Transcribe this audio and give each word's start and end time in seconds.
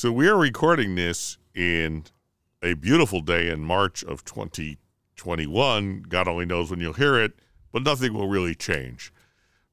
So 0.00 0.10
we 0.10 0.28
are 0.28 0.38
recording 0.38 0.94
this 0.94 1.36
in 1.54 2.04
a 2.62 2.72
beautiful 2.72 3.20
day 3.20 3.50
in 3.50 3.60
March 3.62 4.02
of 4.02 4.24
2021. 4.24 6.06
God 6.08 6.26
only 6.26 6.46
knows 6.46 6.70
when 6.70 6.80
you'll 6.80 6.94
hear 6.94 7.20
it, 7.20 7.34
but 7.70 7.82
nothing 7.82 8.14
will 8.14 8.26
really 8.26 8.54
change 8.54 9.12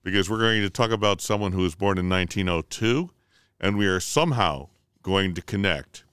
because 0.04 0.30
we're 0.30 0.40
going 0.40 0.62
to 0.64 0.70
talk 0.70 0.92
about 0.92 1.22
someone 1.22 1.54
who 1.54 1.62
was 1.62 1.76
born 1.76 1.98
in 1.98 2.10
1902, 2.10 3.10
and 3.62 3.78
we 3.78 3.88
are 3.88 4.02
somehow 4.02 4.68
going 5.02 5.34
to 5.34 5.42
connect 5.42 6.04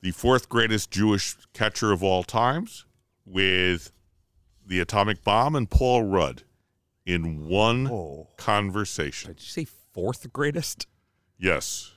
the 0.00 0.12
fourth 0.12 0.48
greatest 0.48 0.90
Jewish 0.90 1.36
catcher 1.52 1.92
of 1.92 2.02
all 2.02 2.22
times 2.22 2.86
with 3.26 3.92
the 4.66 4.80
atomic 4.80 5.22
bomb 5.22 5.54
and 5.54 5.68
Paul 5.68 6.04
Rudd 6.04 6.44
in 7.04 7.46
one 7.46 7.86
Oh. 7.88 8.28
conversation. 8.38 9.34
Did 9.34 9.42
you 9.42 9.46
say 9.46 9.66
fourth 9.66 10.32
greatest? 10.32 10.86
Yes. 11.36 11.92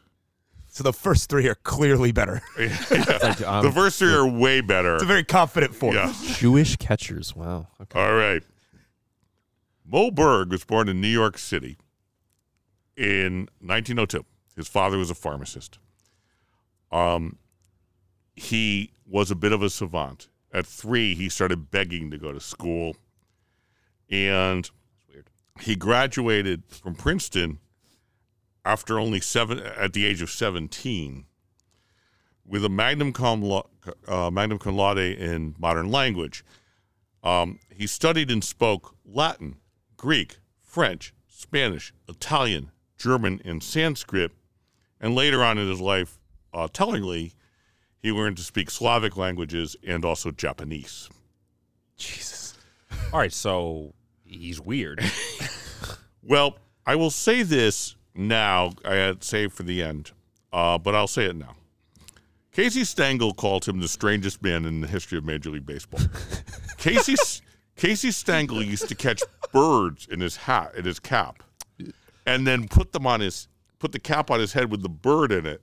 So 0.73 0.83
the 0.83 0.93
first 0.93 1.29
three 1.29 1.47
are 1.49 1.55
clearly 1.55 2.11
better. 2.13 2.41
Like, 2.57 3.41
um, 3.45 3.63
the 3.63 3.71
first 3.73 3.99
three 3.99 4.13
are 4.13 4.25
way 4.25 4.61
better. 4.61 4.95
It's 4.95 5.03
a 5.03 5.07
very 5.07 5.23
confident 5.25 5.75
fourth. 5.75 5.95
Yeah. 5.95 6.13
Jewish 6.35 6.77
catchers. 6.77 7.35
Wow. 7.35 7.67
Okay. 7.81 7.99
All 7.99 8.13
right. 8.13 8.41
Moe 9.85 10.11
Berg 10.11 10.49
was 10.51 10.63
born 10.63 10.87
in 10.87 11.01
New 11.01 11.09
York 11.09 11.37
City 11.37 11.77
in 12.95 13.49
1902. 13.59 14.25
His 14.55 14.69
father 14.69 14.97
was 14.97 15.09
a 15.09 15.15
pharmacist. 15.15 15.77
Um, 16.91 17.37
he 18.35 18.93
was 19.05 19.29
a 19.29 19.35
bit 19.35 19.51
of 19.51 19.61
a 19.61 19.69
savant. 19.69 20.29
At 20.53 20.65
three, 20.65 21.13
he 21.15 21.27
started 21.27 21.69
begging 21.69 22.11
to 22.11 22.17
go 22.17 22.31
to 22.31 22.39
school, 22.39 22.95
and 24.09 24.69
weird. 25.09 25.29
he 25.61 25.75
graduated 25.75 26.63
from 26.67 26.95
Princeton 26.95 27.59
after 28.63 28.99
only 28.99 29.19
seven 29.19 29.59
at 29.59 29.93
the 29.93 30.05
age 30.05 30.21
of 30.21 30.29
17 30.29 31.25
with 32.45 32.65
a 32.65 32.69
magnum 32.69 33.13
cum, 33.13 33.41
lau- 33.41 33.69
uh, 34.07 34.29
magnum 34.29 34.59
cum 34.59 34.75
laude 34.75 34.97
in 34.97 35.55
modern 35.57 35.89
language. 35.89 36.43
Um, 37.23 37.59
he 37.73 37.87
studied 37.87 38.31
and 38.31 38.43
spoke 38.43 38.95
Latin, 39.05 39.57
Greek, 39.97 40.37
French, 40.59 41.13
Spanish, 41.27 41.93
Italian, 42.07 42.71
German, 42.97 43.41
and 43.45 43.63
Sanskrit. 43.63 44.31
And 44.99 45.15
later 45.15 45.43
on 45.43 45.57
in 45.57 45.67
his 45.67 45.81
life, 45.81 46.19
uh, 46.53 46.67
tellingly, 46.71 47.33
he 47.99 48.11
learned 48.11 48.37
to 48.37 48.43
speak 48.43 48.69
Slavic 48.69 49.17
languages 49.17 49.75
and 49.85 50.03
also 50.03 50.31
Japanese. 50.31 51.09
Jesus. 51.97 52.55
All 53.13 53.19
right, 53.19 53.33
so 53.33 53.93
he's 54.23 54.59
weird. 54.59 55.03
Well, 56.23 56.57
I 56.85 56.95
will 56.95 57.09
say 57.09 57.43
this 57.43 57.95
now. 58.15 58.71
I 58.85 58.95
had 58.95 59.23
saved 59.23 59.53
for 59.53 59.63
the 59.63 59.81
end, 59.83 60.11
uh, 60.51 60.77
but 60.77 60.95
I'll 60.95 61.07
say 61.07 61.25
it 61.25 61.35
now. 61.35 61.55
Casey 62.51 62.83
Stengel 62.83 63.33
called 63.33 63.65
him 63.65 63.79
the 63.79 63.87
strangest 63.87 64.43
man 64.43 64.65
in 64.65 64.81
the 64.81 64.87
history 64.87 65.17
of 65.17 65.23
Major 65.23 65.49
League 65.51 65.65
Baseball. 65.65 66.01
Casey 66.77 67.15
Casey 67.75 68.11
Stengel 68.11 68.61
used 68.61 68.89
to 68.89 68.95
catch 68.95 69.23
birds 69.53 70.07
in 70.11 70.19
his 70.19 70.35
hat, 70.35 70.73
in 70.75 70.85
his 70.85 70.99
cap, 70.99 71.43
and 72.25 72.45
then 72.45 72.67
put 72.67 72.91
them 72.91 73.07
on 73.07 73.21
his 73.21 73.47
put 73.79 73.91
the 73.93 73.99
cap 73.99 74.29
on 74.29 74.39
his 74.39 74.53
head 74.53 74.69
with 74.69 74.81
the 74.83 74.89
bird 74.89 75.31
in 75.31 75.45
it. 75.45 75.61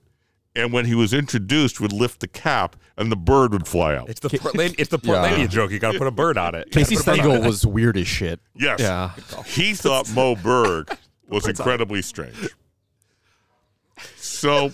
And 0.55 0.73
when 0.73 0.85
he 0.85 0.95
was 0.95 1.13
introduced, 1.13 1.79
would 1.79 1.93
lift 1.93 2.19
the 2.21 2.27
cap 2.27 2.75
and 2.97 3.11
the 3.11 3.15
bird 3.15 3.53
would 3.53 3.67
fly 3.67 3.95
out. 3.95 4.09
It's 4.09 4.19
the 4.19 4.29
Portland, 4.29 4.75
it's 4.79 4.89
the 4.89 4.97
Portlandia 4.99 5.47
joke. 5.47 5.71
You 5.71 5.79
got 5.79 5.93
to 5.93 5.99
put 5.99 6.07
a 6.07 6.11
bird 6.11 6.37
on 6.37 6.55
it. 6.55 6.71
Casey 6.71 6.95
Stengel 6.95 7.41
was 7.41 7.65
weird 7.65 7.95
as 7.97 8.07
shit. 8.07 8.39
Yes. 8.55 8.79
Yeah. 8.79 9.11
He 9.45 9.75
thought 9.75 10.11
Moe 10.13 10.35
Berg 10.35 10.89
was 11.29 11.47
incredibly 11.47 12.01
strange. 12.01 12.49
So 14.15 14.71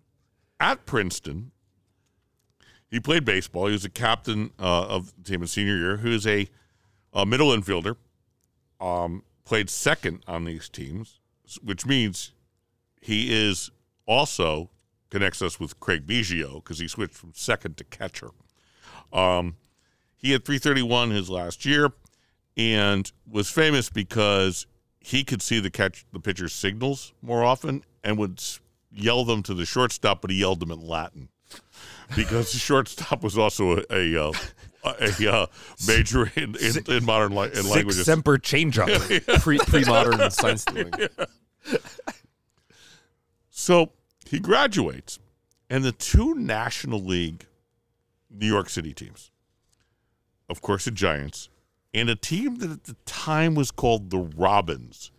at 0.60 0.86
Princeton, 0.86 1.52
he 2.90 3.00
played 3.00 3.24
baseball. 3.24 3.66
He 3.66 3.72
was 3.72 3.84
a 3.84 3.90
captain 3.90 4.50
uh, 4.58 4.86
of 4.86 5.14
the 5.16 5.30
team 5.30 5.42
in 5.42 5.48
senior 5.48 5.76
year, 5.76 5.96
who 5.98 6.10
is 6.10 6.26
a, 6.26 6.48
a 7.12 7.26
middle 7.26 7.48
infielder. 7.48 7.96
Um, 8.80 9.24
played 9.44 9.68
second 9.70 10.22
on 10.26 10.44
these 10.44 10.68
teams, 10.68 11.20
which 11.62 11.84
means 11.84 12.32
he 13.00 13.32
is 13.32 13.70
also 14.06 14.70
connects 15.10 15.42
us 15.42 15.58
with 15.58 15.80
Craig 15.80 16.06
Biggio 16.06 16.62
because 16.62 16.78
he 16.78 16.88
switched 16.88 17.14
from 17.14 17.32
second 17.34 17.76
to 17.78 17.84
catcher. 17.84 18.30
Um, 19.12 19.56
he 20.16 20.32
had 20.32 20.44
331 20.44 21.10
his 21.10 21.30
last 21.30 21.64
year 21.64 21.92
and 22.56 23.10
was 23.30 23.48
famous 23.48 23.88
because 23.88 24.66
he 25.00 25.24
could 25.24 25.42
see 25.42 25.60
the 25.60 25.70
catch 25.70 26.04
the 26.12 26.20
pitcher's 26.20 26.52
signals 26.52 27.12
more 27.22 27.44
often 27.44 27.84
and 28.04 28.18
would 28.18 28.42
yell 28.92 29.24
them 29.24 29.42
to 29.44 29.54
the 29.54 29.64
shortstop, 29.66 30.20
but 30.20 30.30
he 30.30 30.38
yelled 30.38 30.60
them 30.60 30.70
in 30.70 30.80
Latin 30.86 31.28
because 32.16 32.52
the 32.52 32.58
shortstop 32.58 33.22
was 33.22 33.38
also 33.38 33.78
a 33.78 33.84
a, 34.14 34.28
uh, 34.28 34.32
a, 34.84 35.32
uh 35.32 35.46
major 35.86 36.30
in, 36.36 36.54
in, 36.56 36.76
in 36.86 37.04
modern 37.04 37.34
li- 37.34 37.46
in 37.48 37.54
Six 37.54 37.68
languages. 37.70 38.04
semper 38.06 38.38
changeup. 38.38 39.40
Pre 39.42 39.58
pre 39.58 39.84
modern 39.84 40.30
sign 40.30 40.56
stealing. 40.58 40.92
So 43.50 43.92
he 44.26 44.38
graduates, 44.38 45.18
and 45.68 45.84
the 45.84 45.92
two 45.92 46.34
National 46.34 47.00
League 47.00 47.46
New 48.30 48.46
York 48.46 48.68
City 48.68 48.92
teams, 48.94 49.30
of 50.48 50.62
course, 50.62 50.84
the 50.84 50.90
Giants, 50.90 51.48
and 51.94 52.10
a 52.10 52.14
team 52.14 52.56
that 52.56 52.70
at 52.70 52.84
the 52.84 52.96
time 53.06 53.54
was 53.54 53.70
called 53.70 54.10
the 54.10 54.18
Robins. 54.18 55.10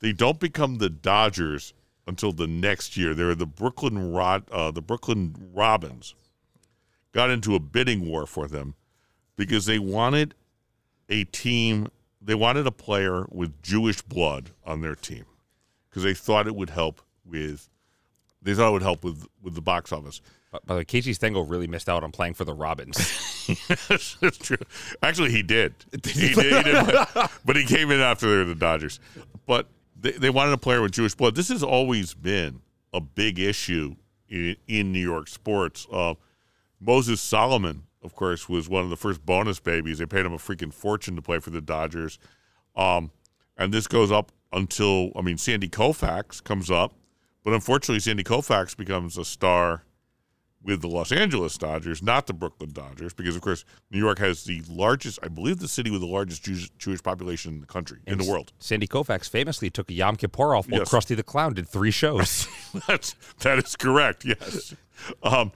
They 0.00 0.12
don't 0.12 0.40
become 0.40 0.78
the 0.78 0.90
Dodgers 0.90 1.74
until 2.06 2.32
the 2.32 2.46
next 2.46 2.96
year. 2.96 3.14
They 3.14 3.24
were 3.24 3.34
the 3.34 3.46
Brooklyn 3.46 4.14
uh, 4.16 4.70
the 4.70 4.82
Brooklyn 4.82 5.34
Robins. 5.54 6.14
Got 7.12 7.30
into 7.30 7.54
a 7.54 7.60
bidding 7.60 8.08
war 8.08 8.26
for 8.26 8.48
them 8.48 8.74
because 9.36 9.66
they 9.66 9.78
wanted 9.78 10.34
a 11.08 11.24
team. 11.24 11.88
They 12.20 12.34
wanted 12.34 12.66
a 12.66 12.72
player 12.72 13.26
with 13.30 13.62
Jewish 13.62 14.02
blood 14.02 14.50
on 14.64 14.80
their 14.80 14.94
team 14.94 15.24
because 15.88 16.02
they 16.02 16.14
thought 16.14 16.46
it 16.46 16.56
would 16.56 16.70
help 16.70 17.02
with. 17.24 17.68
They 18.40 18.54
thought 18.54 18.70
it 18.70 18.72
would 18.72 18.82
help 18.82 19.04
with 19.04 19.26
with 19.40 19.54
the 19.54 19.60
box 19.60 19.92
office. 19.92 20.20
By 20.52 20.58
the 20.66 20.74
way, 20.74 20.84
Casey 20.84 21.14
Stengel 21.14 21.46
really 21.46 21.66
missed 21.66 21.88
out 21.88 22.04
on 22.04 22.12
playing 22.12 22.34
for 22.34 22.44
the 22.44 22.52
Robins. 22.52 22.96
That's 23.88 24.38
true. 24.38 24.58
Actually, 25.02 25.30
he 25.30 25.42
did. 25.42 25.74
He 25.90 26.34
did, 26.34 26.36
he 26.36 26.62
did 26.62 26.86
but 27.44 27.56
he 27.56 27.64
came 27.64 27.90
in 27.90 28.00
after 28.00 28.44
the 28.44 28.54
Dodgers. 28.54 29.00
But 29.46 29.68
they, 29.98 30.12
they 30.12 30.30
wanted 30.30 30.52
a 30.52 30.58
player 30.58 30.82
with 30.82 30.92
Jewish 30.92 31.14
blood. 31.14 31.34
This 31.34 31.48
has 31.48 31.62
always 31.62 32.12
been 32.12 32.60
a 32.92 33.00
big 33.00 33.38
issue 33.38 33.96
in, 34.28 34.56
in 34.68 34.92
New 34.92 35.00
York 35.00 35.28
sports. 35.28 35.86
Uh, 35.90 36.14
Moses 36.78 37.20
Solomon, 37.22 37.84
of 38.02 38.14
course, 38.14 38.46
was 38.46 38.68
one 38.68 38.84
of 38.84 38.90
the 38.90 38.96
first 38.96 39.24
bonus 39.24 39.58
babies. 39.58 39.98
They 39.98 40.06
paid 40.06 40.26
him 40.26 40.34
a 40.34 40.38
freaking 40.38 40.72
fortune 40.72 41.16
to 41.16 41.22
play 41.22 41.38
for 41.38 41.50
the 41.50 41.62
Dodgers. 41.62 42.18
Um, 42.76 43.10
and 43.56 43.72
this 43.72 43.86
goes 43.86 44.12
up 44.12 44.32
until, 44.52 45.12
I 45.16 45.22
mean, 45.22 45.38
Sandy 45.38 45.68
Koufax 45.68 46.44
comes 46.44 46.70
up. 46.70 46.92
But 47.42 47.54
unfortunately, 47.54 48.00
Sandy 48.00 48.22
Koufax 48.22 48.76
becomes 48.76 49.16
a 49.16 49.24
star 49.24 49.84
with 50.64 50.80
the 50.80 50.88
Los 50.88 51.10
Angeles 51.10 51.58
Dodgers, 51.58 52.02
not 52.02 52.26
the 52.26 52.32
Brooklyn 52.32 52.70
Dodgers, 52.72 53.12
because 53.12 53.34
of 53.34 53.42
course 53.42 53.64
New 53.90 53.98
York 53.98 54.18
has 54.20 54.44
the 54.44 54.62
largest, 54.68 55.18
I 55.22 55.28
believe, 55.28 55.58
the 55.58 55.66
city 55.68 55.90
with 55.90 56.00
the 56.00 56.06
largest 56.06 56.44
Jewish, 56.44 56.70
Jewish 56.78 57.02
population 57.02 57.54
in 57.54 57.60
the 57.60 57.66
country, 57.66 57.98
in 58.06 58.18
the 58.18 58.30
world. 58.30 58.52
Sandy 58.60 58.86
Koufax 58.86 59.28
famously 59.28 59.70
took 59.70 59.90
a 59.90 59.94
Yom 59.94 60.16
Kippur 60.16 60.54
off 60.54 60.68
while 60.68 60.80
Yes. 60.80 60.90
Krusty 60.90 61.16
the 61.16 61.22
Clown 61.24 61.54
did 61.54 61.68
three 61.68 61.90
shows. 61.90 62.46
That's 62.86 63.14
that 63.40 63.58
is 63.58 63.74
correct. 63.76 64.24
Yes, 64.24 64.74
um, 65.22 65.50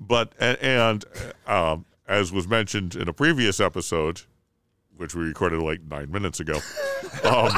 but 0.00 0.32
and 0.40 1.04
um, 1.46 1.84
as 2.06 2.32
was 2.32 2.48
mentioned 2.48 2.94
in 2.96 3.06
a 3.08 3.12
previous 3.12 3.60
episode, 3.60 4.22
which 4.96 5.14
we 5.14 5.24
recorded 5.24 5.60
like 5.60 5.82
nine 5.82 6.10
minutes 6.10 6.40
ago, 6.40 6.58
um, 7.24 7.52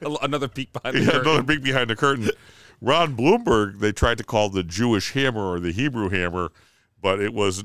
Another 0.22 0.46
peek 0.48 0.72
behind 0.72 0.96
the 0.96 1.00
Yeah, 1.00 1.06
curtain. 1.10 1.20
another 1.28 1.42
peek 1.42 1.62
behind 1.62 1.90
the 1.90 1.96
curtain. 1.96 2.30
Ron 2.80 3.14
Blomberg, 3.14 3.78
they 3.78 3.92
tried 3.92 4.18
to 4.18 4.24
call 4.24 4.48
the 4.48 4.62
Jewish 4.62 5.12
hammer 5.12 5.44
or 5.44 5.60
the 5.60 5.72
Hebrew 5.72 6.08
hammer, 6.08 6.52
but 7.00 7.20
it 7.20 7.34
was 7.34 7.64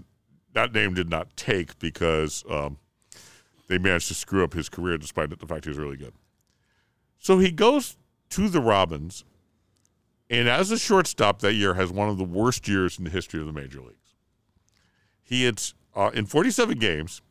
that 0.53 0.73
name 0.73 0.93
did 0.93 1.09
not 1.09 1.35
take 1.35 1.77
because 1.79 2.43
um, 2.49 2.77
they 3.67 3.77
managed 3.77 4.07
to 4.07 4.13
screw 4.13 4.43
up 4.43 4.53
his 4.53 4.69
career 4.69 4.97
despite 4.97 5.29
the 5.29 5.47
fact 5.47 5.65
he 5.65 5.69
was 5.69 5.77
really 5.77 5.97
good. 5.97 6.13
So 7.19 7.39
he 7.39 7.51
goes 7.51 7.97
to 8.29 8.49
the 8.49 8.61
Robins, 8.61 9.23
and 10.29 10.49
as 10.49 10.71
a 10.71 10.77
shortstop 10.77 11.39
that 11.39 11.53
year 11.53 11.75
has 11.75 11.91
one 11.91 12.09
of 12.09 12.17
the 12.17 12.23
worst 12.23 12.67
years 12.67 12.97
in 12.97 13.03
the 13.03 13.09
history 13.09 13.39
of 13.39 13.45
the 13.45 13.53
major 13.53 13.79
leagues. 13.79 14.15
He 15.21 15.45
hits 15.45 15.73
uh, 15.95 16.11
in 16.13 16.25
47 16.25 16.79
games, 16.79 17.21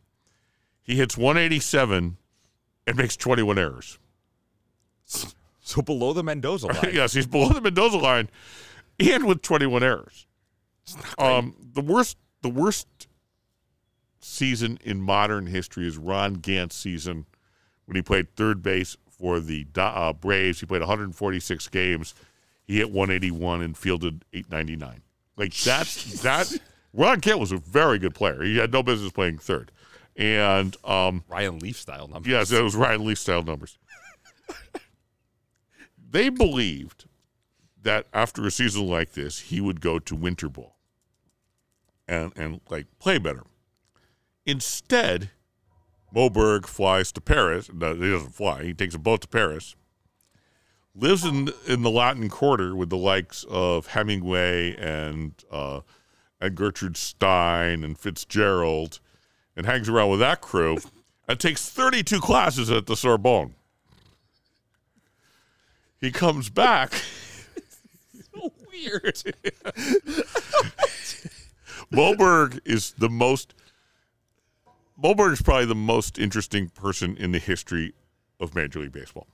he 0.83 0.97
hits 0.97 1.17
187 1.17 2.17
and 2.87 2.97
makes 2.97 3.17
21 3.17 3.59
errors. 3.59 3.99
So 5.73 5.81
below 5.81 6.13
the 6.13 6.23
Mendoza 6.23 6.67
line. 6.83 6.91
yes, 6.93 7.15
he's 7.15 7.27
below 7.27 7.49
the 7.49 7.63
Mendoza 7.63 7.97
line, 7.97 8.29
and 9.01 9.27
with 9.27 9.41
21 9.41 9.83
errors. 9.83 10.27
Um, 11.19 11.55
the 11.73 11.81
worst, 11.81 12.19
the 12.43 12.51
worst 12.51 12.87
season 14.21 14.79
in 14.85 15.01
modern 15.01 15.47
history 15.47 15.87
is 15.87 15.97
Ron 15.97 16.35
Gant's 16.35 16.77
season 16.77 17.25
when 17.87 17.97
he 17.97 18.03
played 18.03 18.37
third 18.37 18.63
base 18.63 18.99
for 19.09 19.41
the 19.41 19.67
uh, 19.77 20.13
Braves. 20.13 20.61
He 20.61 20.67
played 20.67 20.83
146 20.83 21.69
games. 21.69 22.15
He 22.67 22.77
hit 22.77 22.91
181 22.91 23.63
and 23.63 23.75
fielded 23.77 24.27
899. 24.35 25.01
Like 25.39 25.55
that's 25.55 26.21
that. 26.23 26.55
Ron 26.93 27.21
Gant 27.21 27.39
was 27.39 27.53
a 27.53 27.57
very 27.57 27.99
good 27.99 28.15
player. 28.15 28.43
He 28.43 28.59
had 28.59 28.75
no 28.75 28.83
business 28.83 29.11
playing 29.11 29.39
third, 29.39 29.73
and 30.17 30.77
um, 30.85 31.25
Ryan 31.31 31.61
Leaf 31.61 31.79
style 31.79 32.09
numbers. 32.09 32.31
Yes, 32.31 32.53
it 32.53 32.63
was 32.63 32.77
Ryan 32.77 33.07
Leaf 33.07 33.19
style 33.19 33.43
numbers. 33.43 33.79
they 36.13 36.29
believed 36.29 37.07
that 37.83 38.07
after 38.13 38.47
a 38.47 38.51
season 38.51 38.87
like 38.87 39.13
this, 39.13 39.41
he 39.41 39.61
would 39.61 39.81
go 39.81 39.99
to 39.99 40.15
winter 40.15 40.49
ball 40.49 40.77
and 42.07 42.33
and 42.37 42.61
like 42.71 42.87
play 42.99 43.19
better. 43.19 43.43
Instead, 44.45 45.31
Moe 46.15 46.31
Berg 46.31 46.67
flies 46.67 47.13
to 47.13 47.21
Paris. 47.21 47.71
No, 47.73 47.95
he 47.95 48.11
doesn't 48.11 48.35
fly. 48.35 48.63
He 48.63 48.75
takes 48.75 48.95
a 48.95 48.99
boat 48.99 49.23
to 49.23 49.29
Paris. 49.29 49.75
Lives 50.95 51.25
in 51.25 51.51
in 51.67 51.83
the 51.83 51.91
Latin 51.91 52.29
Quarter 52.29 52.77
with 52.77 52.91
the 52.91 52.99
likes 52.99 53.45
of 53.49 53.89
Hemingway 53.89 54.77
and 54.77 55.33
uh, 55.51 55.81
and 56.41 56.55
Gertrude 56.55 56.97
Stein 56.99 57.83
and 57.83 57.99
Fitzgerald, 57.99 59.01
and 59.57 59.65
hangs 59.65 59.89
around 59.89 60.11
with 60.11 60.21
that 60.21 60.43
crew, 60.43 60.77
and 61.27 61.41
takes 61.41 61.69
32 61.69 62.21
classes 62.21 62.71
at 62.71 62.87
the 62.87 62.97
Sorbonne. 62.97 63.55
He 66.03 66.11
comes 66.11 66.51
back. 66.51 66.93
So 68.35 68.53
weird. 68.73 69.23
Moe 71.93 72.17
Berg 72.17 72.61
is 72.65 72.93
the 72.99 73.09
most. 73.09 73.55
Moe 74.97 75.15
Berg 75.15 75.35
is 75.35 75.43
probably 75.43 75.67
the 75.67 75.77
most 75.77 76.19
interesting 76.19 76.71
person 76.71 77.17
in 77.17 77.31
the 77.31 77.39
history 77.39 77.95
of 78.41 78.55
Major 78.55 78.81
League 78.81 78.93
Baseball. 78.93 79.29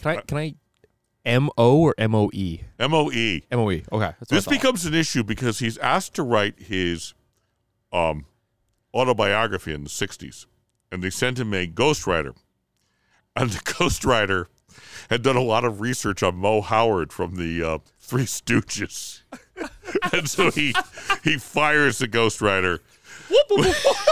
Can 0.00 0.18
I 0.18 0.20
can 0.22 0.38
I 0.38 0.54
M 1.24 1.50
O 1.56 1.82
or 1.82 1.94
M 1.96 2.16
O 2.16 2.30
E? 2.32 2.62
M 2.80 2.94
O 2.94 3.12
E. 3.12 3.44
M 3.52 3.60
O 3.60 3.70
E. 3.70 3.84
Okay. 3.92 4.06
that's 4.18 4.20
what 4.20 4.28
This 4.28 4.46
becomes 4.46 4.86
an 4.86 4.94
issue 4.94 5.22
because 5.22 5.60
he's 5.60 5.78
asked 5.78 6.14
to 6.14 6.24
write 6.24 6.58
his 6.58 7.14
um, 7.92 8.26
autobiography 8.92 9.72
in 9.72 9.84
the 9.84 9.90
60s, 9.90 10.46
and 10.90 11.00
they 11.00 11.10
sent 11.10 11.38
him 11.38 11.54
a 11.54 11.68
ghostwriter. 11.68 12.34
And 13.36 13.50
the 13.50 13.58
ghostwriter 13.64 14.46
had 15.10 15.22
done 15.22 15.36
a 15.36 15.42
lot 15.42 15.64
of 15.64 15.80
research 15.80 16.22
on 16.22 16.36
Moe 16.36 16.60
Howard 16.60 17.12
from 17.12 17.36
the 17.36 17.62
uh, 17.62 17.78
Three 18.00 18.24
Stooges. 18.24 19.22
and 20.12 20.28
so 20.28 20.50
he 20.50 20.74
he 21.24 21.36
fires 21.36 21.98
the 21.98 22.08
ghostwriter. 22.08 22.80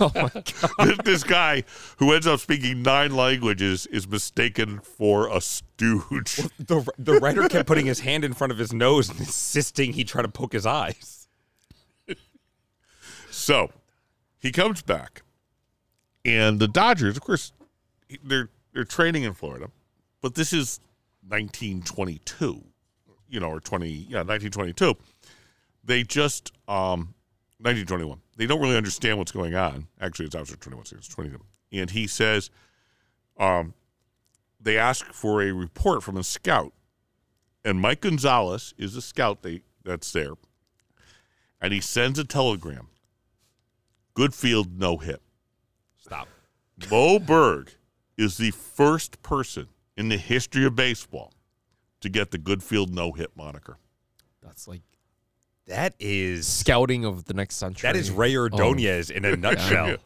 Oh 0.00 0.10
my 0.14 0.30
god. 0.30 0.44
This, 0.78 0.98
this 1.04 1.24
guy 1.24 1.64
who 1.98 2.12
ends 2.12 2.26
up 2.26 2.40
speaking 2.40 2.82
nine 2.82 3.14
languages 3.14 3.86
is 3.86 4.08
mistaken 4.08 4.78
for 4.80 5.28
a 5.28 5.40
stooge. 5.40 6.36
the 6.58 6.88
the 6.98 7.14
writer 7.14 7.48
kept 7.48 7.66
putting 7.66 7.86
his 7.86 8.00
hand 8.00 8.24
in 8.24 8.32
front 8.32 8.52
of 8.52 8.58
his 8.58 8.72
nose 8.72 9.10
and 9.10 9.18
insisting 9.18 9.92
he 9.92 10.04
try 10.04 10.22
to 10.22 10.28
poke 10.28 10.52
his 10.52 10.64
eyes. 10.64 11.28
So 13.30 13.70
he 14.38 14.52
comes 14.52 14.82
back, 14.82 15.22
and 16.24 16.60
the 16.60 16.68
Dodgers, 16.68 17.16
of 17.16 17.22
course, 17.22 17.52
they're 18.22 18.50
they're 18.72 18.84
training 18.84 19.24
in 19.24 19.34
Florida, 19.34 19.70
but 20.20 20.34
this 20.34 20.52
is 20.52 20.80
1922, 21.28 22.64
you 23.28 23.40
know, 23.40 23.48
or 23.48 23.60
20, 23.60 23.88
yeah, 23.88 24.22
1922. 24.22 24.94
They 25.84 26.02
just 26.02 26.52
um 26.68 27.14
1921. 27.58 28.20
They 28.36 28.46
don't 28.46 28.60
really 28.60 28.76
understand 28.76 29.18
what's 29.18 29.30
going 29.30 29.54
on. 29.54 29.86
Actually, 30.00 30.26
it's 30.26 30.34
after 30.34 30.56
21, 30.56 30.86
so 30.86 30.96
it's 30.96 31.08
22. 31.08 31.38
And 31.72 31.90
he 31.90 32.06
says, 32.08 32.50
um, 33.38 33.74
they 34.60 34.76
ask 34.76 35.06
for 35.12 35.42
a 35.42 35.52
report 35.52 36.02
from 36.02 36.16
a 36.16 36.24
scout, 36.24 36.72
and 37.64 37.80
Mike 37.80 38.00
Gonzalez 38.00 38.74
is 38.78 38.96
a 38.96 39.02
scout 39.02 39.42
they 39.42 39.62
that's 39.84 40.12
there, 40.12 40.32
and 41.60 41.72
he 41.72 41.80
sends 41.80 42.18
a 42.18 42.24
telegram. 42.24 42.88
Goodfield 44.16 44.76
no 44.76 44.98
hit. 44.98 45.22
Stop. 45.96 46.28
Moe 46.90 47.18
Berg 47.18 47.72
is 48.22 48.36
the 48.36 48.50
first 48.52 49.22
person 49.22 49.68
in 49.96 50.08
the 50.08 50.16
history 50.16 50.64
of 50.64 50.74
baseball 50.76 51.32
to 52.00 52.08
get 52.08 52.30
the 52.30 52.38
Goodfield 52.38 52.90
no 52.90 53.12
hit 53.12 53.36
moniker. 53.36 53.76
That's 54.42 54.66
like 54.66 54.82
That 55.66 55.94
is 55.98 56.46
scouting 56.46 57.04
of 57.04 57.24
the 57.26 57.34
next 57.34 57.56
century. 57.56 57.88
that 57.88 57.96
is 57.96 58.10
Rey 58.10 58.36
Ordonez 58.36 59.10
oh. 59.10 59.14
in 59.16 59.24
a 59.24 59.36
nutshell. 59.36 59.96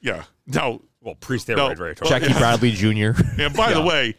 Yeah. 0.00 0.24
Now, 0.46 0.80
Well, 1.00 1.14
pre-steroid 1.14 1.56
No, 1.56 1.68
Ray 1.68 1.74
well, 1.78 1.88
Ordonez. 1.88 2.08
Jackie 2.08 2.32
Bradley 2.38 2.72
Jr. 2.72 3.20
and 3.42 3.54
by 3.54 3.72
the 3.72 3.82
way, 3.82 4.14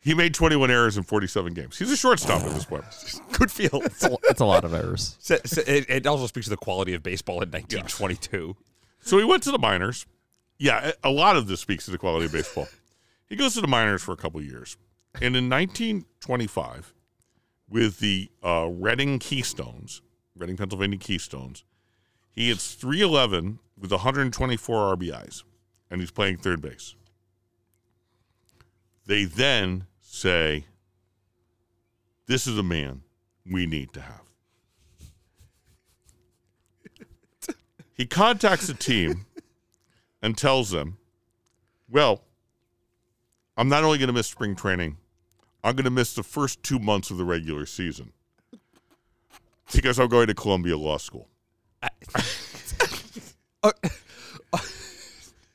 he 0.00 0.14
made 0.14 0.32
21 0.34 0.70
errors 0.70 0.96
in 0.96 1.02
47 1.02 1.54
games. 1.54 1.76
He's 1.78 1.90
a 1.90 1.96
shortstop 1.96 2.42
at 2.42 2.52
this 2.52 2.64
point. 2.64 2.84
Good 3.32 3.50
field. 3.50 3.84
It's 3.84 4.04
a, 4.04 4.16
it's 4.24 4.40
a 4.40 4.44
lot 4.44 4.64
of 4.64 4.72
errors. 4.72 5.16
So- 5.18 5.38
so 5.44 5.62
it, 5.66 5.86
it 5.88 6.06
also 6.06 6.26
speaks 6.26 6.46
to 6.46 6.50
the 6.50 6.56
quality 6.56 6.94
of 6.94 7.02
baseball 7.02 7.36
in 7.42 7.50
1922. 7.50 8.56
So 9.00 9.18
he 9.18 9.24
went 9.24 9.42
to 9.44 9.50
the 9.50 9.58
minors. 9.58 10.06
Yeah, 10.58 10.92
a 11.02 11.08
a 11.08 11.10
lot 11.10 11.36
of 11.36 11.46
this 11.46 11.60
speaks 11.60 11.84
to 11.86 11.90
the 11.90 11.98
quality 11.98 12.26
of 12.26 12.32
baseball. 12.32 12.68
He 13.28 13.36
goes 13.36 13.54
to 13.54 13.60
the 13.60 13.66
minors 13.66 14.02
for 14.02 14.12
a 14.12 14.16
couple 14.16 14.40
years. 14.42 14.76
And 15.14 15.36
in 15.36 15.48
1925, 15.48 16.94
with 17.68 17.98
the 17.98 18.30
uh, 18.42 18.68
Reading 18.70 19.18
Keystones, 19.18 20.00
Reading, 20.36 20.56
Pennsylvania 20.56 20.98
Keystones, 20.98 21.64
he 22.30 22.48
hits 22.48 22.74
311 22.74 23.58
with 23.78 23.90
124 23.90 24.96
RBIs, 24.96 25.42
and 25.90 26.00
he's 26.00 26.10
playing 26.10 26.38
third 26.38 26.62
base. 26.62 26.94
They 29.06 29.24
then 29.24 29.86
say, 30.00 30.64
This 32.26 32.46
is 32.46 32.58
a 32.58 32.62
man 32.62 33.02
we 33.50 33.66
need 33.66 33.92
to 33.94 34.00
have. 34.00 34.22
he 37.94 38.06
contacts 38.06 38.66
the 38.66 38.74
team 38.74 39.26
and 40.22 40.36
tells 40.36 40.70
them, 40.70 40.98
Well, 41.88 42.22
I'm 43.56 43.68
not 43.68 43.84
only 43.84 43.98
going 43.98 44.08
to 44.08 44.12
miss 44.12 44.26
spring 44.26 44.54
training, 44.56 44.96
I'm 45.64 45.74
going 45.74 45.84
to 45.84 45.90
miss 45.90 46.14
the 46.14 46.22
first 46.22 46.62
two 46.62 46.78
months 46.78 47.10
of 47.10 47.18
the 47.18 47.24
regular 47.24 47.66
season 47.66 48.12
because 49.72 49.98
I'm 49.98 50.08
going 50.08 50.28
to 50.28 50.34
Columbia 50.34 50.76
Law 50.76 50.98
School. 50.98 51.28
Uh, 53.60 53.72
uh, 54.52 54.58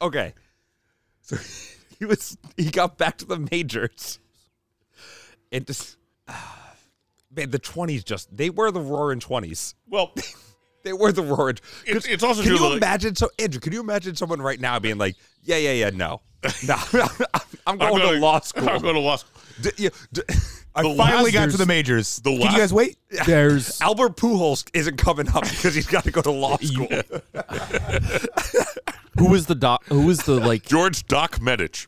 okay. 0.02 0.34
So 1.22 1.38
he 2.00 2.06
was 2.06 2.38
he 2.58 2.70
got 2.70 2.98
back 2.98 3.18
to 3.20 3.26
the 3.26 3.40
majors. 3.52 4.20
And 5.52 5.66
just 5.66 5.98
man, 7.34 7.50
the 7.50 7.60
twenties 7.60 8.04
just 8.04 8.36
they 8.36 8.50
were 8.50 8.72
the 8.72 8.82
roaring 8.82 9.22
twenties. 9.22 9.76
Well, 9.88 10.14
They 10.90 10.94
were 10.94 11.12
the 11.14 11.24
roaring. 11.24 11.58
It's- 11.86 12.06
it's 12.06 12.24
also 12.24 12.42
Can 12.42 12.50
true 12.52 12.60
you 12.60 12.70
like- 12.72 12.78
imagine? 12.78 13.16
So 13.16 13.30
Andrew, 13.40 13.60
can 13.62 13.72
you 13.74 13.80
imagine 13.80 14.16
someone 14.16 14.42
right 14.42 14.60
now 14.60 14.80
being 14.80 14.98
like, 14.98 15.16
"Yeah, 15.44 15.56
yeah, 15.58 15.72
yeah, 15.72 15.90
no, 15.92 16.22
no, 16.68 16.76
I'm 17.66 17.78
going 17.78 17.94
I'm 17.94 18.00
to 18.00 18.06
going- 18.06 18.22
law 18.22 18.40
school." 18.42 18.68
I'm 18.70 18.82
going 18.82 18.96
to 18.96 19.00
law 19.00 19.16
school. 19.16 19.42
D- 19.62 19.70
yeah, 19.78 19.90
d- 20.12 20.22
I 20.76 20.82
The 20.84 20.96
finally 20.96 21.24
last- 21.26 21.34
got 21.34 21.50
to 21.52 21.58
the 21.58 21.66
majors. 21.66 22.18
the 22.18 22.32
Can 22.32 22.40
last- 22.42 22.54
you 22.54 22.60
guys 22.60 22.74
wait? 22.74 22.98
There's 23.26 23.80
Albert 23.82 24.18
Pujols 24.18 24.66
isn't 24.74 24.98
coming 24.98 25.30
up 25.30 25.44
because 25.44 25.74
he's 25.76 25.88
got 25.88 26.04
to 26.04 26.12
go 26.12 26.22
to 26.22 26.32
law 26.32 26.58
school. 26.58 26.88
who 29.18 29.30
was 29.30 29.46
the 29.46 29.56
doc? 29.56 29.86
Who 29.86 30.06
was 30.06 30.20
the 30.24 30.34
like? 30.40 30.64
George 30.66 31.06
Doc 31.08 31.38
Medich 31.40 31.88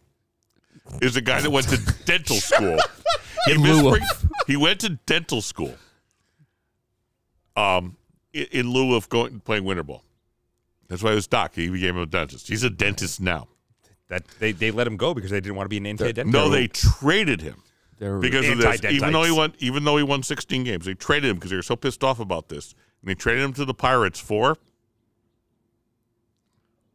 is 1.02 1.16
a 1.18 1.22
guy 1.22 1.42
that 1.42 1.50
went 1.52 1.68
to 1.70 1.78
dental 2.06 2.38
school. 2.38 2.78
He, 3.48 3.54
In 3.54 3.62
missed 3.64 3.80
spring- 3.86 4.32
he 4.48 4.56
went 4.56 4.80
to 4.82 4.90
dental 5.06 5.42
school. 5.42 5.76
Um, 7.58 7.98
in, 8.36 8.48
in 8.52 8.70
lieu 8.70 8.96
of 8.96 9.10
going 9.10 9.40
playing 9.40 9.64
winter 9.64 9.84
ball. 9.84 10.04
That's 10.88 11.02
why 11.02 11.12
he 11.12 11.16
was 11.16 11.28
doc. 11.28 11.56
He 11.56 11.70
became 11.70 11.98
a 11.98 12.06
dentist. 12.06 12.48
He's 12.48 12.64
a 12.64 12.70
dentist 12.70 13.20
now. 13.20 13.48
That 14.10 14.24
they, 14.40 14.52
they 14.52 14.70
let 14.70 14.86
him 14.86 14.98
go 14.98 15.16
because 15.16 15.32
they 15.32 15.40
didn't 15.42 15.56
want 15.56 15.66
to 15.66 15.70
be 15.70 15.78
an 15.78 15.88
anti-dent. 15.88 16.30
No, 16.30 16.48
they 16.50 16.68
traded 16.68 17.42
him 17.42 17.64
There, 17.98 18.20
because 18.20 18.48
of 18.48 18.60
this. 18.60 18.84
Even 18.86 19.12
though 19.14 19.24
he 19.24 19.32
won, 19.32 19.54
even 19.58 19.84
though 19.84 19.98
he 19.98 20.04
won 20.04 20.22
16 20.22 20.64
games, 20.64 20.86
they 20.86 20.94
traded 20.94 21.32
him 21.32 21.38
because 21.38 21.50
they 21.50 21.56
were 21.56 21.64
so 21.64 21.76
pissed 21.76 22.04
off 22.04 22.20
about 22.20 22.50
this, 22.50 22.76
and 23.02 23.10
they 23.10 23.16
traded 23.16 23.44
him 23.44 23.54
to 23.54 23.66
the 23.66 23.74
Pirates 23.74 24.20
for 24.20 24.58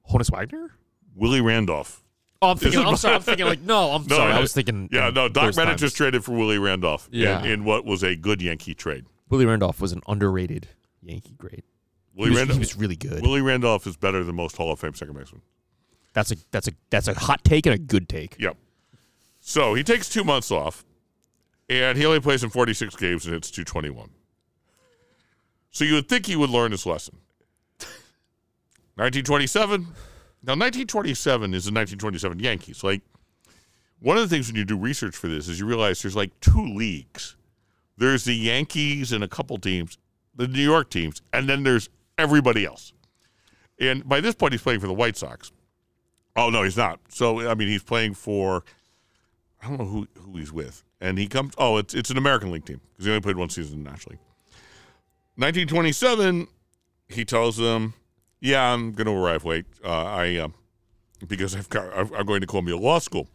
Honus 0.09 0.31
Wagner. 0.31 0.71
Willie 1.17 1.41
Randolph. 1.41 2.03
Oh, 2.43 2.51
I'm 2.53 2.57
thinking. 2.57 2.81
I'm 2.81 2.97
sorry. 2.97 3.17
I'm 3.17 3.23
thinking 3.23 3.47
like 3.47 3.61
no. 3.61 3.91
I'm 3.91 4.03
No, 4.07 4.17
sorry. 4.17 4.33
I 4.33 4.37
no, 4.37 4.41
was 4.43 4.53
thinking. 4.53 4.89
Yeah, 4.93 5.11
no. 5.11 5.29
Doc 5.29 5.47
those 5.47 5.57
Medich 5.57 5.65
times. 5.67 5.83
was 5.83 5.93
traded 5.93 6.25
for 6.25 6.33
Willie 6.33 6.59
Randolph. 6.59 7.09
in- 7.13 7.21
Yeah. 7.21 7.43
in, 7.45 7.65
what 7.65 7.85
was 7.85 8.03
a 8.03 8.15
good 8.17 8.41
Yankee 8.41 8.75
trade. 8.75 9.05
Willie 9.29 9.47
Randolph 9.47 9.81
was 9.81 9.93
an 9.93 10.01
underrated 10.09 10.69
Yankee 11.03 11.35
great. 11.39 11.65
He 12.15 12.21
Willie 12.21 12.31
was, 12.31 12.39
Randolph. 12.39 12.57
he 12.57 12.61
was 12.61 12.77
really 12.77 12.97
good. 12.97 13.23
Willie 13.23 13.41
Randolph 13.41 13.87
is 13.87 13.97
better 13.97 14.25
than 14.25 14.35
most 14.35 14.57
Hall 14.57 14.73
of 14.73 14.81
Fame 14.81 14.95
second 14.95 15.17
basemen. 15.17 15.43
That's 16.13 16.33
a 16.33 16.37
that's 16.51 16.67
a 16.69 16.73
that's 16.91 17.09
a 17.09 17.15
hot 17.15 17.45
take 17.45 17.67
and 17.67 17.75
a 17.75 17.79
good 17.79 18.09
take. 18.09 18.37
Yep. 18.39 18.57
So 19.41 19.75
he 19.75 19.83
takes 19.83 20.09
two 20.09 20.25
months 20.25 20.51
off, 20.51 20.85
and 21.69 21.97
he 21.97 22.05
only 22.05 22.21
plays 22.21 22.43
in 22.45 22.51
46 22.51 22.97
games 22.97 23.25
and 23.25 23.35
hits 23.35 23.51
221. 23.51 24.11
So 25.71 25.85
you 25.85 25.95
would 25.95 26.09
think 26.09 26.27
he 26.27 26.37
would 26.37 26.51
learn 26.51 26.73
his 26.73 26.85
lesson. 26.85 27.19
1927. 28.97 29.83
Now, 30.43 30.53
1927 30.53 31.55
is 31.55 31.65
the 31.65 31.71
1927 31.71 32.39
Yankees. 32.41 32.83
Like, 32.83 33.03
one 34.01 34.17
of 34.17 34.23
the 34.23 34.35
things 34.35 34.49
when 34.49 34.57
you 34.57 34.65
do 34.65 34.77
research 34.77 35.15
for 35.17 35.29
this 35.29 35.49
is 35.49 35.61
you 35.61 35.67
realize 35.67 36.03
there's 36.03 36.17
like 36.17 36.39
two 36.41 36.67
leagues 36.75 37.37
There's 37.99 38.25
the 38.25 38.35
Yankees 38.35 39.13
and 39.13 39.23
a 39.23 39.29
couple 39.29 39.59
teams, 39.59 39.99
the 40.41 40.49
New 40.49 40.63
York 40.63 40.89
teams, 40.89 41.21
and 41.35 41.47
then 41.47 41.65
there's 41.65 41.91
everybody 42.17 42.65
else. 42.65 42.95
And 43.79 44.09
by 44.09 44.23
this 44.23 44.35
point, 44.35 44.55
he's 44.55 44.63
playing 44.63 44.81
for 44.81 44.87
the 44.87 44.95
White 44.95 45.19
Sox. 45.19 45.53
Oh 46.35 46.49
no, 46.49 46.63
he's 46.63 46.79
not. 46.79 46.99
So 47.09 47.47
I 47.47 47.55
mean, 47.55 47.69
he's 47.69 47.83
playing 47.83 48.15
for 48.15 48.65
I 49.63 49.69
don't 49.69 49.79
know 49.79 49.85
who 49.85 50.09
who 50.19 50.39
he's 50.39 50.51
with, 50.51 50.83
and 50.99 51.19
he 51.19 51.27
comes. 51.27 51.53
Oh, 51.59 51.77
it's 51.77 51.93
it's 51.93 52.09
an 52.09 52.17
American 52.17 52.51
League 52.51 52.65
team 52.65 52.81
because 52.93 53.05
he 53.05 53.11
only 53.11 53.21
played 53.21 53.37
one 53.37 53.51
season 53.51 53.79
in 53.79 53.85
the 53.85 53.91
National 53.91 54.13
League. 54.13 54.21
1927, 55.37 56.47
he 57.09 57.25
tells 57.27 57.59
them, 57.59 57.93
"Yeah, 58.41 58.73
I'm 58.73 58.93
going 58.93 59.07
to 59.07 59.13
arrive 59.13 59.45
late. 59.45 59.67
Uh, 59.85 60.05
I 60.05 60.37
uh, 60.37 60.49
because 61.29 61.55
I've 61.55 61.69
got 61.69 61.95
I'm 61.95 62.25
going 62.25 62.41
to 62.41 62.47
Columbia 62.47 62.79
Law 62.79 62.99
School." 62.99 63.29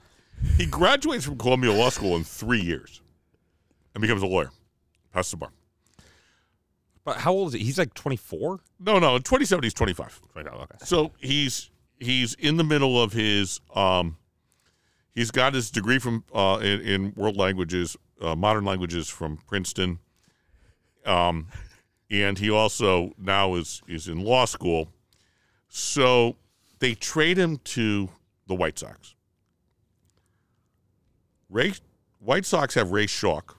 He 0.58 0.66
graduates 0.66 1.26
from 1.26 1.38
Columbia 1.38 1.72
Law 1.72 1.90
School 1.90 2.16
in 2.16 2.24
three 2.24 2.62
years, 2.62 3.02
and 3.94 4.02
becomes 4.02 4.24
a 4.24 4.28
lawyer. 4.28 4.50
Passes 5.14 5.32
the 5.32 5.38
bar. 5.38 5.52
But 7.06 7.18
how 7.18 7.32
old 7.32 7.50
is 7.50 7.54
he? 7.54 7.60
He's 7.66 7.78
like 7.78 7.94
24? 7.94 8.60
No, 8.80 9.00
no, 9.00 9.16
in 9.16 9.22
2070 9.22 9.68
he's 9.68 9.74
25. 9.76 10.22
Okay. 10.36 10.76
So 10.84 11.12
he's 11.20 11.70
he's 12.00 12.34
in 12.34 12.58
the 12.58 12.64
middle 12.64 13.02
of 13.02 13.14
his 13.14 13.62
um, 13.74 14.18
he's 15.14 15.32
got 15.32 15.54
his 15.54 15.70
degree 15.70 16.00
from 16.00 16.26
uh, 16.34 16.60
in, 16.62 16.82
in 16.82 17.14
world 17.16 17.38
languages, 17.38 17.96
uh, 18.20 18.36
modern 18.36 18.66
languages 18.66 19.08
from 19.08 19.38
Princeton, 19.48 20.00
um, 21.06 21.48
and 22.10 22.40
he 22.40 22.50
also 22.50 23.14
now 23.20 23.54
is 23.54 23.84
is 23.88 24.08
in 24.08 24.20
law 24.20 24.46
school. 24.46 24.90
So 25.70 26.38
they 26.80 26.96
trade 26.96 27.38
him 27.38 27.58
to 27.66 28.10
the 28.48 28.56
White 28.56 28.80
Sox. 28.80 29.14
Ray 31.50 31.74
White 32.20 32.46
Sox 32.46 32.74
have 32.74 32.92
Ray 32.92 33.06
Schalk, 33.06 33.58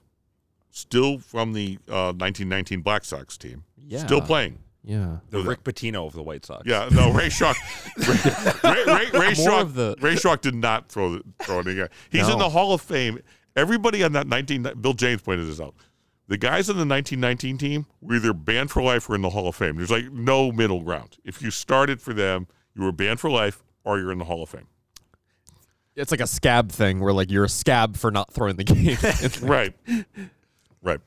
still 0.77 1.19
from 1.19 1.55
the 1.55 1.79
uh, 1.89 2.13
1919 2.13 2.83
Black 2.83 3.05
Sox 3.05 3.39
team, 3.39 3.65
Yeah. 3.79 3.99
still 4.05 4.21
playing. 4.21 4.59
Yeah. 4.85 5.19
The 5.31 5.41
Rick 5.41 5.65
Pitino 5.65 6.07
of 6.07 6.13
the 6.13 6.23
White 6.23 6.45
Sox. 6.45 6.63
Yeah, 6.67 6.89
no, 6.93 7.11
Ray 7.13 7.29
Schalk. 7.31 7.57
Ray, 7.97 8.15
Ray, 8.63 8.85
Ray, 8.87 9.11
Ray, 9.13 9.35
More 9.39 9.65
the- 9.65 9.97
Ray 10.01 10.17
Schalk 10.17 10.43
did 10.43 10.55
not 10.55 10.89
throw 10.91 11.17
the, 11.17 11.23
throw 11.43 11.61
any 11.61 11.75
guy. 11.75 11.89
He's 12.11 12.29
in 12.29 12.39
the 12.39 12.51
Hall 12.51 12.73
of 12.75 12.83
Fame. 12.83 13.19
Everybody 13.57 14.05
on 14.05 14.13
that 14.13 14.27
19 14.27 14.75
Bill 14.81 14.93
James 14.93 15.23
pointed 15.23 15.49
this 15.49 15.61
out. 15.61 15.75
The 16.29 16.37
guys 16.37 16.69
on 16.69 16.77
the 16.77 16.85
1919 16.87 17.57
team 17.59 17.87
were 18.03 18.17
either 18.17 18.33
banned 18.35 18.71
for 18.71 18.83
life 18.83 19.09
or 19.09 19.15
in 19.15 19.23
the 19.23 19.31
Hall 19.31 19.49
of 19.49 19.57
Fame. 19.57 19.77
There's 19.77 19.91
like 19.91 20.13
no 20.13 20.53
middle 20.53 20.83
ground. 20.83 21.17
If 21.25 21.41
you 21.41 21.51
started 21.51 22.03
for 22.03 22.13
them, 22.13 22.49
you 22.75 22.83
were 22.85 22.93
banned 22.93 23.19
for 23.21 23.31
life 23.31 23.65
or 23.85 23.99
you're 23.99 24.13
in 24.13 24.19
the 24.19 24.25
Hall 24.25 24.43
of 24.43 24.51
Fame. 24.51 24.67
It's 25.97 26.11
like 26.11 26.21
a 26.21 26.27
scab 26.27 26.71
thing 26.71 27.01
where 27.01 27.13
like 27.15 27.31
you're 27.31 27.45
a 27.45 27.49
scab 27.49 27.97
for 27.97 28.11
not 28.11 28.33
throwing 28.33 28.57
the 28.57 28.65
game. 28.65 28.99
right. 29.49 29.75
Right. 30.87 31.01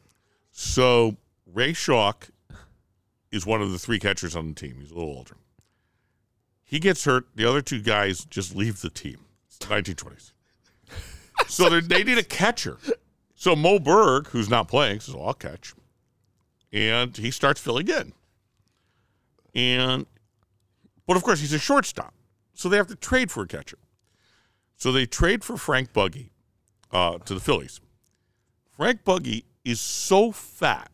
So 0.51 1.15
Ray 1.45 1.71
Schalk 1.71 2.27
is 3.31 3.45
one 3.45 3.62
of 3.62 3.71
the 3.71 3.79
three 3.79 3.98
catchers 3.98 4.36
on 4.36 4.50
the 4.50 4.53
team. 4.53 4.75
He's 4.81 4.91
a 4.91 4.93
little 4.95 5.15
older. 5.15 5.38
He 6.65 6.79
gets 6.79 7.05
hurt. 7.05 7.27
The 7.33 7.45
other 7.48 7.62
two 7.62 7.81
guys 7.81 8.25
just 8.25 8.53
leave 8.55 8.81
the 8.81 8.89
team. 8.89 9.19
It's 9.48 9.57
the 9.57 9.67
1920s. 9.67 10.33
so 11.48 11.69
they- 11.69 11.79
they 11.79 12.03
need 12.03 12.17
a 12.17 12.24
catcher. 12.24 12.77
So 13.36 13.55
Moe 13.55 13.79
Berg, 13.79 14.27
who's 14.27 14.50
not 14.50 14.67
playing, 14.67 15.00
says, 15.00 15.15
well, 15.15 15.27
I'll 15.27 15.33
catch. 15.33 15.74
And 16.74 17.15
he 17.15 17.31
starts 17.31 17.62
filling 17.62 17.88
in. 17.88 18.12
And, 19.55 20.05
but 21.07 21.15
of 21.15 21.24
course, 21.24 21.39
he's 21.39 21.53
a 21.53 21.57
shortstop. 21.59 22.13
So 22.53 22.67
they 22.67 22.75
have 22.75 22.88
to 22.88 22.95
trade 22.98 23.31
for 23.31 23.43
a 23.43 23.48
catcher. 23.48 23.77
So 24.75 24.91
they 24.91 25.05
trade 25.05 25.45
for 25.45 25.55
Frank 25.55 25.93
Buggy 25.93 26.31
uh, 26.91 27.19
to 27.19 27.33
the 27.33 27.39
Phillies. 27.39 27.79
Frank 28.75 29.03
Buggy 29.05 29.45
is 29.66 29.80
so 29.80 30.32
fat 30.32 30.89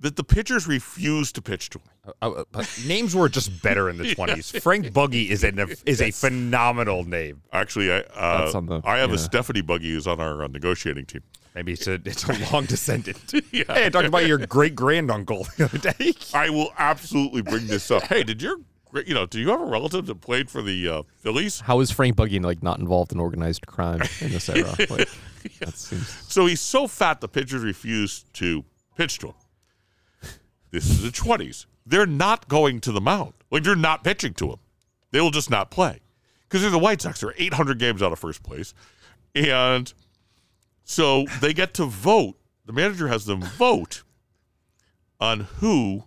that 0.00 0.16
the 0.16 0.24
pitchers 0.24 0.66
refuse 0.66 1.32
to 1.32 1.40
pitch 1.40 1.70
to 1.70 1.78
him. 1.78 1.88
Uh, 2.20 2.30
uh, 2.32 2.44
but 2.52 2.68
names 2.86 3.14
were 3.14 3.28
just 3.28 3.62
better 3.62 3.88
in 3.88 3.96
the 3.96 4.04
20s. 4.16 4.60
Frank 4.60 4.92
Buggy 4.92 5.30
is 5.30 5.42
a 5.44 5.66
is 5.86 6.02
a 6.02 6.10
phenomenal 6.10 7.04
name. 7.04 7.40
Actually, 7.52 7.90
I 7.92 7.98
uh, 8.00 8.52
on 8.54 8.66
the- 8.66 8.82
I 8.84 8.98
have 8.98 9.12
a. 9.12 9.18
Stephanie 9.18 9.62
Buggy 9.62 9.92
who's 9.92 10.06
on 10.06 10.20
our 10.20 10.44
uh, 10.44 10.48
negotiating 10.48 11.06
team. 11.06 11.22
Maybe 11.54 11.72
it's 11.72 11.86
a 11.86 11.94
it's 12.04 12.24
a 12.28 12.52
long 12.52 12.64
descendant. 12.66 13.18
Hey, 13.52 13.64
I 13.86 13.88
talked 13.88 14.06
about 14.08 14.26
your 14.26 14.38
great 14.46 14.74
granduncle 14.74 15.46
the 15.56 15.64
other 15.66 15.78
day. 15.78 16.12
I 16.34 16.50
will 16.50 16.72
absolutely 16.76 17.40
bring 17.42 17.66
this 17.68 17.90
up. 17.90 18.02
Hey, 18.02 18.24
did 18.24 18.42
your 18.42 18.56
you 19.02 19.14
know? 19.14 19.26
Do 19.26 19.40
you 19.40 19.48
have 19.50 19.60
a 19.60 19.64
relative 19.64 20.06
that 20.06 20.20
played 20.20 20.50
for 20.50 20.62
the 20.62 20.88
uh, 20.88 21.02
Phillies? 21.18 21.60
How 21.60 21.80
is 21.80 21.90
Frank 21.90 22.16
Buggy 22.16 22.38
like 22.38 22.62
not 22.62 22.78
involved 22.78 23.12
in 23.12 23.20
organized 23.20 23.66
crime 23.66 24.02
in 24.20 24.30
this 24.30 24.48
era? 24.48 24.74
Like, 24.90 25.08
that 25.60 25.76
seems 25.76 26.08
So 26.28 26.46
he's 26.46 26.60
so 26.60 26.86
fat 26.86 27.20
the 27.20 27.28
pitchers 27.28 27.62
refuse 27.62 28.24
to 28.34 28.64
pitch 28.96 29.18
to 29.18 29.28
him. 29.28 29.34
This 30.70 30.88
is 30.88 31.02
the 31.02 31.10
twenties. 31.10 31.66
They're 31.86 32.06
not 32.06 32.48
going 32.48 32.80
to 32.80 32.92
the 32.92 33.00
mound. 33.00 33.34
Like 33.50 33.62
they're 33.62 33.76
not 33.76 34.04
pitching 34.04 34.34
to 34.34 34.50
him. 34.50 34.58
They 35.10 35.20
will 35.20 35.30
just 35.30 35.50
not 35.50 35.70
play 35.70 36.00
because 36.48 36.62
they're 36.62 36.70
the 36.70 36.78
White 36.78 37.02
Sox. 37.02 37.20
They're 37.20 37.34
800 37.36 37.78
games 37.78 38.02
out 38.02 38.12
of 38.12 38.18
first 38.18 38.42
place, 38.42 38.74
and 39.34 39.92
so 40.84 41.26
they 41.40 41.52
get 41.52 41.74
to 41.74 41.84
vote. 41.84 42.36
The 42.66 42.72
manager 42.72 43.08
has 43.08 43.26
them 43.26 43.42
vote 43.42 44.02
on 45.20 45.40
who 45.40 46.04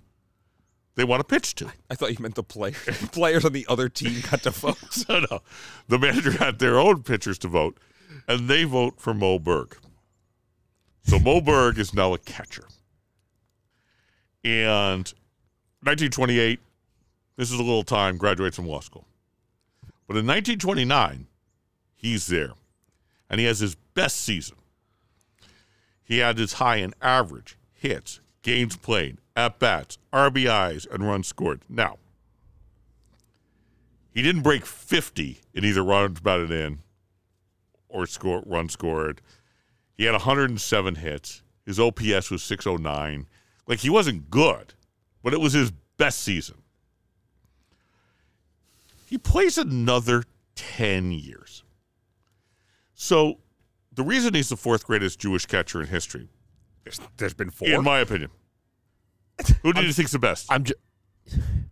they 0.98 1.04
want 1.04 1.20
to 1.20 1.24
pitch 1.24 1.54
to. 1.56 1.72
I 1.92 1.96
thought 1.96 2.10
you 2.10 2.18
meant 2.20 2.34
the 2.34 2.44
player. 2.44 2.72
players 3.12 3.46
on 3.46 3.54
the 3.54 3.68
other 3.70 3.88
team 3.88 4.20
got 4.30 4.42
to 4.44 4.50
vote. 4.50 4.80
no, 5.10 5.20
no. 5.20 5.40
The 5.88 6.00
manager 6.00 6.32
had 6.32 6.58
their 6.58 6.80
own 6.80 7.04
pitchers 7.04 7.38
to 7.40 7.48
vote, 7.48 7.78
and 8.28 8.50
they 8.50 8.64
vote 8.64 9.00
for 9.00 9.14
Moe 9.14 9.38
Berg. 9.38 9.78
So 11.04 11.20
Moe 11.20 11.40
Berg 11.40 11.78
is 11.78 11.94
now 11.94 12.16
a 12.16 12.18
catcher. 12.18 12.68
And 14.44 15.14
1928, 15.84 16.60
this 17.36 17.52
is 17.52 17.60
a 17.60 17.64
little 17.64 17.84
time, 17.84 18.18
graduates 18.18 18.56
from 18.56 18.68
law 18.68 18.80
school. 18.80 19.06
But 20.08 20.18
in 20.18 20.26
1929, 20.26 21.28
he's 21.96 22.26
there, 22.26 22.54
and 23.30 23.40
he 23.40 23.46
has 23.46 23.60
his 23.60 23.76
best 23.94 24.20
season. 24.20 24.58
He 26.04 26.18
had 26.18 26.40
his 26.40 26.54
high 26.54 26.78
in 26.78 26.96
average, 27.04 27.56
hits, 27.72 28.20
games 28.42 28.76
played, 28.78 29.20
at 29.38 29.60
bats, 29.60 30.00
RBIs, 30.12 30.92
and 30.92 31.08
runs 31.08 31.28
scored. 31.28 31.62
Now, 31.70 31.98
he 34.14 34.24
didn't 34.24 34.42
break 34.42 34.66
50 34.66 35.40
in 35.54 35.64
either 35.64 35.84
runs 35.84 36.20
batted 36.20 36.52
in 36.52 36.80
or 37.88 38.08
score 38.08 38.44
run 38.48 38.68
scored. 38.68 39.22
He 39.94 40.06
had 40.06 40.14
107 40.14 40.96
hits. 40.96 41.44
His 41.66 41.80
OPS 41.80 42.32
was 42.32 42.42
609. 42.44 43.28
Like 43.68 43.80
he 43.80 43.90
wasn't 43.92 44.30
good, 44.32 44.74
but 45.24 45.34
it 45.34 45.40
was 45.40 45.54
his 45.54 45.72
best 45.98 46.20
season. 46.22 46.58
He 49.06 49.18
plays 49.18 49.58
another 49.58 50.24
10 50.56 51.12
years. 51.12 51.64
So 52.96 53.38
the 53.94 54.04
reason 54.04 54.34
he's 54.34 54.50
the 54.50 54.58
fourth 54.58 54.86
greatest 54.88 55.20
Jewish 55.20 55.46
catcher 55.46 55.82
in 55.82 55.88
history, 55.88 56.28
There's 57.18 57.34
been 57.36 57.52
four. 57.52 57.68
in 57.68 57.84
my 57.84 58.00
opinion, 58.00 58.32
who 59.64 59.74
do 59.74 59.84
you 59.84 59.94
think's 59.94 60.12
the 60.12 60.20
best? 60.20 60.48
I'm 60.50 60.64
just 60.64 60.80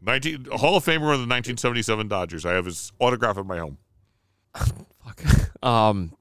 19 0.02 0.46
Hall 0.54 0.76
of 0.78 0.84
Famer 0.86 1.14
of 1.14 1.20
the 1.20 1.28
1977 1.28 2.08
Dodgers. 2.08 2.46
I 2.46 2.54
have 2.54 2.66
his 2.66 2.92
autograph 3.00 3.38
at 3.38 3.46
my 3.46 3.58
home. 3.60 3.78
fuck. 4.56 5.64
Um, 5.64 6.14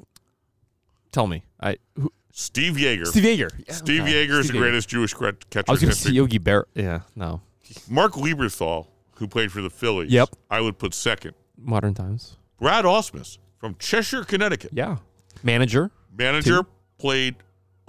tell 1.13 1.27
me, 1.27 1.45
I 1.61 1.77
who, 1.99 2.13
Steve 2.33 2.75
Yeager. 2.75 3.07
Steve 3.07 3.25
Yeager. 3.39 3.51
Yeah, 3.67 3.75
Steve 3.75 4.03
okay. 4.03 4.27
Yeager 4.27 4.39
is 4.41 4.47
Steve 4.47 4.53
the 4.55 4.59
greatest 4.59 4.89
Jewish 4.89 5.15
cre- 5.15 5.31
catcher 5.51 5.65
I 5.69 5.73
was 5.73 5.81
gonna 5.81 5.93
say. 5.95 6.11
Yogi 6.11 6.39
Berra. 6.39 6.65
Yeah, 6.75 7.01
no. 7.15 7.41
Mark 7.89 8.13
Lieberthal, 8.13 8.87
who 9.17 9.27
played 9.29 9.51
for 9.53 9.63
the 9.63 9.71
Phillies, 9.71 10.11
Yep. 10.11 10.31
I 10.51 10.61
would 10.61 10.79
put 10.79 10.95
second. 10.95 11.35
Modern 11.57 11.95
times. 11.95 12.37
Brad 12.59 12.85
Ausmus 12.85 13.39
from 13.59 13.77
Cheshire, 13.79 14.25
Connecticut, 14.25 14.71
Yeah. 14.75 14.99
Manager. 15.43 15.91
manager, 16.17 16.65
played 16.99 17.37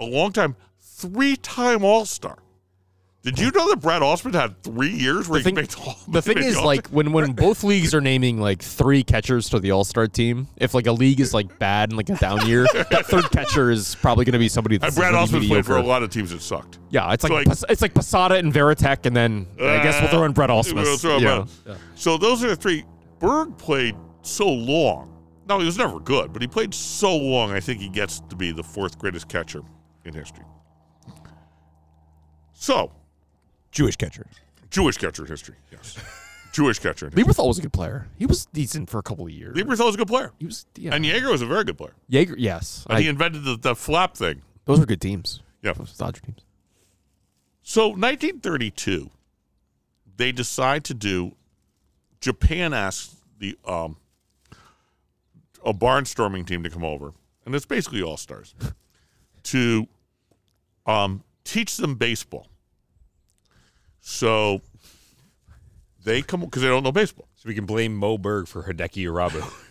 a 0.00 0.04
long 0.04 0.32
time, 0.32 0.56
three-time 0.80 1.84
All-Star. 1.84 2.38
Did 3.26 3.40
you 3.40 3.50
know 3.50 3.68
that 3.70 3.80
Brad 3.80 4.02
Ausmus 4.02 4.34
had 4.34 4.62
three 4.62 4.88
years 4.90 5.28
where 5.28 5.40
The 5.42 5.50
he 5.50 5.54
thing- 5.54 5.54
made 5.56 5.74
all 5.84 5.96
The 6.06 6.22
thing 6.22 6.38
is, 6.38 6.56
like, 6.60 6.86
when 6.90 7.10
when 7.10 7.32
both 7.32 7.64
leagues 7.64 7.92
are 7.92 8.00
naming 8.00 8.40
like 8.40 8.62
three 8.62 9.02
catchers 9.02 9.48
to 9.48 9.58
the 9.58 9.72
All 9.72 9.82
Star 9.82 10.06
team, 10.06 10.46
if 10.58 10.74
like 10.74 10.86
a 10.86 10.92
league 10.92 11.18
is 11.18 11.34
like 11.34 11.58
bad 11.58 11.90
and 11.90 11.96
like 11.96 12.08
a 12.08 12.14
down 12.14 12.46
year, 12.46 12.66
that 12.72 13.06
third 13.06 13.28
catcher 13.32 13.72
is 13.72 13.96
probably 13.96 14.24
going 14.24 14.34
to 14.34 14.38
be 14.38 14.48
somebody 14.48 14.76
and 14.76 14.82
that's 14.84 14.94
Brad 14.94 15.12
really 15.12 15.26
Ausmus 15.26 15.48
played 15.48 15.66
for 15.66 15.76
a 15.76 15.82
lot 15.82 16.04
of 16.04 16.10
teams 16.10 16.30
that 16.30 16.40
sucked. 16.40 16.78
Yeah, 16.90 17.12
it's 17.12 17.24
like, 17.24 17.30
So, 17.30 17.36
like- 17.36 17.70
it's 17.70 17.82
like 17.82 17.94
Posada 17.94 18.36
and 18.36 18.52
Varitek, 18.52 19.06
and 19.06 19.16
then 19.16 19.48
I 19.58 19.82
guess 19.82 20.00
we'll 20.00 20.08
throw 20.10 20.22
in 20.22 20.30
Brett 20.32 20.50
Uh, 20.50 20.54
Ausmus. 20.54 20.74
we'll 20.84 20.96
throw 20.96 21.16
in 21.16 21.22
yeah. 21.24 21.44
So 21.96 22.16
those 22.16 22.44
are 22.44 22.48
the 22.48 22.56
three. 22.56 22.84
Berg 23.18 23.58
played 23.58 23.96
so 24.22 24.46
long. 24.48 25.12
No, 25.48 25.58
he 25.58 25.66
was 25.66 25.78
never 25.78 25.98
good, 25.98 26.32
but 26.32 26.42
he 26.42 26.46
played 26.48 26.72
so 26.72 27.16
long. 27.16 27.50
I 27.50 27.58
think 27.58 27.80
he 27.80 27.88
gets 27.88 28.20
to 28.30 28.36
be 28.36 28.52
the 28.52 28.62
fourth 28.62 28.98
greatest 28.98 29.28
catcher 29.28 29.62
in 30.04 30.14
history. 30.14 30.44
So, 32.52 32.90
Jewish 33.76 33.96
catcher. 33.96 34.26
Jewish 34.70 34.96
catcher 34.96 35.22
in 35.24 35.28
history. 35.28 35.54
Yes, 35.70 35.96
Jewish 36.52 36.78
catcher. 36.78 37.10
Lieberthal 37.10 37.46
was 37.46 37.58
a 37.58 37.62
good 37.62 37.72
player. 37.72 38.08
He 38.18 38.24
was 38.26 38.46
decent 38.46 38.88
for 38.88 38.98
a 38.98 39.02
couple 39.02 39.26
of 39.26 39.30
years. 39.30 39.54
Lieberthal 39.56 39.84
was 39.86 39.94
a 39.94 39.98
good 39.98 40.08
player, 40.08 40.32
he 40.38 40.46
was 40.46 40.64
and 40.76 41.04
Yeager 41.04 41.30
was 41.30 41.42
a 41.42 41.46
very 41.46 41.64
good 41.64 41.76
player. 41.76 41.94
Yeager, 42.10 42.34
yes, 42.38 42.86
And 42.88 42.98
I- 42.98 43.02
he 43.02 43.08
invented 43.08 43.44
the, 43.44 43.56
the 43.56 43.74
flap 43.76 44.16
thing. 44.16 44.42
those 44.64 44.80
were 44.80 44.86
good 44.86 45.00
teams. 45.00 45.42
Yeah. 45.62 45.72
Those 45.74 45.92
Dodger 45.96 46.20
teams. 46.22 46.40
So 47.62 47.88
1932, 47.88 49.10
they 50.16 50.32
decide 50.32 50.84
to 50.84 50.94
do. 50.94 51.34
Japan 52.20 52.72
asks 52.72 53.16
the 53.38 53.58
um, 53.66 53.96
a 55.64 55.74
barnstorming 55.74 56.46
team 56.46 56.62
to 56.62 56.70
come 56.70 56.84
over, 56.84 57.12
and 57.44 57.54
it's 57.54 57.66
basically 57.66 58.02
all 58.02 58.16
stars 58.16 58.54
to 59.44 59.86
um, 60.86 61.22
teach 61.44 61.76
them 61.76 61.96
baseball. 61.96 62.46
So 64.08 64.60
they 66.04 66.22
come 66.22 66.42
because 66.42 66.62
they 66.62 66.68
don't 66.68 66.84
know 66.84 66.92
baseball. 66.92 67.26
So 67.34 67.48
we 67.48 67.56
can 67.56 67.66
blame 67.66 67.92
Moe 67.96 68.16
Berg 68.16 68.46
for 68.46 68.62
Hideki 68.62 69.04
Irabu. 69.04 69.42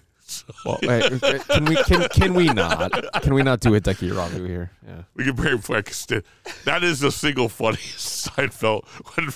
Well, 0.65 0.79
wait, 0.81 1.21
wait, 1.21 1.23
uh, 1.23 1.37
can 1.43 1.65
we 1.65 1.75
can 1.83 2.09
can 2.09 2.33
we 2.33 2.47
not 2.47 2.91
can 3.21 3.35
we 3.35 3.43
not 3.43 3.59
do 3.59 3.69
Hideki 3.69 4.11
Irabu 4.11 4.47
here? 4.47 4.71
Yeah. 4.85 5.03
We 5.13 5.23
can 5.23 5.35
bring 5.35 5.57
back 5.59 5.93
st- 5.93 6.25
that 6.63 6.83
is 6.83 6.99
the 6.99 7.11
single 7.11 7.47
funniest 7.47 8.27
Seinfeld 8.35 8.85
when 9.13 9.27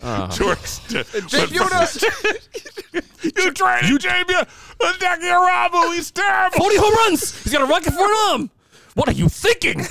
uh-huh. 0.00 0.28
George 0.28 0.60
st- 0.60 1.12
when- 1.12 1.50
you 3.36 3.52
trying 3.52 3.82
to 3.82 3.98
Jamie 3.98 4.34
Hideki 4.78 5.28
Irabu, 5.28 5.92
he's 5.92 6.12
terrible. 6.12 6.56
Forty 6.56 6.76
home 6.76 6.94
runs. 6.94 7.42
He's 7.42 7.52
got 7.52 7.62
a 7.62 7.66
rocket 7.66 7.92
for 7.92 8.04
an 8.04 8.16
arm. 8.30 8.50
What 8.94 9.08
are 9.08 9.12
you 9.12 9.28
thinking? 9.28 9.84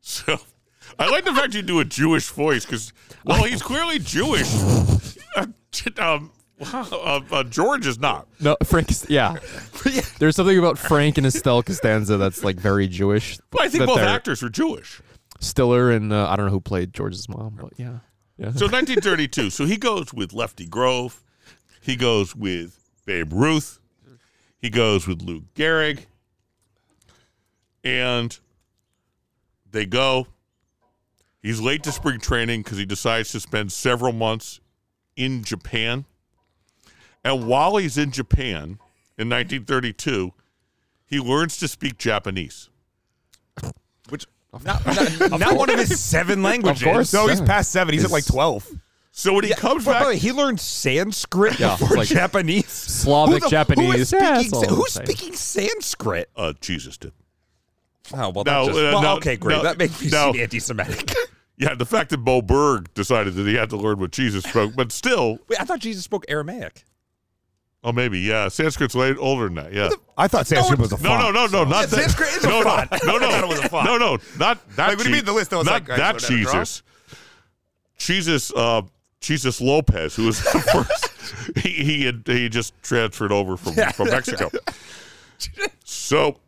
So, 0.00 0.38
I 0.98 1.08
like 1.10 1.24
the 1.24 1.32
fact 1.34 1.54
you 1.54 1.62
do 1.62 1.80
a 1.80 1.84
Jewish 1.84 2.28
voice 2.30 2.64
because, 2.64 2.92
well, 3.24 3.44
he's 3.44 3.62
clearly 3.62 3.98
Jewish. 3.98 4.48
Uh, 5.36 5.46
um, 5.98 6.30
uh, 6.60 7.20
uh, 7.32 7.42
George 7.42 7.88
is 7.88 7.98
not. 7.98 8.28
No, 8.38 8.56
Frank. 8.62 8.88
is- 8.92 9.04
Yeah. 9.10 9.34
There's 10.20 10.36
something 10.36 10.56
about 10.56 10.78
Frank 10.78 11.18
and 11.18 11.26
Estelle 11.26 11.60
Costanza 11.64 12.16
that's 12.16 12.44
like 12.44 12.54
very 12.54 12.86
Jewish. 12.86 13.38
Well, 13.52 13.64
I 13.64 13.68
think 13.68 13.84
both 13.86 13.98
actors 13.98 14.44
are 14.44 14.48
Jewish. 14.48 15.02
Stiller 15.40 15.90
and 15.90 16.12
uh, 16.12 16.28
I 16.30 16.36
don't 16.36 16.46
know 16.46 16.52
who 16.52 16.60
played 16.60 16.94
George's 16.94 17.28
mom, 17.28 17.58
but 17.60 17.72
yeah. 17.76 17.98
Yeah. 18.38 18.52
So 18.52 18.66
1932. 18.66 19.50
So 19.50 19.64
he 19.64 19.76
goes 19.76 20.14
with 20.14 20.32
Lefty 20.32 20.66
Grove. 20.66 21.20
He 21.80 21.96
goes 21.96 22.36
with 22.36 22.78
Babe 23.04 23.32
Ruth. 23.32 23.80
He 24.60 24.70
goes 24.70 25.08
with 25.08 25.20
Lou 25.20 25.42
Gehrig. 25.56 26.04
And 27.82 28.38
they 29.72 29.84
go. 29.86 30.28
He's 31.44 31.60
late 31.60 31.82
to 31.82 31.92
spring 31.92 32.20
training 32.20 32.62
because 32.62 32.78
he 32.78 32.86
decides 32.86 33.30
to 33.32 33.38
spend 33.40 33.70
several 33.70 34.12
months 34.14 34.60
in 35.14 35.44
Japan. 35.44 36.06
And 37.22 37.46
while 37.46 37.76
he's 37.76 37.98
in 37.98 38.10
Japan 38.12 38.78
in 39.18 39.28
1932, 39.28 40.32
he 41.04 41.20
learns 41.20 41.58
to 41.58 41.68
speak 41.68 41.98
Japanese. 41.98 42.70
Which 44.08 44.26
not, 44.64 44.84
not, 44.86 45.38
not 45.40 45.56
one 45.56 45.68
of 45.68 45.78
his 45.78 46.00
seven 46.00 46.42
languages. 46.42 46.82
course. 46.82 47.12
No, 47.12 47.26
he's 47.26 47.42
past 47.42 47.70
seven. 47.70 47.92
He's 47.92 48.04
at 48.04 48.10
like 48.10 48.24
12. 48.24 48.66
So 49.12 49.34
when 49.34 49.44
he 49.44 49.52
comes 49.52 49.84
By 49.84 49.92
the 49.92 49.98
back, 49.98 50.08
way, 50.08 50.16
he 50.18 50.32
learned 50.32 50.58
Sanskrit 50.60 51.58
Yeah, 51.60 51.76
before 51.76 51.98
like- 51.98 52.08
Japanese. 52.08 52.66
Slavic 52.68 53.34
Who 53.34 53.40
the- 53.40 53.48
Japanese. 53.50 53.84
Who 53.86 53.92
is 53.92 54.08
speaking, 54.08 54.26
that's 54.28 54.52
all 54.54 54.62
Sa- 54.64 54.68
I'm 54.70 54.74
who's 54.76 54.92
saying. 54.92 55.06
speaking 55.06 55.34
Sanskrit? 55.34 56.30
uh, 56.36 56.52
Jesus 56.60 56.96
did. 56.96 57.12
Oh 58.14 58.30
well, 58.30 58.32
No, 58.32 58.42
that 58.44 58.66
just, 58.66 58.78
uh, 58.78 58.82
well 58.94 59.02
no, 59.02 59.16
okay, 59.16 59.36
great. 59.36 59.56
no, 59.58 59.62
that 59.62 59.78
makes 59.78 60.00
me 60.02 60.08
no. 60.10 60.32
seem 60.32 60.42
anti-Semitic. 60.42 61.14
Yeah, 61.56 61.74
the 61.74 61.86
fact 61.86 62.10
that 62.10 62.18
Moe 62.20 62.42
Berg 62.42 62.92
decided 62.94 63.34
that 63.34 63.46
he 63.46 63.54
had 63.54 63.70
to 63.70 63.76
learn 63.76 64.00
what 64.00 64.10
Jesus 64.10 64.42
spoke, 64.44 64.74
but 64.74 64.90
still, 64.90 65.38
Wait, 65.48 65.60
I 65.60 65.64
thought 65.64 65.78
Jesus 65.80 66.02
spoke 66.04 66.24
Aramaic. 66.28 66.84
oh, 67.84 67.92
maybe, 67.92 68.18
yeah, 68.20 68.48
Sanskrit's 68.48 68.94
way 68.94 69.14
older 69.14 69.44
than 69.44 69.54
that. 69.54 69.72
Yeah. 69.72 69.90
I 70.18 70.26
thought 70.26 70.46
Sanskrit 70.48 70.80
was 70.80 70.92
a 70.92 70.96
No, 70.96 71.10
font. 71.10 71.34
no, 71.34 71.46
no, 71.46 71.46
no, 71.46 71.64
not 71.70 71.88
that. 71.88 71.96
Sanskrit 72.00 72.28
is 72.30 72.44
a 72.44 72.48
no, 72.48 72.62
font. 72.62 72.90
No, 73.04 73.18
no, 73.18 73.28
I 73.30 73.38
it 73.42 73.48
was 73.48 73.58
a 73.60 73.68
font. 73.68 73.86
no, 73.86 73.96
no, 73.98 74.18
not 74.38 74.58
that. 74.76 74.88
Like, 74.88 74.96
what 74.96 75.04
do 75.04 75.10
you 75.10 75.14
mean 75.14 75.24
the 75.24 75.32
list 75.32 75.52
was 75.52 75.64
not 75.66 75.72
like, 75.74 75.86
that 75.86 76.20
showed 76.20 76.30
that 76.38 76.42
draw? 76.42 76.52
Jesus. 76.52 76.82
Jesus, 77.98 78.52
uh, 78.54 78.82
Jesus 79.20 79.60
Lopez, 79.60 80.16
who 80.16 80.26
was 80.26 80.42
the 80.52 80.58
first. 80.60 81.58
he 81.58 81.70
he 81.84 82.04
had 82.04 82.22
he 82.26 82.48
just 82.48 82.74
transferred 82.82 83.30
over 83.32 83.56
from 83.56 83.74
from 83.92 84.08
Mexico. 84.10 84.50
So, 85.84 86.40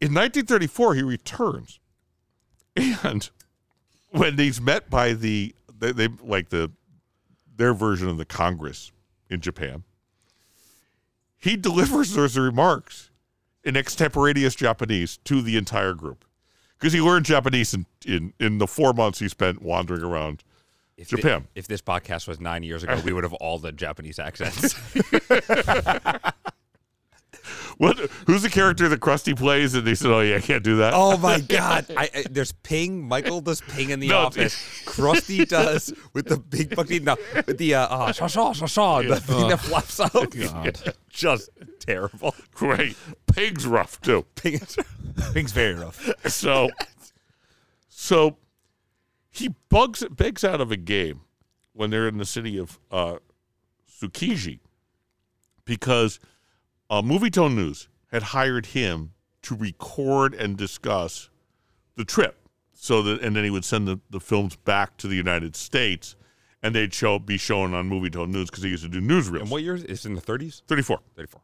in 0.00 0.12
1934, 0.14 0.94
he 0.94 1.02
returns, 1.02 1.78
and 2.76 3.28
when 4.12 4.38
he's 4.38 4.60
met 4.60 4.88
by 4.88 5.12
the 5.12 5.54
they, 5.78 5.92
they 5.92 6.08
like 6.22 6.48
the 6.48 6.70
their 7.56 7.74
version 7.74 8.08
of 8.08 8.16
the 8.16 8.24
Congress 8.24 8.92
in 9.28 9.40
Japan, 9.40 9.84
he 11.36 11.56
delivers 11.56 12.12
those 12.14 12.38
remarks 12.38 13.10
in 13.64 13.76
extemporaneous 13.76 14.54
Japanese 14.54 15.18
to 15.24 15.42
the 15.42 15.56
entire 15.56 15.94
group 15.94 16.24
because 16.78 16.92
he 16.92 17.00
learned 17.00 17.24
Japanese 17.26 17.74
in, 17.74 17.86
in 18.06 18.32
in 18.40 18.58
the 18.58 18.66
four 18.66 18.92
months 18.92 19.18
he 19.18 19.28
spent 19.28 19.60
wandering 19.62 20.02
around 20.02 20.42
If 20.96 21.08
Japan. 21.08 21.42
thi- 21.42 21.46
if 21.54 21.66
this 21.68 21.82
podcast 21.82 22.26
was 22.28 22.40
nine 22.40 22.62
years 22.62 22.82
ago, 22.82 23.00
we 23.04 23.12
would 23.12 23.24
have 23.24 23.34
all 23.34 23.58
the 23.58 23.72
Japanese 23.72 24.18
accents. 24.18 24.74
What? 27.82 27.98
Who's 28.28 28.42
the 28.42 28.48
character 28.48 28.88
that 28.88 29.00
Krusty 29.00 29.36
plays? 29.36 29.74
And 29.74 29.84
they 29.84 29.96
said, 29.96 30.12
"Oh 30.12 30.20
yeah, 30.20 30.36
I 30.36 30.40
can't 30.40 30.62
do 30.62 30.76
that." 30.76 30.92
oh 30.94 31.16
my 31.16 31.40
god! 31.58 31.86
I, 31.96 32.08
I, 32.14 32.24
there's 32.30 32.52
Ping. 32.52 33.02
Michael 33.02 33.40
does 33.40 33.60
Ping 33.60 33.90
in 33.90 33.98
the 33.98 34.06
No, 34.10 34.18
office. 34.18 34.54
Krusty 34.86 35.48
does 35.48 35.92
with 36.12 36.26
the 36.28 36.36
big 36.36 36.76
bucket. 36.76 37.02
No, 37.02 37.16
with 37.44 37.58
the 37.58 37.74
uh, 37.74 37.88
uh 37.88 38.12
shaw 38.12 38.28
shaw 38.28 38.52
shaw 38.52 38.66
shaw. 38.66 39.02
The 39.02 39.18
thing 39.18 39.48
that 39.48 39.58
flops 39.58 39.98
up. 39.98 40.12
God. 40.12 40.94
Just 41.08 41.50
terrible. 41.80 42.36
Great. 42.54 42.96
Pig's 43.34 43.66
rough 43.66 44.00
too. 44.00 44.26
Ping 44.36 44.54
is- 44.54 44.76
Ping's 45.32 45.50
very 45.50 45.74
rough. 45.74 46.08
So, 46.30 46.70
so 47.88 48.36
he 49.32 49.56
bugs 49.70 50.04
begs 50.08 50.44
out 50.44 50.60
of 50.60 50.70
a 50.70 50.76
game 50.76 51.22
when 51.72 51.90
they're 51.90 52.06
in 52.06 52.18
the 52.18 52.26
city 52.26 52.58
of 52.58 52.78
uh, 52.92 53.16
Tsukiji 53.90 54.60
because 55.64 56.20
uh, 56.92 57.00
Movietone 57.00 57.54
News 57.54 57.88
had 58.10 58.22
hired 58.22 58.66
him 58.66 59.12
to 59.40 59.56
record 59.56 60.34
and 60.34 60.58
discuss 60.58 61.30
the 61.96 62.04
trip. 62.04 62.36
So 62.74 63.00
that, 63.02 63.22
and 63.22 63.34
then 63.34 63.44
he 63.44 63.50
would 63.50 63.64
send 63.64 63.88
the, 63.88 63.98
the 64.10 64.20
films 64.20 64.56
back 64.56 64.98
to 64.98 65.08
the 65.08 65.14
United 65.14 65.56
States, 65.56 66.16
and 66.62 66.74
they'd 66.74 66.92
show 66.92 67.18
be 67.18 67.38
shown 67.38 67.72
on 67.72 67.88
Movietone 67.88 68.28
News 68.28 68.50
because 68.50 68.62
he 68.62 68.68
used 68.68 68.82
to 68.82 68.90
do 68.90 69.00
newsreels. 69.00 69.40
and 69.40 69.50
what 69.50 69.62
year 69.62 69.74
is 69.74 69.84
it? 69.84 70.04
in 70.04 70.14
the 70.14 70.20
30s? 70.20 70.62
Thirty-four. 70.68 71.00
34. 71.16 71.40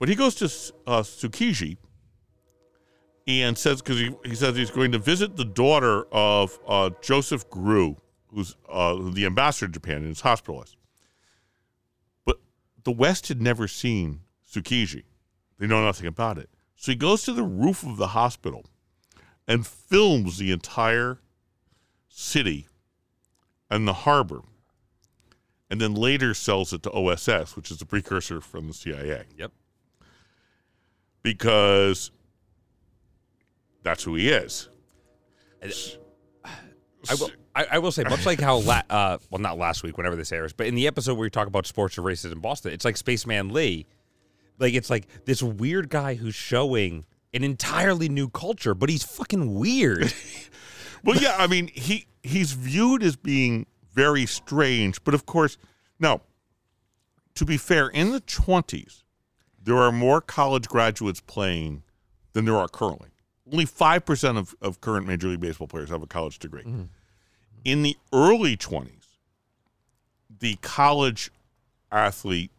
But 0.00 0.08
he 0.08 0.16
goes 0.16 0.34
to 0.36 0.46
uh, 0.86 1.02
Tsukiji 1.02 1.76
and 3.28 3.56
says 3.56 3.80
because 3.80 4.00
he, 4.00 4.12
he 4.24 4.34
says 4.34 4.56
he's 4.56 4.72
going 4.72 4.90
to 4.90 4.98
visit 4.98 5.36
the 5.36 5.44
daughter 5.44 6.04
of 6.10 6.58
uh, 6.66 6.90
Joseph 7.00 7.48
Grew, 7.48 7.96
who's 8.26 8.56
uh, 8.68 8.96
the 9.12 9.24
ambassador 9.24 9.68
to 9.68 9.72
Japan 9.72 9.98
and 9.98 10.10
is 10.10 10.20
hospitalized. 10.20 10.76
The 12.86 12.92
West 12.92 13.26
had 13.26 13.42
never 13.42 13.66
seen 13.66 14.20
Tsukiji; 14.48 15.02
they 15.58 15.66
know 15.66 15.84
nothing 15.84 16.06
about 16.06 16.38
it. 16.38 16.48
So 16.76 16.92
he 16.92 16.96
goes 16.96 17.24
to 17.24 17.32
the 17.32 17.42
roof 17.42 17.82
of 17.82 17.96
the 17.96 18.06
hospital 18.06 18.64
and 19.48 19.66
films 19.66 20.38
the 20.38 20.52
entire 20.52 21.18
city 22.08 22.68
and 23.68 23.88
the 23.88 23.92
harbor, 23.92 24.42
and 25.68 25.80
then 25.80 25.94
later 25.94 26.32
sells 26.32 26.72
it 26.72 26.84
to 26.84 26.92
OSS, 26.92 27.56
which 27.56 27.72
is 27.72 27.78
the 27.78 27.86
precursor 27.86 28.40
from 28.40 28.68
the 28.68 28.72
CIA 28.72 29.24
Yep. 29.36 29.50
because 31.24 32.12
that's 33.82 34.04
who 34.04 34.14
he 34.14 34.28
is. 34.28 34.68
I 35.60 37.14
will. 37.18 37.32
I, 37.56 37.66
I 37.72 37.78
will 37.78 37.90
say, 37.90 38.04
much 38.04 38.26
like 38.26 38.40
how, 38.40 38.58
la- 38.58 38.82
uh, 38.90 39.18
well, 39.30 39.40
not 39.40 39.56
last 39.58 39.82
week, 39.82 39.96
whenever 39.96 40.14
this 40.14 40.30
airs, 40.30 40.52
but 40.52 40.66
in 40.66 40.74
the 40.74 40.86
episode 40.86 41.14
where 41.14 41.22
we 41.22 41.30
talk 41.30 41.48
about 41.48 41.66
sports 41.66 41.96
and 41.96 42.04
races 42.04 42.30
in 42.30 42.38
Boston, 42.38 42.72
it's 42.72 42.84
like 42.84 42.96
Spaceman 42.96 43.48
Lee. 43.48 43.86
Like 44.58 44.74
it's 44.74 44.90
like 44.90 45.06
this 45.24 45.42
weird 45.42 45.88
guy 45.88 46.14
who's 46.14 46.34
showing 46.34 47.06
an 47.34 47.42
entirely 47.44 48.08
new 48.08 48.28
culture, 48.28 48.74
but 48.74 48.88
he's 48.88 49.02
fucking 49.02 49.54
weird. 49.54 50.12
Well, 51.04 51.16
yeah, 51.22 51.36
I 51.38 51.46
mean, 51.46 51.68
he 51.68 52.06
he's 52.24 52.50
viewed 52.52 53.04
as 53.04 53.14
being 53.14 53.66
very 53.92 54.26
strange, 54.26 55.04
but 55.04 55.14
of 55.14 55.24
course, 55.24 55.56
no. 56.00 56.20
To 57.36 57.44
be 57.44 57.56
fair, 57.58 57.86
in 57.86 58.10
the 58.10 58.18
twenties, 58.18 59.04
there 59.62 59.76
are 59.76 59.92
more 59.92 60.20
college 60.20 60.66
graduates 60.66 61.20
playing 61.20 61.84
than 62.32 62.44
there 62.44 62.56
are 62.56 62.66
currently. 62.66 63.10
Only 63.52 63.66
five 63.66 64.04
percent 64.04 64.36
of, 64.36 64.56
of 64.60 64.80
current 64.80 65.06
Major 65.06 65.28
League 65.28 65.38
Baseball 65.38 65.68
players 65.68 65.90
have 65.90 66.02
a 66.02 66.08
college 66.08 66.40
degree. 66.40 66.64
In 67.66 67.82
the 67.82 67.96
early 68.12 68.56
twenties, 68.56 69.18
the 70.38 70.54
college 70.62 71.32
athlete 71.90 72.52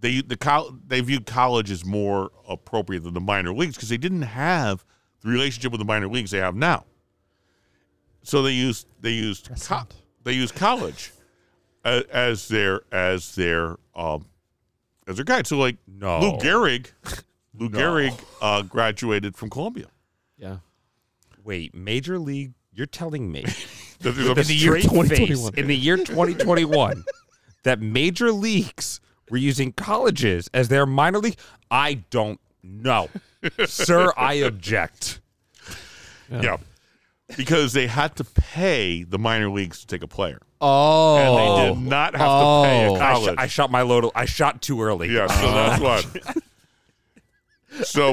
they 0.00 0.22
the 0.22 0.38
col- 0.38 0.74
they 0.86 1.02
viewed 1.02 1.26
college 1.26 1.70
as 1.70 1.84
more 1.84 2.30
appropriate 2.48 3.02
than 3.04 3.12
the 3.12 3.20
minor 3.20 3.52
leagues 3.52 3.74
because 3.76 3.90
they 3.90 3.98
didn't 3.98 4.22
have 4.22 4.82
the 5.20 5.28
relationship 5.28 5.70
with 5.70 5.80
the 5.80 5.84
minor 5.84 6.08
leagues 6.08 6.30
they 6.30 6.38
have 6.38 6.56
now. 6.56 6.86
So 8.22 8.42
they 8.42 8.52
used 8.52 8.86
they 9.02 9.10
used 9.10 9.50
co- 9.66 9.82
they 10.22 10.32
used 10.32 10.54
college 10.54 11.12
as, 11.84 12.02
as 12.04 12.48
their 12.48 12.80
as 12.90 13.34
their 13.34 13.76
um 13.94 14.24
as 15.06 15.16
their 15.16 15.26
guide. 15.26 15.46
So 15.46 15.58
like 15.58 15.76
No. 15.86 16.20
Lou 16.20 16.38
Gehrig 16.38 16.86
Lou 17.52 17.68
Gehrig 17.68 18.18
uh, 18.40 18.62
graduated 18.62 19.36
from 19.36 19.50
Columbia. 19.50 19.88
Yeah. 20.38 20.56
Wait, 21.44 21.74
Major 21.74 22.18
League? 22.18 22.54
You're 22.74 22.86
telling 22.86 23.30
me 23.30 23.42
That 24.00 24.16
in 24.18 24.34
the 24.46 24.54
year 24.54 24.74
2021 24.76 25.54
in 25.56 25.66
the 25.68 25.76
year 25.76 25.96
2021 25.96 27.04
that 27.62 27.80
major 27.80 28.32
leagues 28.32 29.00
were 29.30 29.36
using 29.38 29.72
colleges 29.72 30.50
as 30.52 30.68
their 30.68 30.84
minor 30.84 31.18
league? 31.18 31.36
I 31.70 31.94
don't 32.10 32.38
know, 32.62 33.08
sir. 33.66 34.12
I 34.16 34.34
object. 34.34 35.20
yeah. 36.30 36.58
Because 37.38 37.72
they 37.72 37.86
had 37.86 38.16
to 38.16 38.24
pay 38.24 39.02
the 39.02 39.18
minor 39.18 39.48
leagues 39.48 39.80
to 39.80 39.86
take 39.86 40.02
a 40.02 40.06
player. 40.08 40.40
Oh. 40.60 41.16
And 41.16 41.38
they 41.38 41.74
did 41.80 41.88
not 41.88 42.14
have 42.14 42.20
to 42.20 42.62
pay 42.68 42.84
a 42.84 42.90
Oh. 42.90 42.94
I, 42.96 42.98
college. 42.98 43.24
shot, 43.26 43.38
I 43.38 43.46
shot 43.46 43.70
my 43.70 43.80
load. 43.82 44.10
I 44.14 44.24
shot 44.26 44.60
too 44.60 44.82
early. 44.82 45.10
Yeah, 45.10 45.26
so 45.28 45.50
that's 45.52 45.80
why. 45.80 46.02
So, 47.82 48.10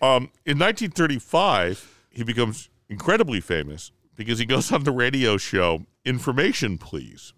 um, 0.00 0.28
in 0.44 0.58
1935, 0.58 2.06
he 2.10 2.24
becomes 2.24 2.68
incredibly 2.92 3.40
famous 3.40 3.90
because 4.14 4.38
he 4.38 4.44
goes 4.44 4.70
on 4.76 4.84
the 4.84 4.92
radio 4.92 5.36
show 5.36 5.86
"Information, 6.04 6.78
Please," 6.78 7.32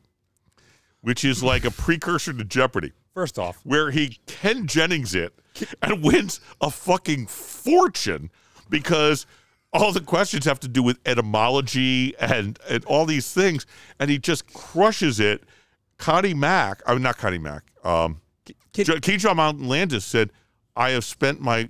which 1.00 1.24
is 1.24 1.42
like 1.42 1.64
a 1.64 1.70
precursor 1.70 2.32
to 2.32 2.44
Jeopardy, 2.44 2.92
First 3.14 3.38
off, 3.38 3.60
where 3.62 3.92
he 3.92 4.18
Ken 4.26 4.66
Jennings 4.66 5.14
it 5.14 5.38
and 5.80 6.02
wins 6.02 6.40
a 6.60 6.70
fucking 6.70 7.28
fortune 7.28 8.30
because 8.68 9.24
all 9.72 9.92
the 9.92 10.00
questions 10.00 10.44
have 10.46 10.58
to 10.60 10.68
do 10.68 10.82
with 10.82 10.98
etymology 11.06 12.16
and 12.18 12.58
and 12.68 12.84
all 12.86 13.06
these 13.06 13.32
things, 13.32 13.64
and 14.00 14.10
he 14.10 14.18
just 14.18 14.52
crushes 14.52 15.20
it. 15.20 15.44
Connie 15.96 16.34
Mack, 16.34 16.82
I 16.86 16.94
mean 16.94 17.02
not 17.02 17.18
Connie 17.18 17.38
Mack, 17.38 17.62
um, 17.84 18.20
Kid- 18.72 19.20
Jo- 19.20 19.34
Mountain 19.34 19.68
Landis 19.68 20.04
said, 20.04 20.32
"I 20.74 20.90
have 20.90 21.04
spent 21.04 21.40
my 21.40 21.68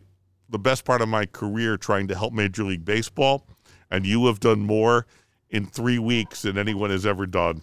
the 0.48 0.58
best 0.58 0.86
part 0.86 1.02
of 1.02 1.08
my 1.08 1.26
career 1.26 1.76
trying 1.76 2.08
to 2.08 2.14
help 2.14 2.32
Major 2.32 2.64
League 2.64 2.84
Baseball, 2.86 3.46
and 3.94 4.04
you 4.04 4.26
have 4.26 4.40
done 4.40 4.60
more 4.60 5.06
in 5.50 5.66
three 5.66 5.98
weeks 5.98 6.42
than 6.42 6.58
anyone 6.58 6.90
has 6.90 7.06
ever 7.06 7.26
done 7.26 7.62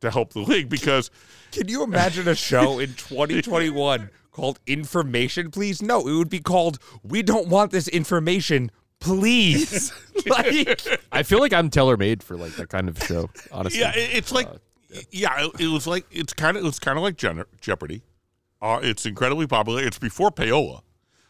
to 0.00 0.10
help 0.10 0.32
the 0.32 0.40
league 0.40 0.68
because." 0.68 1.10
can 1.52 1.68
you 1.68 1.82
imagine 1.82 2.28
a 2.28 2.34
show 2.34 2.78
in 2.78 2.88
2021 2.96 4.10
called 4.30 4.60
"Information, 4.66 5.50
Please"? 5.50 5.80
No, 5.82 6.06
it 6.06 6.12
would 6.12 6.30
be 6.30 6.40
called 6.40 6.78
"We 7.02 7.22
Don't 7.22 7.48
Want 7.48 7.72
This 7.72 7.88
Information, 7.88 8.70
Please." 9.00 9.92
like, 10.26 10.80
I 11.10 11.22
feel 11.22 11.40
like 11.40 11.52
I'm 11.52 11.70
tailor 11.70 11.96
made 11.96 12.22
for 12.22 12.36
like 12.36 12.52
that 12.56 12.68
kind 12.68 12.88
of 12.88 13.02
show. 13.02 13.30
Honestly. 13.50 13.80
Yeah, 13.80 13.92
it's 13.94 14.32
like, 14.32 14.48
yeah, 15.10 15.46
it, 15.46 15.60
it 15.60 15.68
was 15.68 15.86
like 15.86 16.06
it's 16.10 16.32
kind 16.32 16.56
of 16.56 16.62
it 16.62 16.66
was 16.66 16.78
kind 16.78 16.98
of 16.98 17.02
like 17.02 17.16
Gen- 17.16 17.44
Jeopardy. 17.60 18.02
Uh, 18.60 18.80
it's 18.82 19.06
incredibly 19.06 19.46
popular. 19.46 19.82
It's 19.82 19.98
before 19.98 20.30
payola, 20.30 20.82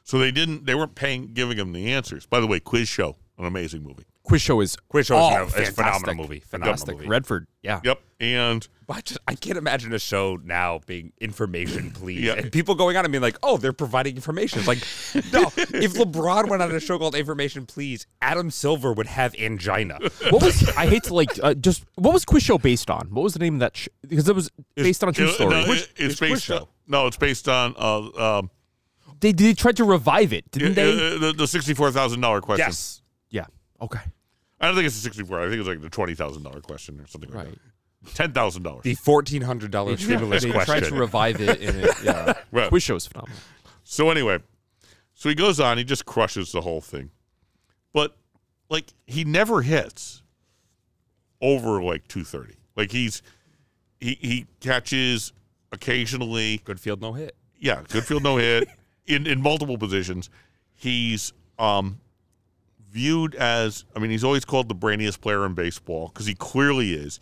so 0.02 0.18
they 0.18 0.32
didn't 0.32 0.64
they 0.66 0.74
weren't 0.74 0.94
paying 0.94 1.32
giving 1.34 1.58
them 1.58 1.72
the 1.72 1.92
answers. 1.92 2.26
By 2.26 2.40
the 2.40 2.46
way, 2.46 2.58
Quiz 2.58 2.88
Show, 2.88 3.16
an 3.38 3.44
amazing 3.46 3.82
movie. 3.82 4.04
Quiz 4.24 4.42
show 4.42 4.60
is 4.60 4.76
Quiz 4.88 5.06
Show 5.06 5.16
is 5.16 5.22
oh, 5.22 5.30
phenom- 5.30 5.46
is 5.46 5.52
fantastic. 5.52 5.74
phenomenal 5.76 6.14
movie. 6.16 6.40
Phenomenal 6.40 6.72
Fantastic. 6.76 6.96
movie. 6.96 7.08
Redford. 7.08 7.46
Yeah. 7.62 7.80
Yep, 7.82 8.00
and 8.20 8.68
I 8.90 9.00
just 9.00 9.18
I 9.26 9.34
can't 9.34 9.56
imagine 9.56 9.94
a 9.94 9.98
show 9.98 10.38
now 10.44 10.80
being 10.86 11.12
information, 11.18 11.90
please, 11.94 12.20
Yeah. 12.24 12.34
and 12.34 12.52
people 12.52 12.74
going 12.74 12.96
on 12.98 13.06
and 13.06 13.12
being 13.12 13.22
like, 13.22 13.38
"Oh, 13.42 13.56
they're 13.56 13.72
providing 13.72 14.16
information." 14.16 14.58
It's 14.58 14.68
like, 14.68 14.78
no. 15.32 15.44
If 15.56 15.94
LeBron 15.94 16.48
went 16.50 16.60
on 16.62 16.70
a 16.72 16.80
show 16.80 16.98
called 16.98 17.14
Information, 17.14 17.64
Please, 17.64 18.06
Adam 18.20 18.50
Silver 18.50 18.92
would 18.92 19.06
have 19.06 19.34
angina. 19.38 19.98
What 20.30 20.42
was 20.42 20.68
I 20.76 20.86
hate 20.86 21.04
to 21.04 21.14
like 21.14 21.30
uh, 21.42 21.54
just 21.54 21.84
what 21.94 22.12
was 22.12 22.26
quiz 22.26 22.42
show 22.42 22.58
based 22.58 22.90
on? 22.90 23.08
What 23.10 23.22
was 23.22 23.32
the 23.32 23.38
name 23.40 23.54
of 23.54 23.60
that? 23.60 23.76
Sh- 23.78 23.88
because 24.06 24.28
it 24.28 24.34
was 24.34 24.50
based 24.74 25.02
on 25.02 25.08
a 25.08 25.12
true 25.12 25.28
It- 25.28 25.32
story. 25.34 25.50
no, 25.62 25.68
Which- 25.68 25.80
it- 25.82 25.90
it's 25.96 26.00
it's 26.12 26.18
Quiz 26.18 26.30
based 26.32 26.44
Show. 26.44 26.56
on, 26.58 26.66
no, 26.86 27.06
it's 27.06 27.16
based 27.16 27.48
on 27.48 27.74
uh, 27.78 28.38
um, 28.38 28.50
they 29.20 29.32
they 29.32 29.54
tried 29.54 29.76
to 29.78 29.84
revive 29.84 30.34
it, 30.34 30.50
didn't 30.50 30.74
they? 30.74 30.92
uh, 30.92 31.18
the, 31.18 31.32
the 31.34 31.46
sixty 31.46 31.72
four 31.72 31.90
thousand 31.90 32.20
dollar 32.20 32.40
question. 32.42 32.66
yes, 32.66 33.00
yeah. 33.00 33.04
Okay. 33.80 34.00
I 34.60 34.66
don't 34.66 34.74
think 34.74 34.86
it's 34.86 34.96
a 34.96 35.00
sixty 35.00 35.22
four. 35.22 35.40
I 35.40 35.48
think 35.48 35.60
it's 35.60 35.68
like 35.68 35.80
the 35.80 35.88
twenty 35.90 36.14
thousand 36.14 36.42
dollar 36.42 36.60
question 36.60 37.00
or 37.00 37.06
something 37.06 37.30
like 37.30 37.46
Right. 37.46 37.58
that. 38.04 38.14
Ten 38.14 38.32
thousand 38.32 38.62
dollars. 38.62 38.82
the 38.84 38.94
fourteen 38.94 39.42
hundred 39.42 39.70
dollars 39.70 40.02
stimulus 40.02 40.42
they 40.44 40.50
tried 40.50 40.64
question. 40.64 40.94
to 40.94 41.00
revive 41.00 41.40
it, 41.40 41.60
and 41.60 41.84
it, 41.84 41.90
yeah. 42.04 42.32
Right. 42.52 42.68
Quiz 42.68 42.82
show 42.82 42.96
is 42.96 43.06
phenomenal. 43.06 43.36
So 43.84 44.10
anyway, 44.10 44.38
so 45.14 45.28
he 45.28 45.34
goes 45.34 45.58
on, 45.60 45.78
he 45.78 45.84
just 45.84 46.06
crushes 46.06 46.52
the 46.52 46.60
whole 46.60 46.80
thing. 46.80 47.10
But 47.92 48.16
like 48.70 48.92
he 49.06 49.24
never 49.24 49.62
hits 49.62 50.22
over 51.40 51.82
like 51.82 52.06
230. 52.08 52.54
Like 52.76 52.90
he's 52.92 53.22
he 54.00 54.16
he 54.20 54.46
catches 54.60 55.32
occasionally, 55.72 56.58
Good 56.64 56.80
field, 56.80 57.00
no 57.00 57.12
hit. 57.12 57.36
yeah, 57.58 57.82
good 57.88 58.04
field 58.04 58.22
no 58.22 58.36
hit 58.36 58.68
in 59.06 59.26
in 59.26 59.40
multiple 59.42 59.78
positions. 59.78 60.30
He's 60.74 61.32
um 61.58 62.00
viewed 62.90 63.34
as 63.34 63.84
I 63.94 63.98
mean, 63.98 64.10
he's 64.10 64.24
always 64.24 64.44
called 64.44 64.68
the 64.68 64.74
brainiest 64.74 65.20
player 65.20 65.44
in 65.46 65.54
baseball 65.54 66.08
because 66.08 66.26
he 66.26 66.34
clearly 66.34 66.92
is. 66.94 67.20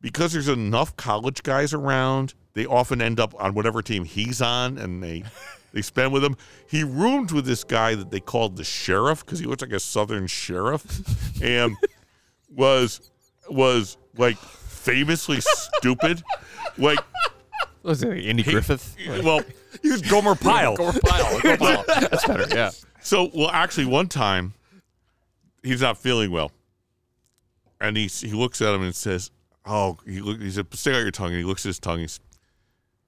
Because 0.00 0.32
there's 0.32 0.48
enough 0.48 0.94
college 0.96 1.42
guys 1.42 1.72
around, 1.72 2.34
they 2.52 2.66
often 2.66 3.00
end 3.00 3.18
up 3.18 3.34
on 3.42 3.54
whatever 3.54 3.82
team 3.82 4.04
he's 4.04 4.40
on 4.42 4.78
and 4.78 5.02
they 5.02 5.24
they 5.72 5.82
spend 5.82 6.12
with 6.12 6.24
him. 6.24 6.36
He 6.68 6.84
roomed 6.84 7.32
with 7.32 7.46
this 7.46 7.64
guy 7.64 7.94
that 7.94 8.10
they 8.10 8.20
called 8.20 8.56
the 8.56 8.64
sheriff 8.64 9.24
because 9.24 9.38
he 9.38 9.46
looks 9.46 9.62
like 9.62 9.72
a 9.72 9.80
southern 9.80 10.26
sheriff 10.26 11.40
and 11.42 11.76
was 12.54 13.10
was 13.48 13.96
like 14.16 14.36
famously 14.38 15.38
stupid. 15.40 16.22
Like 16.78 16.98
Was 17.82 18.02
it 18.02 18.26
Andy 18.26 18.42
Griffith? 18.42 18.96
well 19.22 19.40
He 19.82 19.90
was 19.90 20.02
Gomer 20.02 20.34
Pyle. 20.36 20.76
Gomer 20.76 20.98
Pyle. 21.00 21.84
That's 21.86 22.26
better. 22.26 22.46
Yeah. 22.54 22.70
So, 23.02 23.30
well, 23.32 23.50
actually, 23.50 23.86
one 23.86 24.08
time 24.08 24.52
he's 25.66 25.80
not 25.82 25.98
feeling 25.98 26.30
well, 26.30 26.52
and 27.80 27.96
he 27.96 28.06
he 28.06 28.32
looks 28.32 28.62
at 28.62 28.74
him 28.74 28.82
and 28.82 28.94
says, 28.94 29.30
"Oh," 29.64 29.98
he 30.06 30.20
look, 30.20 30.40
he 30.40 30.50
said, 30.50 30.72
"Stick 30.74 30.94
out 30.94 31.00
your 31.00 31.10
tongue." 31.10 31.28
And 31.28 31.38
he 31.38 31.44
looks 31.44 31.64
at 31.64 31.70
his 31.70 31.78
tongue. 31.78 32.00
He's, 32.00 32.20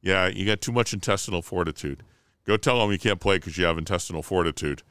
"Yeah, 0.02 0.26
you 0.26 0.44
got 0.46 0.60
too 0.60 0.72
much 0.72 0.92
intestinal 0.92 1.42
fortitude. 1.42 2.02
Go 2.46 2.56
tell 2.56 2.82
him 2.82 2.90
you 2.90 2.98
can't 2.98 3.20
play 3.20 3.36
because 3.38 3.58
you 3.58 3.64
have 3.64 3.78
intestinal 3.78 4.22
fortitude." 4.22 4.82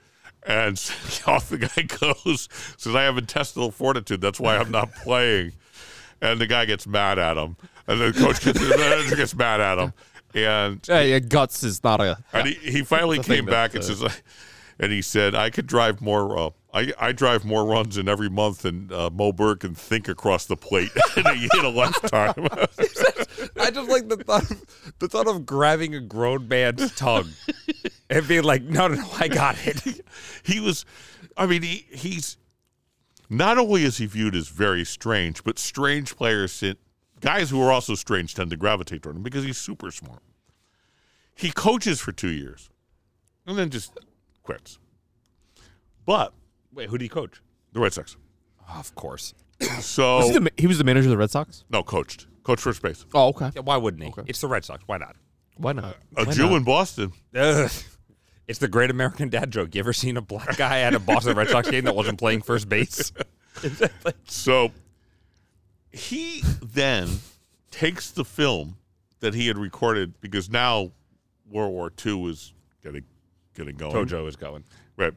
And 0.46 0.76
off 1.28 1.50
the 1.50 1.58
guy 1.58 1.82
goes, 2.24 2.48
says, 2.78 2.96
"I 2.96 3.04
have 3.04 3.18
intestinal 3.18 3.72
fortitude. 3.72 4.22
That's 4.22 4.40
why 4.40 4.58
I'm 4.58 4.72
not 4.72 4.92
playing." 4.94 5.54
And 6.22 6.42
the 6.42 6.48
guy 6.48 6.66
gets 6.66 6.88
mad 6.88 7.20
at 7.20 7.38
him, 7.38 7.58
and 7.86 8.02
the 8.02 8.12
coach 8.12 8.44
gets, 8.44 8.60
the 8.60 8.76
manager 8.76 9.16
gets 9.16 9.36
mad 9.36 9.62
at 9.62 9.78
him, 9.78 9.94
and 10.34 10.84
Yeah, 10.90 11.02
yeah, 11.02 11.20
guts 11.20 11.64
is 11.64 11.84
not 11.84 12.02
a. 12.02 12.18
and 12.34 12.48
he, 12.48 12.54
he 12.56 12.84
finally 12.84 13.20
came 13.20 13.46
back 13.46 13.76
and 13.76 13.84
uh, 13.84 13.88
says, 13.88 14.22
and 14.80 14.92
he 14.92 15.02
said, 15.04 15.36
I 15.36 15.50
could 15.52 15.68
drive 15.68 16.02
more. 16.02 16.38
Uh, 16.38 16.50
I 16.74 16.94
I 17.00 17.12
drive 17.12 17.46
more 17.46 17.66
runs 17.66 17.98
in 17.98 18.10
every 18.10 18.30
month 18.30 18.64
than 18.64 18.92
uh, 18.92 19.10
Moe 19.10 19.32
Berg 19.32 19.62
can 19.62 19.74
think 19.74 20.08
across 20.08 20.46
the 20.46 20.58
plate 20.58 20.92
in 21.18 21.26
a, 21.26 21.34
in 21.34 21.66
a 21.66 21.70
lifetime. 21.70 22.34
I 23.60 23.72
just 23.72 23.90
like 23.90 24.08
the 24.08 24.22
thought 24.26 24.50
of, 24.52 24.94
the 25.00 25.08
thought 25.08 25.28
of 25.28 25.46
grabbing 25.46 25.96
a 25.96 26.02
grown 26.02 26.48
man's 26.48 26.94
tongue 26.96 27.30
and 28.10 28.28
being 28.28 28.44
like, 28.44 28.64
"No, 28.64 28.88
no, 28.88 28.96
no, 28.96 29.10
I 29.18 29.28
got 29.28 29.56
it." 29.66 30.02
he 30.44 30.60
was, 30.60 30.86
I 31.36 31.46
mean, 31.46 31.62
he, 31.62 31.86
he's 31.92 32.38
not 33.30 33.58
only 33.58 33.84
is 33.84 33.98
he 33.98 34.06
viewed 34.06 34.36
as 34.36 34.50
very 34.50 34.86
strange, 34.86 35.44
but 35.44 35.60
strange 35.60 36.16
players, 36.16 36.64
guys 37.22 37.50
who 37.50 37.62
are 37.62 37.72
also 37.72 37.96
strange, 37.96 38.36
tend 38.36 38.50
to 38.52 38.58
gravitate 38.58 39.04
toward 39.04 39.16
him 39.16 39.24
because 39.24 39.44
he's 39.44 39.58
super 39.58 39.92
smart. 39.92 40.22
He 41.36 41.52
coaches 41.52 42.02
for 42.02 42.12
two 42.12 42.32
years, 42.32 42.70
and 43.46 43.58
then 43.58 43.70
just 43.70 43.98
quits. 44.44 44.80
But 46.06 46.34
Wait, 46.78 46.90
who 46.90 46.98
did 46.98 47.06
he 47.06 47.10
coach? 47.10 47.42
the 47.74 47.80
Red 47.82 47.92
Sox. 47.94 48.16
of 48.70 48.94
course. 48.96 49.34
So 49.82 50.18
Was 50.18 50.28
he, 50.28 50.34
the, 50.34 50.42
ma- 50.42 50.50
he 50.58 50.68
was 50.68 50.78
the 50.78 50.84
manager 50.84 51.08
of 51.08 51.12
the 51.12 51.18
Red 51.18 51.32
Sox. 51.32 51.64
no, 51.70 51.82
coached, 51.84 52.28
coach 52.44 52.60
first 52.62 52.82
base. 52.82 53.06
Oh, 53.14 53.30
okay. 53.30 53.50
Yeah, 53.56 53.62
why 53.64 53.78
wouldn't 53.78 54.04
he? 54.04 54.14
It's 54.28 54.40
the 54.42 54.48
Red 54.48 54.64
Sox. 54.64 54.84
Why 54.86 54.98
not? 54.98 55.16
Why 55.58 55.74
not? 55.74 55.98
A 56.16 56.26
Why 56.26 56.32
Jew 56.34 56.50
not? 56.50 56.56
in 56.58 56.64
Boston. 56.64 57.12
Ugh. 57.36 57.72
It's 58.48 58.60
the 58.60 58.68
great 58.68 58.90
American 58.92 59.28
dad 59.30 59.50
joke. 59.52 59.74
You 59.76 59.80
ever 59.80 59.92
seen 59.94 60.16
a 60.16 60.22
black 60.22 60.56
guy 60.56 60.80
at 60.82 60.94
a 60.94 61.00
Boston 61.00 61.36
Red 61.36 61.50
Sox 61.50 61.70
game 61.70 61.84
that 61.86 61.96
wasn't 61.96 62.20
playing 62.20 62.42
first 62.44 62.70
base? 62.70 63.12
So 64.28 64.72
he 65.92 66.44
then 66.62 67.10
takes 67.72 68.12
the 68.12 68.24
film 68.24 68.78
that 69.20 69.34
he 69.34 69.48
had 69.48 69.58
recorded 69.58 70.14
because 70.22 70.48
now 70.50 70.92
World 71.50 71.72
War 71.74 71.92
II 72.06 72.14
was 72.22 72.54
getting 72.84 73.04
getting 73.56 73.76
going. 73.76 73.94
Tojo 73.94 74.28
is 74.28 74.36
going. 74.36 74.64
Right. 74.96 75.14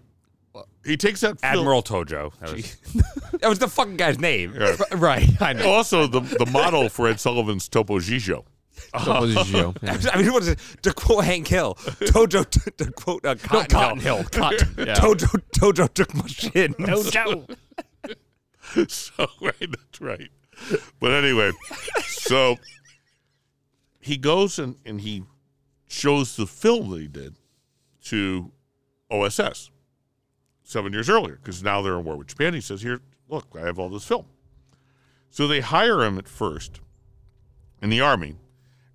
He 0.84 0.96
takes 0.96 1.20
that 1.20 1.40
film. 1.40 1.58
Admiral 1.58 1.82
Tojo. 1.82 2.32
That 2.40 2.52
was, 2.54 2.76
that 3.40 3.48
was 3.48 3.58
the 3.58 3.68
fucking 3.68 3.96
guy's 3.96 4.18
name. 4.18 4.54
Yeah. 4.58 4.76
Right. 4.92 5.28
I 5.40 5.52
know. 5.52 5.68
Also, 5.68 6.06
the 6.06 6.20
the 6.20 6.46
model 6.46 6.88
for 6.88 7.08
Ed 7.08 7.20
Sullivan's 7.20 7.68
Topo 7.68 7.98
Gigio. 7.98 8.44
That 8.92 9.20
was 9.20 10.06
I 10.06 10.16
mean, 10.16 10.32
what 10.32 10.42
is 10.42 10.48
it? 10.48 10.58
To 10.82 10.92
quote 10.92 11.24
Hank 11.24 11.46
Hill, 11.46 11.74
Tojo, 11.74 12.48
t- 12.48 12.70
to 12.78 12.90
quote 12.92 13.24
uh, 13.24 13.34
Cotton, 13.36 13.66
Cotton 13.68 14.00
Hill. 14.00 14.16
Hill. 14.16 14.24
Cotton. 14.24 14.68
Yeah. 14.78 14.94
Tojo, 14.94 15.42
Tojo 15.52 15.92
took 15.92 16.14
my 16.14 16.26
shit. 16.26 16.72
Tojo. 16.78 17.56
so 18.88 19.26
right, 19.40 19.54
that's 19.60 20.00
right. 20.00 20.30
But 20.98 21.12
anyway, 21.12 21.52
so 22.06 22.56
he 24.00 24.16
goes 24.16 24.58
and, 24.58 24.76
and 24.84 25.00
he 25.00 25.24
shows 25.88 26.36
the 26.36 26.46
film 26.46 26.90
that 26.90 27.00
he 27.00 27.08
did 27.08 27.36
to 28.04 28.50
OSS 29.10 29.70
seven 30.70 30.92
years 30.92 31.10
earlier 31.10 31.36
because 31.36 31.62
now 31.62 31.82
they're 31.82 31.98
in 31.98 32.04
war 32.04 32.16
with 32.16 32.28
Japan. 32.28 32.54
He 32.54 32.60
says, 32.60 32.82
Here, 32.82 33.00
look, 33.28 33.46
I 33.56 33.60
have 33.60 33.78
all 33.78 33.88
this 33.88 34.04
film. 34.04 34.26
So 35.30 35.46
they 35.46 35.60
hire 35.60 36.02
him 36.02 36.18
at 36.18 36.28
first 36.28 36.80
in 37.82 37.90
the 37.90 38.00
Army, 38.00 38.36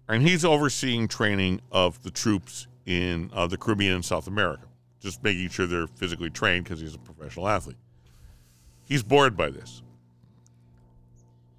and 0.07 0.21
he's 0.21 0.43
overseeing 0.45 1.07
training 1.07 1.61
of 1.71 2.01
the 2.03 2.11
troops 2.11 2.67
in 2.85 3.29
uh, 3.33 3.47
the 3.47 3.57
Caribbean 3.57 3.93
and 3.93 4.05
South 4.05 4.27
America, 4.27 4.67
just 4.99 5.23
making 5.23 5.49
sure 5.49 5.65
they're 5.65 5.87
physically 5.87 6.29
trained 6.29 6.65
because 6.65 6.79
he's 6.79 6.95
a 6.95 6.99
professional 6.99 7.47
athlete. 7.47 7.77
He's 8.85 9.01
bored 9.03 9.35
by 9.35 9.49
this. 9.49 9.81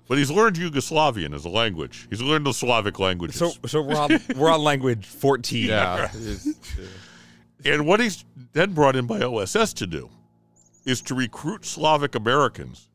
But 0.09 0.18
he's 0.18 0.31
learned 0.31 0.57
Yugoslavian 0.57 1.35
as 1.35 1.44
a 1.44 1.48
language. 1.48 2.07
He's 2.11 2.22
learned 2.22 2.46
the 2.46 2.52
Slavic 2.52 3.00
languages. 3.00 3.38
So 3.38 3.50
so 3.66 3.83
we're 3.83 3.96
on 3.96 4.20
we're 4.37 4.50
on 4.50 4.62
language 4.62 5.05
fourteen. 5.07 5.68
Yeah. 5.68 6.11
And 7.64 7.87
what 7.87 8.01
he's 8.01 8.25
then 8.53 8.73
brought 8.73 8.97
in 8.97 9.07
by 9.07 9.21
OSS 9.21 9.73
to 9.75 9.87
do 9.87 10.11
is 10.85 11.01
to 11.03 11.14
recruit 11.14 11.64
Slavic 11.64 12.14
Americans 12.14 12.88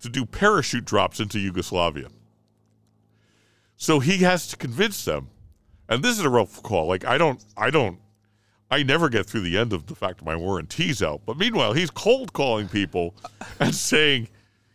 to 0.00 0.08
do 0.08 0.26
parachute 0.26 0.84
drops 0.84 1.20
into 1.20 1.38
Yugoslavia. 1.38 2.08
So 3.76 4.00
he 4.00 4.18
has 4.18 4.46
to 4.48 4.56
convince 4.56 5.04
them, 5.04 5.30
and 5.88 6.02
this 6.02 6.18
is 6.18 6.24
a 6.24 6.30
rough 6.30 6.62
call. 6.62 6.86
Like 6.86 7.04
I 7.04 7.18
don't, 7.18 7.42
I 7.56 7.70
don't, 7.70 7.98
I 8.70 8.82
never 8.82 9.08
get 9.08 9.26
through 9.26 9.42
the 9.42 9.56
end 9.56 9.72
of 9.72 9.86
the 9.86 9.94
fact 9.94 10.24
my 10.24 10.36
warranties 10.36 11.02
out. 11.02 11.22
But 11.24 11.38
meanwhile, 11.38 11.72
he's 11.72 11.90
cold 11.90 12.32
calling 12.32 12.68
people 12.68 13.14
and 13.60 13.74
saying, 13.74 14.28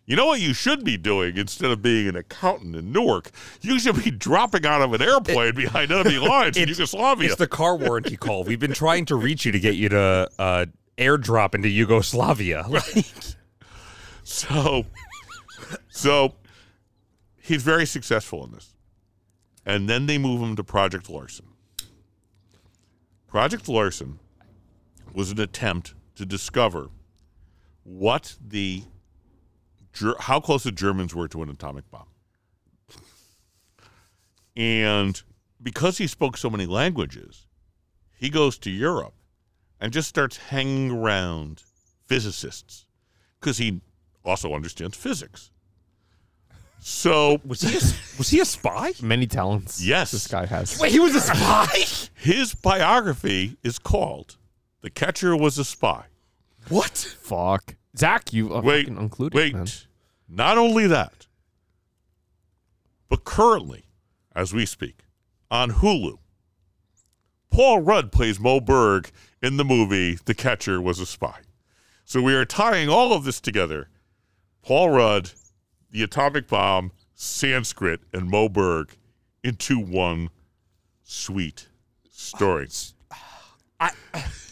"You 0.10 0.16
know 0.16 0.26
what 0.26 0.42
you 0.42 0.54
should 0.54 0.84
be 0.84 0.98
doing 0.98 1.38
instead 1.38 1.70
of 1.70 1.84
being 1.84 2.08
an 2.08 2.16
accountant 2.16 2.76
in 2.76 2.92
Newark? 2.92 3.30
You 3.62 3.78
should 3.78 4.04
be 4.04 4.10
dropping 4.10 4.66
out 4.66 4.82
of 4.82 4.92
an 4.94 5.02
airplane 5.04 5.54
behind 5.54 5.92
enemy 5.92 6.18
lines 6.28 6.58
in 6.58 6.68
Yugoslavia." 6.68 7.28
It's 7.28 7.36
the 7.36 7.48
car 7.48 7.76
warranty 7.76 8.18
call. 8.18 8.44
We've 8.44 8.60
been 8.60 8.74
trying 8.74 9.06
to 9.06 9.16
reach 9.16 9.46
you 9.46 9.52
to 9.52 9.60
get 9.60 9.76
you 9.76 9.88
to 9.90 10.28
uh, 10.40 10.66
airdrop 10.98 11.54
into 11.54 11.70
Yugoslavia. 11.70 12.66
Like, 12.70 13.06
So, 14.24 14.86
so 15.90 16.34
he's 17.42 17.64
very 17.64 17.86
successful 17.86 18.44
in 18.46 18.52
this. 18.52 18.74
And 19.66 19.88
then 19.88 20.06
they 20.08 20.18
move 20.18 20.42
him 20.42 20.56
to 20.56 20.64
Project 20.64 21.10
Larson. 21.10 21.46
Project 23.28 23.68
Larson 23.68 24.20
was 25.14 25.32
an 25.32 25.40
attempt 25.40 25.94
to 26.16 26.26
discover 26.26 26.90
what 27.84 28.36
the 28.40 28.84
Ger- 29.94 30.16
how 30.20 30.40
close 30.40 30.64
the 30.64 30.72
Germans 30.72 31.14
were 31.16 31.28
to 31.28 31.42
an 31.44 31.50
atomic 31.50 31.90
bomb. 31.90 32.08
And 34.56 35.22
because 35.62 35.98
he 35.98 36.08
spoke 36.08 36.38
so 36.38 36.50
many 36.50 36.66
languages, 36.66 37.48
he 38.18 38.30
goes 38.30 38.58
to 38.60 38.70
Europe 38.70 39.14
and 39.80 39.94
just 39.94 40.10
starts 40.10 40.38
hanging 40.38 40.92
around 40.92 41.64
physicists 42.08 42.86
because 43.40 43.58
he 43.58 43.82
also 44.26 44.54
understands 44.54 44.98
physics. 44.98 45.52
So, 46.82 47.40
was 47.46 47.62
he 47.62 47.70
a, 47.78 47.82
was 48.18 48.30
he 48.30 48.40
a 48.40 48.46
spy? 48.46 48.92
Many 49.02 49.28
talents. 49.28 49.82
Yes. 49.84 50.12
This 50.12 50.28
guy 50.28 50.46
has. 50.46 50.80
Wait, 50.80 50.92
he 50.92 51.00
was 51.00 51.16
a 51.16 51.22
spy. 51.22 51.68
his 52.16 52.54
biography 52.54 53.58
is 53.64 53.80
called 53.80 54.38
The 54.82 54.90
Catcher 54.90 55.36
Was 55.36 55.58
a 55.58 55.66
Spy. 55.66 56.06
what? 56.70 56.98
Fuck. 57.22 57.76
Zach, 57.98 58.34
you 58.34 58.54
uh, 58.54 58.62
Wait, 58.62 58.88
fucking 58.88 59.02
included, 59.02 59.36
wait. 59.36 59.54
man. 59.56 59.68
Not 60.28 60.58
only 60.58 60.88
that, 60.88 61.28
but 63.10 63.24
currently, 63.24 63.86
as 64.36 64.54
we 64.54 64.66
speak, 64.66 65.00
on 65.50 65.72
Hulu, 65.72 66.20
Paul 67.50 67.82
Rudd 67.82 68.12
plays 68.12 68.40
Moe 68.40 68.60
Berg 68.60 69.12
in 69.42 69.58
the 69.58 69.66
movie 69.66 70.20
The 70.24 70.36
Catcher 70.36 70.80
Was 70.80 71.00
a 71.00 71.06
Spy. 71.06 71.40
So 72.06 72.22
we 72.22 72.34
are 72.34 72.46
tying 72.46 72.90
all 72.90 73.14
of 73.14 73.24
this 73.24 73.42
together. 73.42 73.90
Paul 74.62 74.92
Rudd, 74.92 75.32
the 75.90 76.04
atomic 76.04 76.48
bomb, 76.48 76.92
Sanskrit, 77.16 78.02
and 78.14 78.30
Moe 78.30 78.50
Berg 78.50 78.96
into 79.44 79.80
one 79.80 80.30
sweet 81.04 81.68
story. 82.12 82.68
I, 83.80 83.92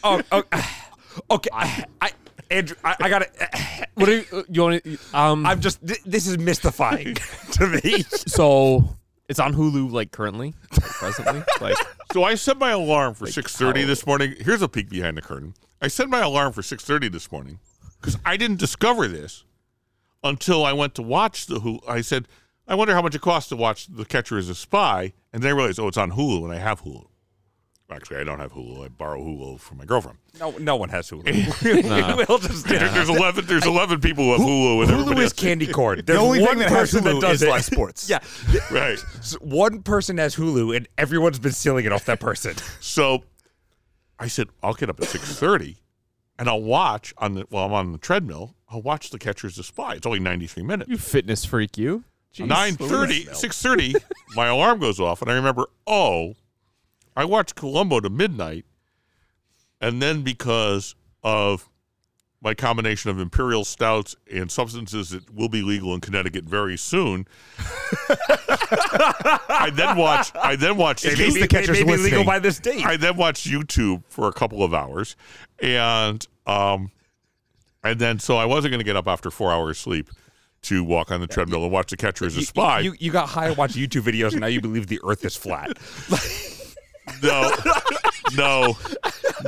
oh, 0.04 0.22
oh, 0.32 0.44
okay. 1.32 1.50
I, 1.54 1.86
I, 2.02 2.12
Andrew, 2.52 2.76
I, 2.84 2.96
I 3.02 3.10
got 3.10 3.22
it. 3.24 3.32
What 3.96 4.06
do 4.06 4.12
you, 4.32 4.46
you 4.48 4.62
want 4.62 4.84
to, 4.84 4.98
um, 5.14 5.44
I'm 5.44 5.60
just. 5.60 5.86
Th- 5.86 6.02
this 6.06 6.28
is 6.28 6.38
mystifying 6.38 7.16
to 7.54 7.68
me. 7.84 8.04
so 8.04 8.88
it's 9.28 9.40
on 9.40 9.56
Hulu 9.56 9.92
like 9.92 10.12
currently, 10.12 10.54
like, 10.72 10.82
presently. 10.84 11.42
Like, 11.62 11.76
So 12.14 12.24
I 12.24 12.36
set 12.36 12.58
my 12.60 12.70
alarm 12.72 13.16
for 13.16 13.26
six 13.26 13.56
thirty 13.56 13.82
how- 13.82 13.88
this 13.88 14.06
morning. 14.06 14.36
Here's 14.40 14.62
a 14.62 14.70
peek 14.70 14.88
behind 14.90 15.18
the 15.18 15.24
curtain. 15.24 15.56
I 15.82 15.88
set 15.88 16.10
my 16.10 16.22
alarm 16.22 16.54
for 16.54 16.62
six 16.62 16.84
thirty 16.86 17.10
this 17.10 17.32
morning 17.32 17.58
because 18.00 18.20
I 18.24 18.38
didn't 18.38 18.60
discover 18.60 19.08
this 19.08 19.44
until 20.24 20.64
I 20.64 20.74
went 20.74 20.94
to 20.96 21.02
watch 21.02 21.48
the 21.48 21.56
Hulu. 21.56 21.80
I 21.90 22.02
said, 22.02 22.28
I 22.68 22.76
wonder 22.76 22.94
how 22.94 23.02
much 23.02 23.16
it 23.16 23.22
costs 23.22 23.50
to 23.50 23.56
watch 23.56 23.88
The 23.88 24.06
Catcher 24.06 24.38
as 24.38 24.48
a 24.50 24.56
Spy, 24.56 25.14
and 25.34 25.42
then 25.42 25.52
I 25.52 25.56
realized, 25.56 25.80
oh, 25.80 25.88
it's 25.88 25.98
on 25.98 26.12
Hulu, 26.12 26.44
and 26.44 26.54
I 26.54 26.58
have 26.60 26.84
Hulu. 26.84 27.08
Actually, 27.90 28.18
I 28.18 28.24
don't 28.26 28.40
have 28.40 28.52
Hulu. 28.52 28.84
I 28.84 28.90
borrow 28.90 29.22
Hulu 29.22 29.62
from 29.62 29.78
my 29.78 29.86
girlfriend. 29.86 30.18
No, 30.40 30.52
no 30.60 30.76
one 30.76 30.90
has 30.90 31.10
Hulu. 31.10 31.24
we'll 32.28 32.38
just. 32.40 32.68
There- 32.68 32.80
there's 32.90 33.08
eleven. 33.08 33.46
There's 33.46 33.66
eleven 33.66 34.02
people 34.02 34.26
who 34.26 34.32
have 34.34 34.42
Hulu, 34.42 34.84
and 34.84 34.92
Hulu 35.18 35.24
is 35.24 35.32
candy 35.32 35.68
corn. 35.68 35.98
The 36.00 36.04
There's 36.04 36.20
only 36.20 36.40
one 36.42 36.50
thing 36.50 36.60
that 36.60 36.70
has 36.70 36.92
person 36.92 37.04
Hulu 37.06 37.22
that 37.22 37.22
does 37.22 37.36
is 37.42 37.44
it. 37.44 37.50
live 37.50 37.64
sports. 37.66 38.10
Yeah, 38.10 38.20
right. 38.72 39.00
S- 39.20 39.38
one 39.40 39.84
person 39.84 40.18
has 40.18 40.36
Hulu, 40.36 40.76
and 40.76 40.88
everyone's 40.98 41.40
been 41.40 41.54
stealing 41.54 41.86
it 41.86 41.94
off 41.94 42.04
that 42.06 42.20
person. 42.20 42.56
So 42.82 43.24
I 44.20 44.28
said, 44.28 44.50
I'll 44.62 44.74
get 44.74 44.90
up 44.90 45.00
at 45.00 45.08
six 45.08 45.34
thirty, 45.40 45.78
and 46.38 46.50
I'll 46.50 46.62
watch 46.62 47.14
on 47.20 47.36
the 47.36 47.46
while 47.50 47.68
I'm 47.68 47.74
on 47.74 47.92
the 47.94 47.98
treadmill. 48.00 48.54
I'll 48.70 48.82
watch 48.82 49.12
The 49.12 49.18
catcher's 49.20 49.54
as 49.54 49.60
a 49.60 49.64
Spy. 49.64 49.94
It's 49.96 50.06
only 50.06 50.20
ninety 50.20 50.46
three 50.46 50.64
minutes. 50.64 50.90
you 50.90 50.98
fitness 50.98 51.46
freak, 51.46 51.78
you. 51.78 52.04
Jeez. 52.36 52.48
9.30, 52.50 53.30
6.30, 53.30 53.96
my 54.36 54.48
alarm 54.48 54.80
goes 54.80 55.00
off, 55.00 55.24
and 55.24 55.32
I 55.32 55.34
remember, 55.36 55.70
oh, 55.88 56.36
I 57.18 57.26
watched 57.26 57.56
Columbo 57.56 58.00
to 58.00 58.12
midnight, 58.12 58.66
and 59.82 60.00
then 60.00 60.22
because 60.22 60.94
of 61.24 61.68
my 62.44 62.54
combination 62.54 63.10
of 63.10 63.20
imperial 63.20 63.66
stouts 63.66 64.16
and 64.32 64.52
substances 64.52 65.10
that 65.10 65.34
will 65.34 65.50
be 65.50 65.64
legal 65.64 65.96
in 65.96 66.00
Connecticut 66.00 66.44
very 66.44 66.78
soon, 66.78 67.28
I 69.50 69.72
then 69.74 69.98
watched. 69.98 70.36
I 70.36 70.56
then 70.58 70.78
watched. 70.78 71.06
In 71.06 71.16
case 71.16 71.34
Maybe- 71.34 71.42
the 71.42 71.48
catcher's 71.48 71.84
maybe 71.84 71.98
legal 71.98 72.24
by 72.24 72.38
this 72.38 72.60
date. 72.60 72.86
I 72.86 72.98
then 72.98 73.18
watched 73.18 73.48
YouTube 73.48 74.04
for 74.10 74.28
a 74.28 74.34
couple 74.34 74.62
of 74.62 74.76
hours, 74.76 75.16
and 75.60 76.24
um, 76.46 76.92
and 77.84 78.00
then 78.00 78.20
so 78.20 78.38
I 78.38 78.46
wasn't 78.46 78.74
going 78.74 78.80
to 78.80 78.86
get 78.86 78.96
up 78.96 79.08
after 79.08 79.32
four 79.32 79.52
hours 79.52 79.80
sleep 79.80 80.12
to 80.64 80.84
walk 80.84 81.12
on 81.12 81.20
the 81.20 81.28
treadmill 81.28 81.64
and 81.64 81.72
watch 81.72 81.90
The 81.90 81.98
Catcher 81.98 82.26
as 82.26 82.38
a 82.38 82.44
Spy. 82.44 82.82
You, 82.82 82.94
you 83.00 83.12
got 83.12 83.28
high 83.30 83.48
to 83.48 83.54
watch 83.56 83.74
YouTube 83.74 84.02
videos, 84.02 84.34
and 84.34 84.42
now 84.42 84.48
you 84.48 84.62
believe 84.62 84.86
the 84.86 85.00
Earth 85.04 85.26
is 85.26 85.36
flat. 85.36 85.78
No, 87.24 87.52
no, 88.36 88.78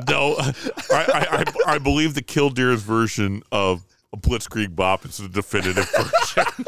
no. 0.07 0.35
I, 0.37 0.45
I, 0.91 1.27
I, 1.31 1.73
I 1.75 1.77
believe 1.77 2.13
the 2.13 2.21
Killdeer's 2.21 2.81
version 2.81 3.43
of 3.51 3.85
Blitzkrieg 4.15 4.75
Bop 4.75 5.05
is 5.05 5.17
the 5.17 5.29
definitive 5.29 5.89
version. 6.35 6.65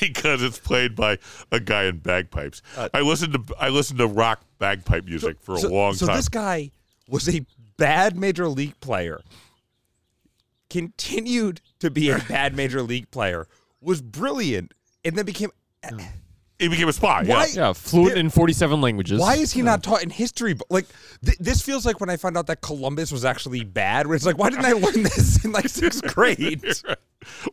because 0.00 0.42
it's 0.42 0.58
played 0.58 0.94
by 0.94 1.18
a 1.50 1.60
guy 1.60 1.84
in 1.84 1.98
bagpipes. 1.98 2.62
Uh, 2.76 2.88
I 2.92 3.00
listened 3.00 3.32
to 3.34 3.54
I 3.58 3.68
listened 3.68 3.98
to 3.98 4.06
rock 4.06 4.42
bagpipe 4.58 5.04
music 5.04 5.40
for 5.40 5.54
a 5.54 5.58
so, 5.58 5.68
long 5.68 5.94
so 5.94 6.06
time. 6.06 6.14
So 6.14 6.18
this 6.18 6.28
guy 6.28 6.70
was 7.08 7.28
a 7.28 7.44
bad 7.76 8.16
major 8.16 8.48
league 8.48 8.78
player. 8.80 9.20
Continued 10.70 11.60
to 11.80 11.90
be 11.90 12.10
a 12.10 12.18
bad 12.18 12.56
major 12.56 12.82
league 12.82 13.10
player. 13.10 13.46
Was 13.80 14.00
brilliant, 14.00 14.72
and 15.04 15.16
then 15.16 15.24
became. 15.26 15.50
He 16.62 16.68
became 16.68 16.88
a 16.88 16.92
spy. 16.92 17.24
Why? 17.24 17.46
Yeah. 17.46 17.68
Yeah, 17.68 17.72
fluent 17.74 18.16
in 18.16 18.30
47 18.30 18.80
languages. 18.80 19.20
Why 19.20 19.34
is 19.34 19.52
he 19.52 19.62
not 19.62 19.82
taught 19.82 20.02
in 20.02 20.10
history? 20.10 20.54
But 20.54 20.70
like, 20.70 20.86
th- 21.24 21.36
this 21.38 21.60
feels 21.60 21.84
like 21.84 22.00
when 22.00 22.08
I 22.08 22.16
found 22.16 22.36
out 22.38 22.46
that 22.46 22.60
Columbus 22.60 23.10
was 23.12 23.24
actually 23.24 23.64
bad. 23.64 24.06
Where 24.06 24.14
it's 24.16 24.24
like, 24.24 24.38
why 24.38 24.50
didn't 24.50 24.64
I 24.64 24.72
learn 24.72 25.02
this 25.02 25.44
in 25.44 25.52
like 25.52 25.68
sixth 25.68 26.02
grade? 26.14 26.64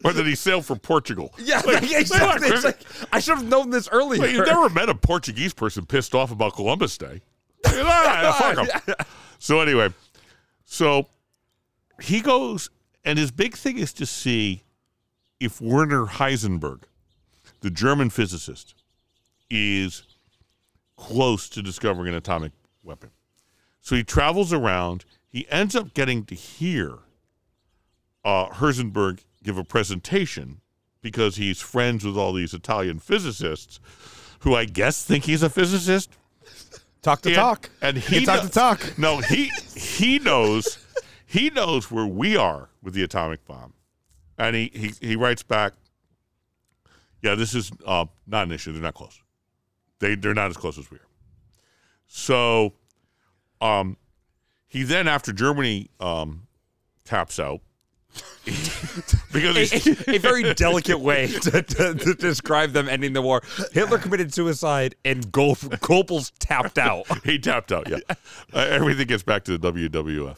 Or 0.04 0.14
did 0.14 0.26
he 0.26 0.34
sail 0.34 0.64
for 0.64 0.76
Portugal? 0.76 1.32
yeah, 1.38 1.58
Like, 1.58 1.66
like, 1.84 1.92
exactly. 1.92 2.48
It's 2.48 2.64
like 2.64 2.80
I 3.14 3.20
should 3.20 3.38
have 3.38 3.46
known 3.48 3.70
this 3.70 3.88
earlier. 3.92 4.20
Well, 4.22 4.32
you 4.32 4.44
never 4.44 4.68
met 4.70 4.90
a 4.90 4.96
Portuguese 4.96 5.54
person 5.54 5.86
pissed 5.86 6.16
off 6.16 6.32
about 6.32 6.56
Columbus 6.56 6.98
Day. 6.98 7.22
Ah, 7.68 8.36
fuck 8.56 8.58
'em. 8.90 9.06
So 9.38 9.60
anyway, 9.60 9.90
so 10.66 11.08
he 12.02 12.20
goes, 12.22 12.72
and 13.06 13.20
his 13.20 13.30
big 13.30 13.56
thing 13.56 13.78
is 13.78 13.94
to 13.94 14.08
see 14.08 14.64
if 15.40 15.62
Werner 15.62 16.06
Heisenberg, 16.08 16.84
the 17.62 17.70
German 17.70 18.10
physicist, 18.10 18.74
is 19.50 20.04
close 20.98 21.50
to 21.50 21.62
discovering 21.62 22.10
an 22.10 22.16
atomic 22.16 22.52
weapon. 22.84 23.10
So 23.82 23.96
he 23.96 24.04
travels 24.04 24.52
around. 24.54 25.06
He 25.30 25.48
ends 25.50 25.76
up 25.76 25.94
getting 25.94 26.26
to 26.26 26.36
hear 26.36 27.00
uh, 28.26 28.48
Heisenberg 28.50 29.20
give 29.44 29.58
a 29.58 29.64
presentation 29.64 30.62
because 31.02 31.38
he's 31.38 31.62
friends 31.62 32.04
with 32.04 32.18
all 32.18 32.34
these 32.34 32.54
Italian 32.54 33.00
physicists 33.00 33.80
who 34.40 34.56
I 34.56 34.66
guess 34.66 35.04
think 35.06 35.24
he's 35.26 35.44
a 35.44 35.50
physicist. 35.50 36.12
Talk 37.02 37.22
to 37.22 37.30
And- 37.30 37.36
talk. 37.36 37.70
and 37.82 37.98
he 37.98 38.26
talk 38.26 38.42
kno- 38.42 38.48
to 38.48 38.54
talk. 38.54 38.98
No, 38.98 39.18
he 39.20 39.50
he 39.76 40.20
knows 40.20 40.86
he 41.26 41.50
knows 41.50 41.90
where 41.90 42.06
we 42.06 42.36
are 42.36 42.70
with 42.84 42.94
the 42.94 43.04
atomic 43.04 43.46
bomb, 43.46 43.74
and 44.38 44.56
he 44.56 44.70
he, 44.74 44.92
he 45.00 45.16
writes 45.16 45.44
back. 45.44 45.74
Yeah, 47.22 47.36
this 47.36 47.54
is 47.56 47.72
uh, 47.86 48.06
not 48.28 48.48
an 48.48 48.52
issue. 48.52 48.74
They're 48.74 48.82
not 48.82 48.94
close. 48.96 49.22
They 50.00 50.16
they're 50.16 50.34
not 50.34 50.50
as 50.50 50.58
close 50.58 50.78
as 50.78 50.90
we 50.90 50.98
are. 50.98 51.08
So, 52.08 52.74
um, 53.62 53.98
he 54.68 54.84
then 54.84 55.08
after 55.08 55.32
Germany 55.32 55.90
um 56.00 56.48
taps 57.06 57.40
out 57.40 57.62
because 59.32 59.72
he's, 59.72 60.08
a, 60.08 60.16
a 60.16 60.18
very 60.18 60.54
delicate 60.54 61.00
way 61.00 61.28
to, 61.42 61.62
to, 61.62 61.94
to 61.94 62.14
describe 62.16 62.72
them 62.72 62.90
ending 62.90 63.14
the 63.14 63.22
war. 63.22 63.42
Hitler 63.72 63.98
committed 64.00 64.34
suicide 64.34 64.96
and 65.06 65.32
Goebbels 65.32 66.32
tapped 66.40 66.78
out. 66.78 67.06
he 67.24 67.38
tapped 67.38 67.72
out. 67.72 67.88
Yeah, 67.90 67.98
uh, 68.54 68.60
everything 68.70 69.08
gets 69.08 69.24
back 69.24 69.44
to 69.46 69.58
the 69.58 69.72
WWF, 69.72 70.38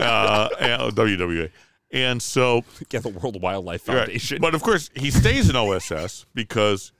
uh, 0.00 0.48
and 0.58 0.92
WWA, 0.94 1.50
and 1.92 2.20
so 2.20 2.64
Yeah, 2.90 3.00
the 3.00 3.10
World 3.10 3.40
Wildlife 3.40 3.86
Right. 3.88 3.98
Foundation. 3.98 4.38
But 4.40 4.54
of 4.54 4.62
course, 4.62 4.90
he 4.94 5.10
stays 5.10 5.48
in 5.48 5.54
OSS 5.56 6.26
because 6.34 6.92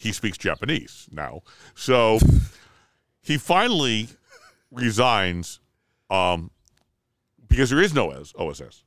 he 0.00 0.12
speaks 0.12 0.38
Japanese 0.38 1.06
now. 1.12 1.42
So 1.74 2.18
he 3.20 3.36
finally 3.36 4.08
resigns 4.70 5.60
um, 6.08 6.50
because 7.46 7.68
there 7.68 7.82
is 7.82 7.92
no 7.92 8.10
OS- 8.10 8.32
OSS. 8.38 8.84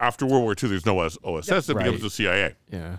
After 0.00 0.24
World 0.24 0.44
War 0.44 0.52
II, 0.60 0.70
there's 0.70 0.86
no 0.86 0.98
OS- 1.00 1.18
OSS. 1.22 1.68
It 1.68 1.76
becomes 1.76 1.92
Right. 1.96 2.00
the 2.02 2.10
CIA. 2.10 2.54
Yeah. 2.72 2.96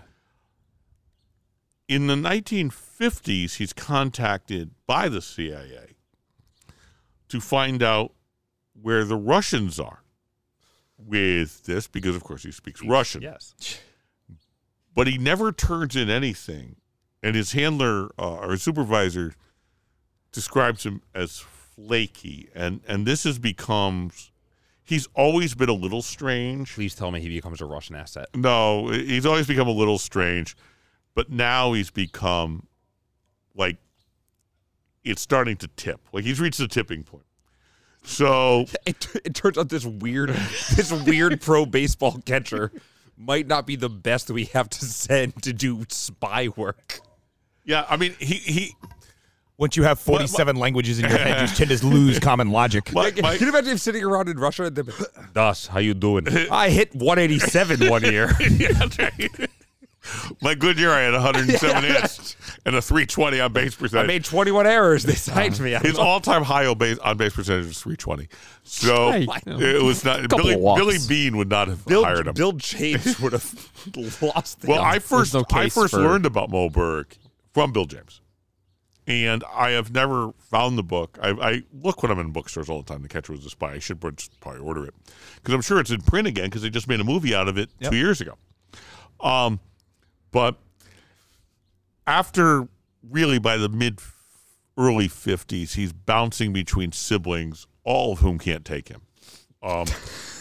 In 1.88 2.06
the 2.06 2.14
1950s, 2.14 3.54
he's 3.56 3.72
contacted 3.72 4.70
by 4.86 5.08
the 5.08 5.20
CIA 5.20 5.96
to 7.28 7.40
find 7.40 7.82
out 7.82 8.12
where 8.80 9.04
the 9.04 9.16
Russians 9.16 9.80
are 9.80 10.04
with 10.96 11.64
this, 11.64 11.88
because 11.88 12.14
of 12.14 12.22
course 12.22 12.44
he 12.44 12.52
speaks 12.52 12.82
Russian. 12.84 13.22
yes. 13.22 13.54
but 14.94 15.06
he 15.06 15.18
never 15.18 15.50
turns 15.50 15.96
in 15.96 16.08
anything. 16.10 16.76
And 17.22 17.36
his 17.36 17.52
handler 17.52 18.10
uh, 18.18 18.36
or 18.36 18.56
supervisor 18.56 19.34
describes 20.32 20.84
him 20.84 21.02
as 21.14 21.38
flaky, 21.38 22.48
and 22.54 22.80
and 22.86 23.06
this 23.06 23.24
has 23.24 23.38
becomes. 23.38 24.32
He's 24.82 25.06
always 25.14 25.54
been 25.54 25.68
a 25.68 25.74
little 25.74 26.02
strange. 26.02 26.74
Please 26.74 26.96
tell 26.96 27.12
me 27.12 27.20
he 27.20 27.28
becomes 27.28 27.60
a 27.60 27.64
Russian 27.64 27.94
asset. 27.94 28.26
No, 28.34 28.88
he's 28.88 29.24
always 29.24 29.46
become 29.46 29.68
a 29.68 29.72
little 29.72 29.98
strange, 29.98 30.56
but 31.14 31.30
now 31.30 31.74
he's 31.74 31.90
become 31.90 32.66
like 33.54 33.76
it's 35.04 35.22
starting 35.22 35.56
to 35.58 35.68
tip. 35.68 36.00
Like 36.12 36.24
he's 36.24 36.40
reached 36.40 36.58
the 36.58 36.68
tipping 36.68 37.04
point. 37.04 37.24
So 38.02 38.64
It, 38.86 39.06
it 39.24 39.34
turns 39.34 39.58
out 39.58 39.68
this 39.68 39.84
weird, 39.84 40.30
this 40.74 40.92
weird 40.92 41.40
pro 41.40 41.66
baseball 41.66 42.20
catcher 42.24 42.72
might 43.16 43.46
not 43.46 43.66
be 43.66 43.76
the 43.76 43.90
best 43.90 44.30
we 44.30 44.46
have 44.46 44.68
to 44.70 44.84
send 44.84 45.42
to 45.42 45.52
do 45.52 45.84
spy 45.88 46.48
work. 46.56 47.00
Yeah, 47.70 47.86
I 47.88 47.96
mean 47.96 48.14
he 48.18 48.34
he 48.34 48.74
Once 49.58 49.76
you 49.76 49.82
have 49.84 50.00
47 50.00 50.56
languages 50.56 50.98
in 50.98 51.08
your 51.08 51.18
head, 51.18 51.40
you 51.42 51.46
tend 51.56 51.70
to 51.78 51.86
lose 51.86 52.18
common 52.18 52.50
logic. 52.50 52.92
my, 52.92 53.12
my, 53.22 53.36
Can 53.36 53.46
you 53.46 53.48
imagine 53.50 53.72
him 53.72 53.78
sitting 53.78 54.02
around 54.02 54.28
in 54.28 54.38
Russia 54.38 54.64
and 54.64 54.74
them, 54.76 54.88
Das, 55.34 55.66
how 55.68 55.78
you 55.78 55.94
doing? 55.94 56.26
I 56.50 56.70
hit 56.70 56.94
187 56.94 57.88
one 57.88 58.02
year. 58.02 58.30
Yeah, 58.40 58.72
that's 58.72 58.98
right. 58.98 59.30
My 60.40 60.54
good 60.54 60.78
year, 60.78 60.90
I 60.90 61.02
had 61.02 61.12
107 61.12 61.84
hits 61.84 62.34
and 62.64 62.74
a 62.74 62.80
320 62.80 63.38
on 63.38 63.52
base 63.52 63.74
percentage. 63.74 63.82
I 63.82 63.84
percentage. 63.84 64.06
made 64.08 64.24
21 64.24 64.66
errors. 64.66 65.02
They 65.04 65.12
signed 65.14 65.60
me. 65.60 65.76
I'm 65.76 65.82
His 65.82 65.98
like, 65.98 66.06
all-time 66.06 66.42
high 66.42 66.64
on 66.64 66.78
base, 66.78 66.96
on 67.00 67.18
base 67.18 67.34
percentage 67.34 67.66
was 67.66 67.80
320. 67.82 68.28
So 68.64 69.12
Hey, 69.12 69.26
it 69.46 69.82
was 69.82 70.02
not 70.02 70.20
couple 70.22 70.38
Billy. 70.38 70.54
of 70.54 70.60
walks. 70.60 70.80
Billy 70.80 70.96
Beane 71.06 71.36
would 71.36 71.50
not 71.50 71.68
have 71.68 71.84
Bill, 71.84 72.02
hired 72.02 72.26
him. 72.28 72.32
Bill 72.34 72.52
James 72.52 73.20
would 73.20 73.34
have 73.34 73.54
lost. 74.22 74.64
well, 74.66 74.80
him. 74.80 74.86
I 74.86 74.98
first 75.00 75.34
no 75.34 75.44
I 75.52 75.64
case 75.64 75.74
first 75.74 75.92
for- 75.92 76.00
learned 76.00 76.24
about 76.24 76.48
Moe 76.50 76.70
Berg 76.70 77.14
from 77.52 77.72
Bill 77.72 77.84
James, 77.86 78.20
and 79.06 79.44
I 79.52 79.70
have 79.70 79.92
never 79.92 80.32
found 80.38 80.78
the 80.78 80.82
book. 80.82 81.18
I, 81.22 81.30
I 81.30 81.62
look 81.72 82.02
when 82.02 82.12
I'm 82.12 82.18
in 82.18 82.32
bookstores 82.32 82.68
all 82.68 82.82
the 82.82 82.92
time. 82.92 83.02
The 83.02 83.08
Catcher 83.08 83.32
Was 83.32 83.44
a 83.46 83.50
Spy. 83.50 83.72
I 83.72 83.78
should 83.78 84.00
probably 84.00 84.60
order 84.60 84.84
it 84.84 84.94
because 85.36 85.54
I'm 85.54 85.62
sure 85.62 85.80
it's 85.80 85.90
in 85.90 86.00
print 86.02 86.26
again 86.28 86.46
because 86.46 86.62
they 86.62 86.70
just 86.70 86.88
made 86.88 87.00
a 87.00 87.04
movie 87.04 87.34
out 87.34 87.48
of 87.48 87.58
it 87.58 87.70
two 87.90 87.96
years 87.96 88.20
ago. 88.20 88.34
Um, 89.20 89.60
but 90.30 90.56
after 92.06 92.68
really 93.08 93.38
by 93.38 93.56
the 93.56 93.68
mid 93.68 94.00
early 94.76 95.08
50s, 95.08 95.74
he's 95.74 95.92
bouncing 95.92 96.52
between 96.52 96.92
siblings, 96.92 97.66
all 97.84 98.12
of 98.12 98.20
whom 98.20 98.38
can't 98.38 98.64
take 98.64 98.88
him 98.88 99.02
um, 99.62 99.86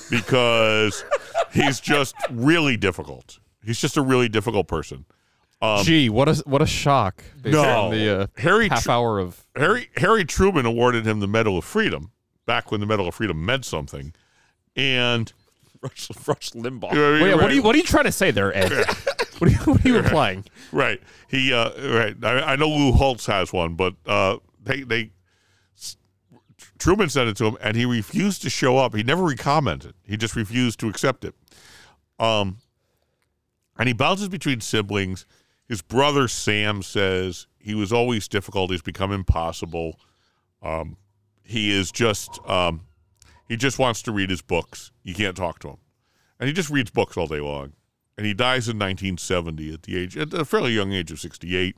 because 0.09 1.03
he's 1.51 1.79
just 1.79 2.15
really 2.31 2.77
difficult. 2.77 3.39
He's 3.63 3.79
just 3.79 3.97
a 3.97 4.01
really 4.01 4.29
difficult 4.29 4.67
person. 4.67 5.05
Gee, 5.83 6.09
what 6.09 6.29
a 6.29 6.35
what 6.45 6.61
a 6.61 6.65
shock! 6.65 7.23
Based 7.41 7.53
No. 7.53 7.63
on 7.63 7.91
the 7.91 8.21
uh, 8.21 8.27
Harry 8.37 8.69
half 8.69 8.83
Tr- 8.83 8.91
hour 8.91 9.19
of 9.19 9.45
Harry 9.55 9.89
Harry 9.97 10.23
Truman 10.23 10.65
awarded 10.65 11.05
him 11.05 11.19
the 11.19 11.27
Medal 11.27 11.57
of 11.57 11.65
Freedom 11.65 12.11
back 12.45 12.71
when 12.71 12.79
the 12.79 12.87
Medal 12.87 13.07
of 13.09 13.15
Freedom 13.15 13.45
meant 13.45 13.65
something, 13.65 14.13
and 14.75 15.33
Rush, 15.81 16.09
Rush 16.27 16.51
Limbaugh. 16.51 16.91
Wait, 17.21 17.35
what 17.35 17.51
are 17.51 17.53
you 17.53 17.61
what 17.61 17.75
are 17.75 17.77
you 17.77 17.83
trying 17.83 18.05
to 18.05 18.11
say 18.11 18.31
there, 18.31 18.55
Ed? 18.55 18.71
what, 19.39 19.41
are 19.43 19.49
you, 19.49 19.57
what 19.57 19.83
are 19.85 19.87
you 19.87 19.97
implying? 19.97 20.45
Right. 20.71 21.01
He 21.27 21.51
uh 21.53 21.71
right. 21.93 22.15
I, 22.23 22.53
I 22.53 22.55
know 22.55 22.69
Lou 22.69 22.91
Holtz 22.93 23.25
has 23.25 23.51
one, 23.51 23.75
but 23.75 23.95
uh 24.05 24.37
they 24.63 24.83
they 24.83 25.11
Truman 26.77 27.09
sent 27.09 27.27
it 27.29 27.35
to 27.37 27.45
him 27.45 27.57
and 27.61 27.75
he 27.75 27.85
refused 27.85 28.41
to 28.43 28.49
show 28.49 28.77
up. 28.77 28.95
He 28.95 29.03
never 29.03 29.23
recommented. 29.23 29.93
He 30.03 30.15
just 30.15 30.35
refused 30.37 30.79
to 30.79 30.87
accept 30.87 31.25
it. 31.25 31.35
Um 32.17 32.57
and 33.77 33.87
he 33.87 33.93
bounces 33.93 34.29
between 34.29 34.61
siblings. 34.61 35.25
His 35.69 35.81
brother 35.81 36.27
Sam 36.27 36.81
says 36.83 37.47
he 37.57 37.73
was 37.73 37.93
always 37.93 38.27
difficult. 38.27 38.71
He's 38.71 38.81
become 38.81 39.13
impossible. 39.13 39.99
Um 40.61 40.97
he 41.43 41.71
is 41.71 41.91
just 41.91 42.39
um 42.47 42.81
he 43.47 43.55
just 43.55 43.79
wants 43.79 44.01
to 44.03 44.11
read 44.11 44.29
his 44.29 44.41
books. 44.41 44.91
You 45.03 45.15
can't 45.15 45.37
talk 45.37 45.59
to 45.59 45.69
him. 45.69 45.77
And 46.39 46.47
he 46.47 46.53
just 46.53 46.69
reads 46.69 46.91
books 46.91 47.15
all 47.15 47.27
day 47.27 47.39
long 47.39 47.73
and 48.19 48.25
he 48.25 48.33
dies 48.33 48.67
in 48.67 48.77
1970 48.77 49.73
at 49.73 49.83
the 49.83 49.95
age 49.95 50.17
at 50.17 50.33
a 50.33 50.43
fairly 50.43 50.73
young 50.73 50.91
age 50.91 51.09
of 51.09 51.21
68 51.21 51.77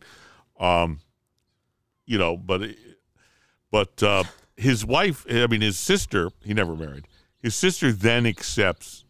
um 0.59 0.99
you 2.07 2.17
know 2.17 2.35
but 2.35 2.63
but 3.69 4.01
uh 4.01 4.23
his 4.57 4.83
wife 4.83 5.23
i 5.29 5.45
mean 5.45 5.61
his 5.61 5.77
sister 5.77 6.31
he 6.43 6.55
never 6.55 6.75
married 6.75 7.07
his 7.37 7.53
sister 7.53 7.91
then 7.91 8.25
accepts 8.25 9.05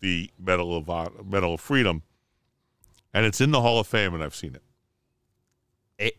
the 0.00 0.30
medal 0.38 0.74
of 0.74 0.88
medal 1.26 1.52
of 1.52 1.60
freedom 1.60 2.02
and 3.14 3.26
it's 3.26 3.40
in 3.40 3.50
the 3.50 3.60
hall 3.60 3.78
of 3.80 3.86
fame 3.86 4.14
and 4.14 4.22
i've 4.22 4.34
seen 4.34 4.54
it 4.54 4.62
Eh, 5.98 6.10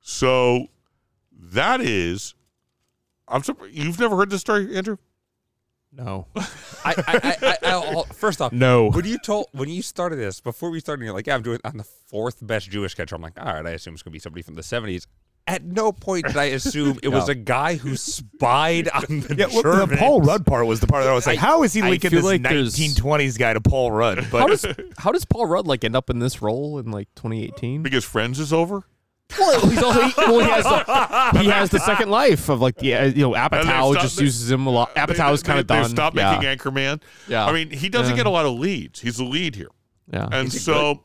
so 0.00 0.66
that 1.32 1.80
is 1.80 2.34
i'm 3.28 3.42
surprised 3.42 3.74
you've 3.74 4.00
never 4.00 4.16
heard 4.16 4.30
this 4.30 4.40
story 4.40 4.76
andrew 4.76 4.96
No, 5.92 6.26
I, 6.36 6.42
I, 6.84 6.94
I, 7.06 7.36
I, 7.52 7.56
I'll- 7.70 8.04
first 8.04 8.40
off, 8.40 8.52
no. 8.52 8.90
when 8.90 9.04
you 9.04 9.16
told 9.18 9.46
when 9.52 9.68
you 9.68 9.80
started 9.80 10.16
this 10.16 10.40
before 10.40 10.70
we 10.70 10.80
started, 10.80 11.04
you're 11.04 11.14
like, 11.14 11.28
"Yeah, 11.28 11.36
I'm 11.36 11.42
doing 11.42 11.60
I'm 11.64 11.78
the 11.78 11.84
fourth 11.84 12.44
best 12.44 12.68
Jewish 12.68 12.94
catcher." 12.96 13.14
I'm 13.14 13.22
like, 13.22 13.38
"All 13.38 13.46
right, 13.54 13.64
I 13.64 13.70
assume 13.70 13.94
it's 13.94 14.02
gonna 14.02 14.12
be 14.12 14.18
somebody 14.18 14.42
from 14.42 14.54
the 14.56 14.62
'70s." 14.62 15.06
At 15.46 15.62
no 15.62 15.92
point 15.92 16.26
did 16.26 16.38
I 16.38 16.44
assume 16.44 16.98
it 17.02 17.08
was 17.08 17.28
a 17.28 17.34
guy 17.34 17.74
who 17.76 17.96
spied 17.96 18.88
on 18.88 19.02
the 19.20 19.34
Yeah, 19.38 19.46
well, 19.52 19.62
the 19.62 19.62
Germans. 19.86 20.00
Paul 20.00 20.20
Rudd 20.22 20.46
part 20.46 20.66
was 20.66 20.80
the 20.80 20.86
part 20.86 21.04
that 21.04 21.10
I 21.10 21.14
was 21.14 21.26
like, 21.26 21.36
I- 21.38 21.40
how 21.42 21.62
is 21.64 21.74
he 21.74 21.82
I 21.82 21.90
linking 21.90 22.10
feel 22.10 22.20
this 22.20 22.24
like 22.26 22.42
there's- 22.42 22.76
1920s 22.78 23.38
guy 23.38 23.52
to 23.52 23.60
Paul 23.60 23.92
Rudd? 23.92 24.24
How 24.24 24.30
But 24.30 24.46
does 24.46 24.66
how 24.96 25.12
does 25.12 25.24
Paul 25.26 25.46
Rudd 25.46 25.66
like 25.66 25.84
end 25.84 25.94
up 25.96 26.08
in 26.08 26.18
this 26.18 26.40
role 26.40 26.78
in 26.78 26.90
like 26.90 27.08
2018? 27.16 27.82
because 27.82 28.04
friends 28.06 28.40
is 28.40 28.54
over 28.54 28.84
Well, 29.38 29.68
he's 29.68 29.82
also, 29.82 30.00
he, 30.02 30.12
well, 30.16 30.38
he 30.40 30.50
has 30.50 30.64
the, 30.64 31.38
he 31.42 31.46
has 31.48 31.68
the 31.70 31.78
second 31.80 32.08
life 32.10 32.48
of 32.48 32.62
like 32.62 32.76
yeah, 32.80 33.04
you 33.04 33.22
know 33.22 33.34
And 33.34 33.52
they 33.52 33.58
Apatow 33.58 33.90
stopped- 33.92 34.00
just 34.00 34.20
uses 34.22 34.50
him 34.50 34.66
a 34.66 34.70
lot. 34.70 34.94
Apatow's 34.94 35.42
They- 35.42 35.46
kind 35.46 35.60
of 35.60 35.66
they- 35.66 35.74
done. 35.74 35.82
They 35.82 35.88
stopped 35.90 36.16
yeah. 36.16 36.38
making 36.40 36.56
Anchorman. 36.58 37.02
Yeah. 37.28 37.44
I 37.44 37.52
mean, 37.52 37.68
he 37.70 37.90
doesn't 37.90 38.12
Yeah. 38.12 38.16
get 38.16 38.26
a 38.26 38.30
lot 38.30 38.46
of 38.46 38.58
leads. 38.58 39.00
He's 39.00 39.18
the 39.18 39.24
lead 39.24 39.56
here, 39.56 39.68
yeah. 40.10 40.26
and 40.32 40.50
so 40.50 41.02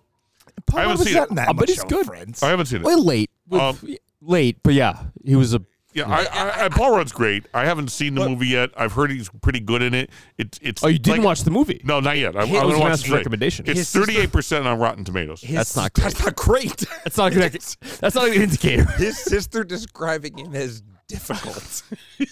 Paul 0.65 0.79
I 0.79 0.81
haven't 0.83 0.99
was 0.99 1.07
seen 1.07 1.15
not 1.17 1.29
in 1.29 1.35
that 1.35 1.49
Uh, 1.49 1.53
but 1.53 1.61
much 1.63 1.69
he's 1.71 1.83
of 1.83 1.89
good. 1.89 2.05
Friends. 2.05 2.41
I 2.41 2.49
haven't 2.49 2.67
seen 2.67 2.79
it. 2.81 2.85
well, 2.85 3.03
late, 3.03 3.29
with- 3.49 3.61
Um, 3.61 3.77
late, 4.21 4.57
but 4.63 4.73
yeah, 4.73 5.03
he 5.23 5.35
was 5.35 5.53
a 5.53 5.61
yeah, 5.93 6.07
I, 6.07 6.23
I, 6.25 6.65
I, 6.65 6.69
Paul 6.69 6.95
Rudd's 6.95 7.11
great. 7.11 7.47
I 7.51 7.65
haven't 7.65 7.87
seen 7.89 8.13
the 8.13 8.29
movie 8.29 8.45
yet. 8.47 8.69
I've 8.77 8.91
heard 8.93 9.09
he's 9.09 9.27
pretty 9.41 9.59
good 9.59 9.81
in 9.81 9.95
it. 9.95 10.11
It 10.37 10.59
it's 10.61 10.83
Oh, 10.83 10.87
you 10.87 10.99
didn't 10.99 11.17
like- 11.21 11.25
watch 11.25 11.41
the 11.41 11.49
movie? 11.51 11.81
No, 11.83 11.99
not 11.99 12.15
yet. 12.17 12.35
I, 12.35 12.41
I'm 12.43 12.51
That 12.51 12.63
was 12.65 12.73
gonna 12.75 12.79
watch 12.79 12.79
Vanessa's 12.83 13.01
it 13.01 13.05
today. 13.07 13.17
recommendation. 13.17 13.65
It's 13.67 13.77
His 13.79 13.87
sister- 13.89 14.05
thirty-eight 14.11 14.31
percent 14.31 14.67
on 14.67 14.77
Rotten 14.79 15.03
Tomatoes. 15.03 15.41
His- 15.41 15.55
That's 15.55 15.75
not 15.75 15.93
great. 15.93 16.13
That's 16.13 16.19
not 16.23 16.35
great. 16.35 16.77
That's 17.03 17.17
not 17.17 17.31
a 17.31 17.35
good. 17.35 17.51
That's 17.99 18.15
not 18.15 18.27
a 18.27 18.31
good 18.31 18.41
indicator. 18.43 18.83
His 18.85 19.17
sister 19.17 19.63
describing 19.63 20.37
him 20.37 20.53
as 20.55 20.83
difficult. 21.07 21.81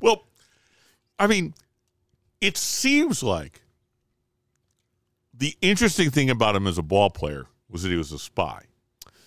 Well, 0.00 0.24
I 1.18 1.26
mean, 1.26 1.54
it 2.40 2.56
seems 2.56 3.22
like 3.22 3.60
the 5.34 5.54
interesting 5.60 6.10
thing 6.10 6.30
about 6.30 6.56
him 6.56 6.66
as 6.66 6.78
a 6.78 6.82
ball 6.82 7.10
player 7.10 7.46
was 7.68 7.82
that 7.82 7.90
he 7.90 7.96
was 7.96 8.12
a 8.12 8.18
spy. 8.18 8.62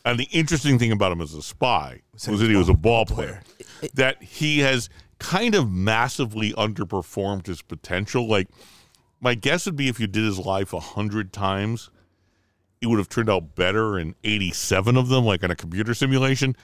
And 0.06 0.20
the 0.20 0.28
interesting 0.32 0.78
thing 0.80 0.92
about 0.92 1.12
him 1.12 1.20
as 1.20 1.34
a 1.34 1.42
spy 1.42 2.02
was 2.14 2.40
that 2.40 2.50
he 2.50 2.56
was 2.56 2.70
a 2.70 2.74
ball 2.74 3.06
player. 3.06 3.42
That 3.96 4.22
he 4.22 4.60
has 4.60 4.88
kind 5.20 5.56
of 5.56 5.72
massively 5.72 6.54
underperformed 6.54 7.48
his 7.48 7.62
potential. 7.64 8.28
Like, 8.28 8.48
my 9.20 9.34
guess 9.34 9.66
would 9.66 9.76
be 9.76 9.88
if 9.88 10.00
you 10.00 10.06
did 10.06 10.24
his 10.24 10.38
life 10.38 10.74
a 10.74 10.80
hundred 10.80 11.34
times, 11.34 11.90
it 12.82 12.88
would 12.88 13.00
have 13.00 13.10
turned 13.10 13.32
out 13.32 13.56
better 13.56 13.98
in 13.98 14.14
87 14.24 14.96
of 14.96 15.08
them, 15.10 15.26
like 15.26 15.42
in 15.42 15.50
a 15.50 15.56
computer 15.56 15.96
simulation. 15.96 16.56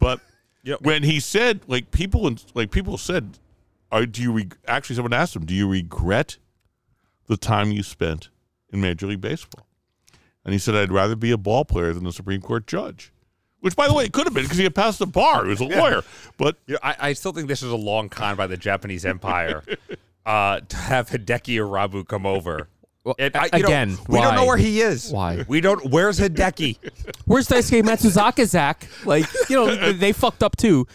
But 0.00 0.20
Yep. 0.64 0.80
when 0.82 1.04
he 1.04 1.20
said, 1.20 1.60
like 1.68 1.92
people, 1.92 2.28
like 2.54 2.72
people 2.72 2.98
said, 2.98 3.38
do 4.10 4.20
you 4.22 4.32
reg- 4.32 4.56
actually? 4.66 4.96
Someone 4.96 5.12
asked 5.12 5.36
him, 5.36 5.46
do 5.46 5.54
you 5.54 5.68
regret 5.68 6.38
the 7.28 7.36
time 7.36 7.70
you 7.70 7.84
spent 7.84 8.28
in 8.72 8.80
Major 8.80 9.06
League 9.06 9.20
Baseball? 9.20 9.67
And 10.48 10.54
he 10.54 10.58
said, 10.58 10.74
I'd 10.74 10.90
rather 10.90 11.14
be 11.14 11.30
a 11.30 11.36
ball 11.36 11.66
player 11.66 11.92
than 11.92 12.06
a 12.06 12.10
Supreme 12.10 12.40
Court 12.40 12.66
judge. 12.66 13.12
Which, 13.60 13.76
by 13.76 13.86
the 13.86 13.92
way, 13.92 14.06
it 14.06 14.14
could 14.14 14.24
have 14.26 14.32
been 14.32 14.44
because 14.44 14.56
he 14.56 14.64
had 14.64 14.74
passed 14.74 14.98
the 14.98 15.06
bar. 15.06 15.44
He 15.44 15.50
was 15.50 15.60
a 15.60 15.64
lawyer. 15.66 16.02
But 16.38 16.56
You 16.66 16.72
know, 16.72 16.80
I, 16.82 16.96
I 16.98 17.12
still 17.12 17.32
think 17.32 17.48
this 17.48 17.62
is 17.62 17.70
a 17.70 17.76
long 17.76 18.08
con 18.08 18.34
by 18.34 18.46
the 18.46 18.56
Japanese 18.56 19.04
Empire 19.04 19.62
uh, 20.24 20.60
to 20.60 20.76
have 20.78 21.10
Hideki 21.10 21.56
Irabu 21.58 22.08
come 22.08 22.24
over. 22.24 22.70
Well, 23.04 23.14
And 23.18 23.34
a- 23.34 23.40
I- 23.42 23.56
you 23.58 23.62
know, 23.62 23.68
again, 23.68 23.98
we 24.08 24.22
don't 24.22 24.36
know 24.36 24.46
where 24.46 24.56
he 24.56 24.80
is. 24.80 25.12
Why? 25.12 25.44
We 25.48 25.60
don't. 25.60 25.90
Where's 25.90 26.18
Hideki? 26.18 26.78
Where's 27.26 27.46
Daisuke 27.46 27.82
Matsuzaka, 27.82 28.46
Zach? 28.46 28.88
Like, 29.04 29.26
you 29.50 29.56
know, 29.56 29.92
they 29.92 30.12
fucked 30.12 30.42
up 30.42 30.56
too. 30.56 30.86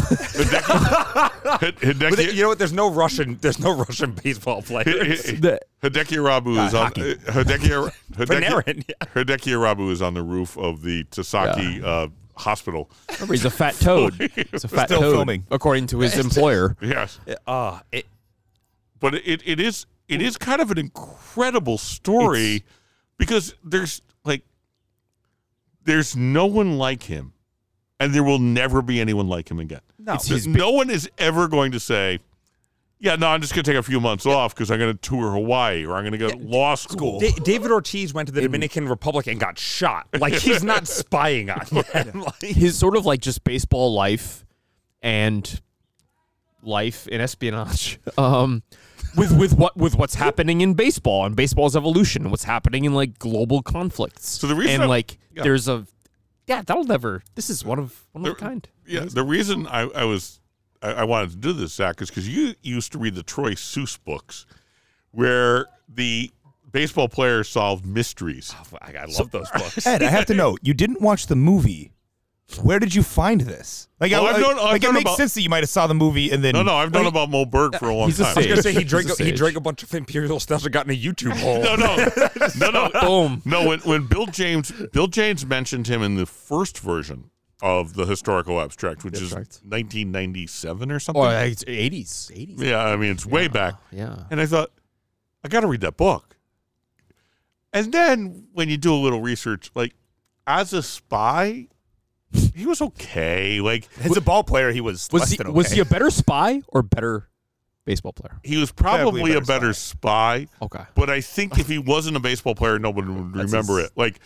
Hid- 0.00 0.50
But 1.44 1.74
Hideki, 1.80 2.34
you 2.34 2.42
know 2.42 2.48
what? 2.48 2.58
There's 2.58 2.72
no 2.72 2.90
Russian. 2.90 3.38
There's 3.40 3.58
no 3.58 3.74
Russian 3.76 4.12
baseball 4.12 4.62
players. 4.62 5.22
The- 5.24 5.60
Hideki 5.82 6.16
Irabu 6.18 6.66
is 6.66 6.74
on 6.74 6.86
hockey. 6.86 7.12
uh, 7.12 7.14
Hideki, 7.32 7.92
Hideki, 8.12 8.26
Panarin, 8.26 8.84
yeah. 8.88 8.94
Hideki 9.14 9.52
Irabu 9.52 9.90
is 9.90 10.02
on 10.02 10.14
the 10.14 10.22
roof 10.22 10.56
of 10.58 10.82
the 10.82 11.04
Tasaki 11.04 11.82
uh, 11.84 12.08
hospital. 12.36 12.90
Remember, 13.12 13.34
he's 13.34 13.44
a 13.44 13.50
fat 13.50 13.74
toad. 13.76 14.14
He's 14.52 14.64
a 14.64 14.68
fat 14.68 14.88
Still 14.88 15.00
toad, 15.00 15.12
filming. 15.14 15.46
according 15.50 15.86
to 15.88 16.00
his 16.00 16.18
employer. 16.18 16.76
Yes, 16.82 17.18
Uh, 17.46 17.80
it, 17.92 18.06
but 19.00 19.14
it, 19.14 19.42
it 19.46 19.60
is 19.60 19.86
it 20.08 20.20
is 20.22 20.36
kind 20.36 20.60
of 20.60 20.70
an 20.70 20.78
incredible 20.78 21.78
story 21.78 22.64
because 23.18 23.54
there's 23.64 24.02
like 24.24 24.42
there's 25.84 26.16
no 26.16 26.46
one 26.46 26.78
like 26.78 27.04
him, 27.04 27.32
and 28.00 28.14
there 28.14 28.22
will 28.22 28.38
never 28.38 28.82
be 28.82 29.00
anyone 29.00 29.28
like 29.28 29.50
him 29.50 29.58
again. 29.58 29.80
No. 29.98 30.14
It's 30.14 30.26
his 30.28 30.46
big- 30.46 30.56
no 30.56 30.70
one 30.70 30.90
is 30.90 31.08
ever 31.18 31.48
going 31.48 31.72
to 31.72 31.80
say. 31.80 32.20
Yeah, 32.98 33.16
no, 33.16 33.28
I'm 33.28 33.42
just 33.42 33.52
going 33.54 33.62
to 33.62 33.70
take 33.70 33.78
a 33.78 33.82
few 33.82 34.00
months 34.00 34.24
off 34.24 34.54
because 34.54 34.70
I'm 34.70 34.78
going 34.78 34.94
to 34.96 34.98
tour 34.98 35.30
Hawaii 35.32 35.84
or 35.84 35.96
I'm 35.96 36.02
going 36.02 36.12
to 36.12 36.18
go 36.18 36.30
to 36.30 36.36
law 36.38 36.74
school. 36.74 37.20
Da- 37.20 37.30
David 37.44 37.70
Ortiz 37.70 38.14
went 38.14 38.28
to 38.28 38.32
the 38.32 38.40
Dominican 38.40 38.88
Republic 38.88 39.26
and 39.26 39.38
got 39.38 39.58
shot. 39.58 40.06
Like 40.18 40.32
he's 40.32 40.64
not 40.64 40.86
spying 40.88 41.50
on 41.50 41.60
them. 41.92 42.22
Like, 42.22 42.40
His 42.40 42.78
sort 42.78 42.96
of 42.96 43.04
like 43.04 43.20
just 43.20 43.44
baseball 43.44 43.92
life 43.92 44.46
and 45.02 45.60
life 46.62 47.06
in 47.08 47.20
espionage. 47.20 47.98
Um, 48.16 48.62
with 49.14 49.36
with 49.36 49.52
what 49.58 49.76
with 49.76 49.96
what's 49.96 50.14
happening 50.14 50.62
in 50.62 50.72
baseball 50.74 51.26
and 51.26 51.36
baseball's 51.36 51.76
evolution 51.76 52.22
and 52.22 52.30
what's 52.30 52.44
happening 52.44 52.84
in 52.86 52.94
like 52.94 53.18
global 53.18 53.62
conflicts. 53.62 54.26
So 54.28 54.46
the 54.46 54.54
reason 54.54 54.74
and 54.74 54.82
I'm- 54.84 54.88
like 54.90 55.18
yeah. 55.34 55.42
there's 55.42 55.68
a 55.68 55.86
yeah 56.46 56.62
that'll 56.62 56.84
never. 56.84 57.22
This 57.34 57.50
is 57.50 57.64
one 57.64 57.78
of 57.78 58.04
one 58.12 58.26
of 58.26 58.32
a 58.32 58.34
kind. 58.34 58.68
Yeah, 58.86 59.06
the 59.06 59.24
reason 59.24 59.66
I, 59.66 59.82
I 59.82 60.04
was 60.04 60.40
I, 60.82 60.92
I 60.92 61.04
wanted 61.04 61.30
to 61.30 61.36
do 61.36 61.52
this, 61.52 61.74
Zach, 61.74 62.00
is 62.00 62.08
because 62.08 62.28
you 62.28 62.54
used 62.62 62.92
to 62.92 62.98
read 62.98 63.14
the 63.14 63.22
Troy 63.22 63.52
Soos 63.52 63.98
books, 64.02 64.46
where 65.10 65.66
the 65.88 66.30
baseball 66.70 67.08
players 67.08 67.48
solved 67.48 67.86
mysteries. 67.86 68.54
Oh, 68.56 68.78
I, 68.82 68.92
I 68.92 69.04
love 69.06 69.30
those 69.30 69.50
books. 69.50 69.86
Ed, 69.86 70.02
I 70.02 70.10
have 70.10 70.26
to 70.26 70.34
know, 70.34 70.56
you 70.62 70.74
didn't 70.74 71.00
watch 71.00 71.26
the 71.26 71.36
movie. 71.36 71.92
Where 72.62 72.78
did 72.78 72.94
you 72.94 73.02
find 73.02 73.40
this? 73.40 73.88
Like, 73.98 74.12
Oh, 74.12 74.24
I, 74.24 74.30
I've 74.32 74.40
known- 74.40 74.56
I've 74.58 74.64
like 74.64 74.84
it 74.84 74.92
makes 74.92 75.02
about- 75.02 75.16
sense 75.16 75.34
that 75.34 75.42
you 75.42 75.48
might 75.50 75.62
have 75.64 75.68
saw 75.68 75.86
the 75.88 75.94
movie 75.94 76.30
and 76.30 76.44
then. 76.44 76.52
No, 76.54 76.62
no, 76.62 76.76
I've 76.76 76.92
known 76.92 77.04
Like, 77.04 77.12
about 77.12 77.28
Moe 77.30 77.44
Berg 77.44 77.76
for 77.76 77.88
a 77.88 77.94
long 77.94 78.06
he's 78.08 78.20
a 78.20 78.24
time. 78.24 78.34
I 78.36 78.38
was 78.38 78.46
gonna 78.46 78.62
say 78.62 78.72
he 78.72 78.84
drank 78.84 79.08
a 79.08 79.14
a, 79.20 79.24
he 79.24 79.32
drank 79.32 79.56
a 79.56 79.60
bunch 79.60 79.82
of 79.82 79.92
imperial 79.94 80.38
stuff 80.38 80.62
and 80.64 80.72
got 80.72 80.86
in 80.86 80.92
a 80.92 80.96
YouTube 80.96 81.36
hole. 81.40 81.60
No, 81.62 81.74
no, 81.74 82.70
no, 82.70 82.88
no. 82.88 83.00
Boom. 83.00 83.42
No, 83.44 83.66
when, 83.66 83.80
when 83.80 84.06
Bill 84.06 84.26
James 84.26 84.70
Bill 84.92 85.08
James 85.08 85.44
mentioned 85.44 85.88
him 85.88 86.02
in 86.02 86.14
the 86.14 86.24
first 86.26 86.78
version 86.78 87.30
of 87.62 87.94
the 87.94 88.06
historical 88.06 88.60
abstract, 88.60 89.02
which 89.02 89.14
Abstract. 89.20 89.48
is 89.54 89.62
1997 89.64 90.92
or 90.92 91.00
something. 91.00 91.20
Or 91.22 91.26
like, 91.26 91.50
it's 91.52 91.64
80s, 91.64 92.30
80s. 92.30 92.62
yeah, 92.62 92.84
I 92.84 92.96
mean 92.96 93.10
it's 93.10 93.26
way 93.26 93.48
back. 93.48 93.74
Yeah. 93.90 94.24
And 94.30 94.40
I 94.40 94.46
thought, 94.46 94.70
I 95.42 95.48
got 95.48 95.60
to 95.60 95.66
read 95.66 95.80
that 95.80 95.96
book. 95.96 96.36
And 97.72 97.92
then 97.92 98.46
when 98.52 98.68
you 98.68 98.76
do 98.76 98.94
a 98.94 98.96
little 98.96 99.20
research, 99.20 99.70
like 99.74 99.94
as 100.46 100.72
a 100.72 100.82
spy, 100.82 101.66
he 102.54 102.66
was 102.66 102.80
okay. 102.82 103.60
Like 103.60 103.88
As 104.02 104.16
a 104.16 104.20
ball 104.20 104.44
player, 104.44 104.72
he 104.72 104.80
was, 104.80 105.08
Was 105.12 105.20
less 105.22 105.30
he 105.30 105.36
than 105.36 105.52
was 105.52 105.70
he 105.70 105.80
a 105.80 105.84
better 105.84 106.10
spy 106.10 106.62
or 106.68 106.82
better 106.82 107.28
baseball 107.84 108.12
player? 108.12 108.38
he 108.44 108.56
was 108.56 108.72
probably, 108.72 109.20
Probably 109.20 109.32
a 109.34 109.38
a 109.38 109.40
better 109.40 109.60
better 109.60 109.72
spy. 109.72 110.46
Okay. 110.62 110.84
But 110.94 111.10
I 111.10 111.20
think 111.20 111.58
if 111.58 111.68
he 111.68 111.78
wasn't 111.78 112.16
a 112.16 112.20
baseball 112.20 112.54
player, 112.54 112.78
nobody 112.78 113.08
would 113.08 113.32
That's 113.34 113.52
remember 113.52 113.78
his- 113.78 113.86
it. 113.88 113.92
Like 113.96 114.20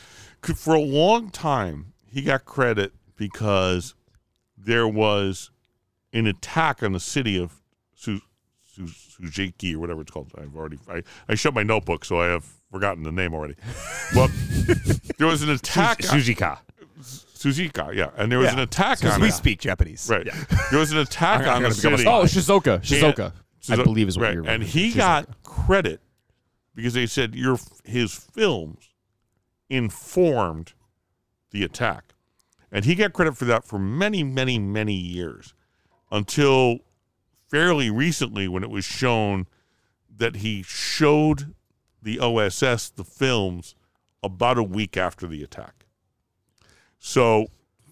for 0.56 0.74
a 0.74 0.80
long 0.80 1.30
time, 1.30 1.92
he 2.06 2.22
got 2.22 2.44
credit 2.44 2.92
because 3.16 3.94
there 4.56 4.88
was 4.88 5.50
an 6.12 6.26
attack 6.26 6.82
on 6.82 6.92
the 6.92 7.00
city 7.00 7.38
of 7.40 7.60
Su- 7.94 8.20
Su- 8.64 8.84
Sujiki 9.22 9.74
or 9.74 9.78
whatever 9.78 10.00
it's 10.00 10.10
called. 10.10 10.32
I've 10.38 10.56
already 10.56 10.78
I, 10.88 11.02
I 11.28 11.34
shut 11.34 11.54
my 11.54 11.62
notebook, 11.62 12.04
so 12.04 12.20
I 12.20 12.26
have 12.26 12.44
forgotten 12.72 13.02
the 13.04 13.12
name 13.12 13.34
already. 13.34 13.54
But 14.14 14.30
there 15.18 15.26
was 15.26 15.42
an 15.42 15.50
attack 15.50 16.00
on 16.10 16.18
Sujika. 16.18 16.58
Suzika, 17.40 17.94
yeah, 17.94 18.10
and 18.16 18.30
there 18.30 18.38
was 18.38 18.48
Yeah. 18.48 18.52
an 18.54 18.58
attack 18.60 18.98
Because 18.98 19.14
on 19.14 19.22
we 19.22 19.28
it. 19.28 19.32
speak 19.32 19.60
Japanese. 19.60 20.06
Right, 20.10 20.28
there 20.70 20.78
was 20.78 20.92
an 20.92 20.98
attack 20.98 21.46
on 21.46 21.62
the 21.62 21.68
gonna 21.70 21.74
become 21.74 21.94
a 21.94 21.98
city. 21.98 22.08
Oh, 22.08 22.24
Shizuoka. 22.24 22.80
Shizuoka. 22.82 23.32
I 23.68 23.76
Shizu- 23.76 23.84
believe 23.84 24.08
is 24.08 24.18
what 24.18 24.24
right. 24.24 24.34
you're 24.34 24.46
And 24.46 24.62
he 24.62 24.92
got 24.92 25.42
credit 25.42 26.00
because 26.74 26.92
they 26.94 27.06
said 27.06 27.34
your 27.34 27.58
his 27.84 28.14
films 28.14 28.90
informed 29.68 30.72
the 31.50 31.62
attack, 31.64 32.14
and 32.70 32.84
he 32.84 32.94
got 32.94 33.12
credit 33.12 33.36
for 33.36 33.44
that 33.46 33.64
for 33.64 33.78
many, 33.78 34.22
many, 34.22 34.58
many 34.58 34.94
years 34.94 35.54
until 36.12 36.78
fairly 37.48 37.90
recently 37.90 38.48
when 38.48 38.62
it 38.62 38.70
was 38.70 38.84
shown 38.84 39.46
that 40.14 40.36
he 40.36 40.62
showed 40.62 41.54
the 42.02 42.18
OSS 42.20 42.90
the 42.90 43.04
films 43.04 43.74
about 44.22 44.58
a 44.58 44.62
week 44.62 44.96
after 44.96 45.26
the 45.26 45.42
attack. 45.42 45.79
So 47.00 47.46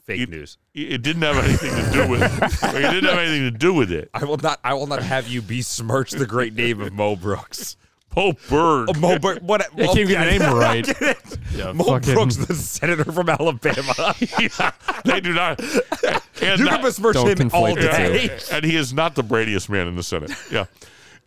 Fake 0.06 0.20
It- 0.22 0.30
news. 0.30 0.56
it 0.72 0.92
it 0.92 1.02
didn't 1.02 1.20
have 1.22 1.36
anything 1.44 1.70
to 1.84 1.90
do 1.92 2.08
with 2.08 2.20
like, 2.22 2.52
it. 2.74 2.90
Didn't 2.92 3.04
have 3.10 3.18
anything 3.18 3.42
to 3.52 3.58
do 3.58 3.74
with 3.74 3.90
it. 3.92 4.08
I 4.14 4.24
will 4.24 4.38
not. 4.38 4.58
I 4.64 4.72
will 4.72 4.86
not 4.86 5.02
have 5.02 5.28
you 5.28 5.42
besmirch 5.42 6.12
the 6.12 6.24
great 6.26 6.54
name 6.54 6.80
of 6.80 6.94
Mo 6.94 7.14
Brooks. 7.16 7.76
Pope 8.08 8.38
Berg. 8.48 8.88
Oh, 8.88 8.98
Mo, 8.98 9.18
Bur- 9.18 9.38
what? 9.42 9.60
I 9.60 9.68
can't 9.68 9.98
even 9.98 10.08
get 10.08 10.38
the 10.38 10.46
name 10.48 10.56
right. 10.56 11.16
Yeah, 11.54 11.72
Mo 11.72 11.84
fucking- 11.84 12.14
Brooks, 12.14 12.36
the 12.36 12.54
senator 12.54 13.04
from 13.12 13.28
Alabama. 13.28 14.14
yeah, 14.38 14.70
they 15.04 15.20
do 15.20 15.34
not. 15.34 15.60
And 15.60 16.58
you 16.58 16.64
not- 16.64 16.74
can 16.76 16.82
besmirch 16.82 17.14
Don't 17.14 17.38
him 17.38 17.50
all 17.52 17.74
day. 17.74 18.24
yeah, 18.26 18.56
and 18.56 18.64
he 18.64 18.76
is 18.76 18.94
not 18.94 19.14
the 19.14 19.22
bradiest 19.22 19.68
man 19.68 19.86
in 19.88 19.94
the 19.96 20.02
Senate. 20.02 20.30
Yeah, 20.50 20.64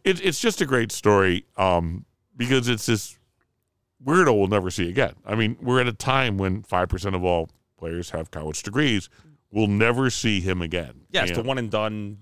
it, 0.04 0.26
it's 0.26 0.40
just 0.40 0.60
a 0.62 0.66
great 0.66 0.92
story 0.92 1.46
um, 1.56 2.06
because 2.36 2.68
it's 2.68 2.88
this 2.88 3.16
weirdo 4.04 4.36
we'll 4.38 4.48
never 4.48 4.72
see 4.72 4.90
again. 4.90 5.14
I 5.24 5.36
mean, 5.36 5.58
we're 5.62 5.82
at 5.82 5.88
a 5.88 5.94
time 5.94 6.40
when 6.40 6.64
five 6.64 6.90
percent 6.90 7.16
of 7.16 7.24
all 7.24 7.48
players 7.82 8.12
have 8.12 8.30
college 8.30 8.62
degrees. 8.62 9.10
We'll 9.52 9.68
never 9.68 10.10
see 10.12 10.40
him 10.40 10.62
again. 10.62 11.02
Yeah, 11.10 11.24
it's 11.24 11.36
the 11.36 11.42
one 11.44 11.58
and 11.58 11.70
done. 11.70 12.20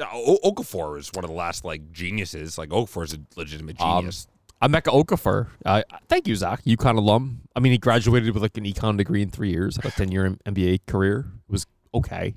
O- 0.00 0.38
Okafor 0.44 0.98
is 0.98 1.10
one 1.12 1.24
of 1.24 1.30
the 1.30 1.36
last 1.36 1.64
like 1.64 1.90
geniuses. 1.90 2.58
Like 2.58 2.68
Okafor 2.68 3.04
is 3.04 3.14
a 3.14 3.18
legitimate 3.36 3.80
Um, 3.80 4.00
genius. 4.02 4.26
I'm 4.60 4.72
Emeka 4.72 4.92
Okafor. 5.04 5.48
Uh, 5.64 5.82
thank 6.08 6.28
you, 6.28 6.36
Zach. 6.36 6.62
UConn 6.64 6.96
alum. 6.98 7.40
I 7.56 7.60
mean, 7.60 7.72
he 7.72 7.78
graduated 7.78 8.32
with 8.34 8.42
like 8.42 8.56
an 8.58 8.64
econ 8.64 8.98
degree 8.98 9.22
in 9.22 9.30
three 9.30 9.50
years. 9.50 9.76
Had 9.76 9.86
a 9.86 9.90
10 9.90 10.12
year 10.12 10.36
NBA 10.46 10.80
career. 10.86 11.26
It 11.48 11.52
was 11.52 11.66
okay. 11.94 12.34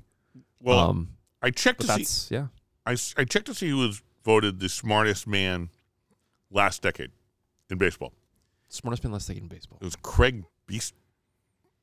Well, 0.60 0.78
um, 0.78 1.10
I 1.42 1.50
checked 1.50 1.86
but 1.86 1.86
to 1.86 1.92
see. 1.92 2.02
that's 2.02 2.30
yeah. 2.30 2.46
I 2.86 3.24
checked 3.24 3.46
to 3.46 3.54
see 3.54 3.68
who 3.68 3.76
was 3.78 4.02
voted 4.24 4.58
the 4.60 4.68
smartest 4.70 5.26
man 5.26 5.68
last 6.50 6.80
decade 6.82 7.10
in 7.70 7.76
baseball. 7.78 8.12
Smartest 8.68 9.04
man 9.04 9.12
last 9.12 9.28
decade 9.28 9.42
in 9.42 9.48
baseball. 9.48 9.78
It 9.80 9.84
was 9.84 9.96
Craig 9.96 10.44
Beast, 10.66 10.94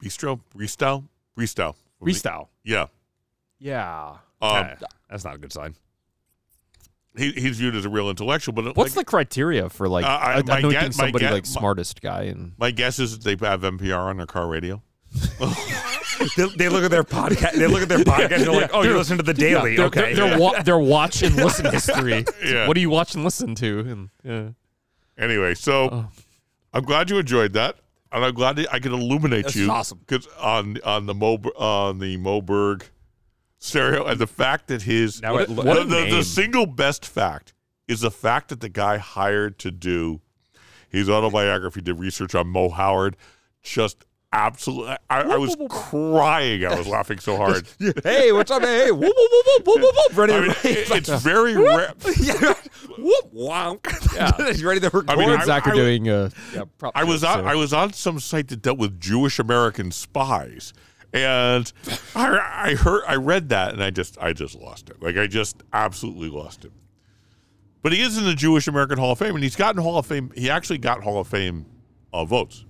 Bistro, 0.03 0.39
Bristow, 0.55 1.03
Bristow. 1.35 1.75
Freestyle. 2.01 2.47
Yeah. 2.63 2.87
Yeah. 3.59 4.15
Um, 4.41 4.67
that's 5.09 5.23
not 5.23 5.35
a 5.35 5.37
good 5.37 5.53
sign. 5.53 5.75
he, 7.15 7.31
he's 7.33 7.57
viewed 7.59 7.75
as 7.75 7.85
a 7.85 7.89
real 7.89 8.09
intellectual, 8.09 8.53
but 8.53 8.75
What's 8.75 8.95
like, 8.95 9.05
the 9.05 9.09
criteria 9.09 9.69
for 9.69 9.87
like 9.87 10.03
Uh, 10.05 10.07
I- 10.07 10.33
I, 10.37 10.41
my 10.41 10.55
I 10.57 10.61
know 10.61 10.71
guess- 10.71 10.81
think 10.83 10.93
somebody 10.95 11.25
guess- 11.25 11.31
like 11.31 11.43
my- 11.45 11.49
smartest 11.59 12.01
guy 12.01 12.23
and 12.23 12.53
my 12.57 12.71
guess 12.71 12.97
is 12.99 13.17
that 13.19 13.23
they 13.39 13.45
have 13.45 13.61
NPR 13.61 13.99
on 14.09 14.17
their 14.17 14.25
car 14.25 14.47
radio. 14.47 14.81
they, 16.37 16.45
they 16.55 16.69
look 16.69 16.83
at 16.83 16.91
their 16.91 17.03
podcast. 17.03 17.53
They 17.53 17.67
look 17.67 17.81
at 17.83 17.89
their 17.89 17.97
podcast. 18.03 18.31
and 18.31 18.43
They're 18.43 18.51
like, 18.61 18.71
"Oh, 18.73 18.81
you 18.83 18.97
listen 18.97 19.17
to 19.17 19.23
the 19.23 19.33
Daily? 19.33 19.75
their, 19.75 19.87
okay." 19.87 20.13
they're 20.13 20.39
wa- 20.39 20.61
their 20.61 20.79
watch 20.79 21.21
and 21.21 21.35
listen 21.35 21.65
history. 21.71 22.23
Yeah. 22.43 22.67
What 22.67 22.75
do 22.75 22.81
you 22.81 22.89
watch 22.89 23.13
and 23.15 23.23
listen 23.23 23.53
to? 23.55 23.79
And 23.81 24.09
yeah. 24.23 24.49
Anyway, 25.23 25.53
so 25.55 25.89
Oh. 25.91 26.07
I'm 26.73 26.83
glad 26.83 27.09
you 27.09 27.17
enjoyed 27.17 27.53
that. 27.53 27.75
And 28.11 28.25
I'm 28.25 28.33
glad 28.33 28.59
I 28.71 28.79
could 28.79 28.91
illuminate 28.91 29.45
This 29.45 29.55
you 29.55 29.63
is 29.63 29.69
awesome. 29.69 29.99
because 30.05 30.27
on 30.39 30.77
on 30.83 31.05
the 31.05 31.13
Mo 31.13 31.35
on 31.55 31.99
the 31.99 32.17
Moe 32.17 32.41
Berg 32.41 32.85
stereo 33.57 34.05
and 34.05 34.19
the 34.19 34.27
fact 34.27 34.67
that 34.67 34.81
his 34.83 35.21
Now 35.21 35.37
it- 35.37 35.47
the, 35.47 35.53
what 35.61 35.87
the, 35.89 36.07
the 36.09 36.23
single 36.23 36.65
best 36.65 37.05
fact 37.05 37.53
is 37.87 38.01
the 38.01 38.11
fact 38.11 38.49
that 38.49 38.59
the 38.59 38.69
guy 38.69 38.97
hired 38.97 39.57
to 39.59 39.71
do 39.71 40.21
his 40.89 41.09
autobiography 41.09 41.81
did 41.81 41.93
research 41.99 42.35
on 42.35 42.47
Moe 42.47 42.69
Howard 42.69 43.15
just 43.63 44.03
absolutely 44.33 44.95
I, 45.09 45.21
I 45.21 45.37
was 45.37 45.55
crying 45.69 46.65
I 46.65 46.75
was 46.77 46.87
laughing 46.87 47.19
so 47.19 47.35
hard 47.37 47.67
hey, 48.03 48.31
what's 48.31 48.49
up? 48.51 48.61
Hey, 48.61 48.91
whoop, 48.91 49.01
whoop, 49.01 49.13
whoop, 49.15 49.45
whoop, 49.45 49.67
whoop, 49.67 49.81
whoop, 49.83 49.95
whoop. 49.95 50.17
Ready 50.17 50.33
I 50.33 50.39
mean, 50.41 50.49
it- 50.63 50.91
it's 50.91 51.09
very 51.23 51.55
rare 51.57 51.93
yeah. 52.19 52.53
Whoop, 52.97 53.33
wonk. 53.33 54.15
Yeah. 54.15 54.31
He's 54.47 54.63
ready 54.63 54.79
to 54.81 54.87
record. 54.89 55.17
mean, 55.17 55.29
I- 55.29 55.45
Zach 55.45 55.67
are 55.67 55.71
I- 55.71 55.75
doing 55.75 56.09
uh, 56.09 56.29
yeah, 56.53 56.63
prop 56.77 56.93
I 56.95 57.03
was 57.03 57.23
on 57.23 57.39
so- 57.39 57.45
I 57.45 57.55
was 57.55 57.73
on 57.73 57.93
some 57.93 58.19
site 58.19 58.47
that 58.49 58.61
dealt 58.61 58.77
with 58.77 58.99
Jewish 58.99 59.39
American 59.39 59.91
spies, 59.91 60.73
and 61.13 61.71
I 62.15 62.69
I 62.71 62.75
heard 62.75 63.03
I 63.07 63.15
read 63.15 63.49
that 63.49 63.73
and 63.73 63.83
I 63.83 63.89
just 63.89 64.17
I 64.19 64.33
just 64.33 64.55
lost 64.55 64.89
it. 64.89 65.01
Like 65.01 65.17
I 65.17 65.27
just 65.27 65.61
absolutely 65.73 66.29
lost 66.29 66.65
it. 66.65 66.71
But 67.81 67.93
he 67.93 68.01
is 68.01 68.17
in 68.17 68.25
the 68.25 68.35
Jewish 68.35 68.67
American 68.67 68.97
Hall 68.99 69.11
of 69.13 69.19
Fame, 69.19 69.33
and 69.35 69.43
he's 69.43 69.55
gotten 69.55 69.81
Hall 69.81 69.97
of 69.97 70.05
Fame. 70.05 70.31
He 70.35 70.49
actually 70.49 70.77
got 70.77 71.01
Hall 71.03 71.19
of 71.19 71.27
Fame 71.27 71.65
uh, 72.13 72.23
votes. 72.25 72.63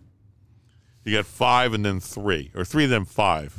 He 1.04 1.14
got 1.14 1.26
five 1.26 1.74
and 1.74 1.84
then 1.86 2.00
three, 2.00 2.52
or 2.56 2.64
three 2.66 2.84
and 2.84 2.94
then 2.94 3.06
five. 3.06 3.56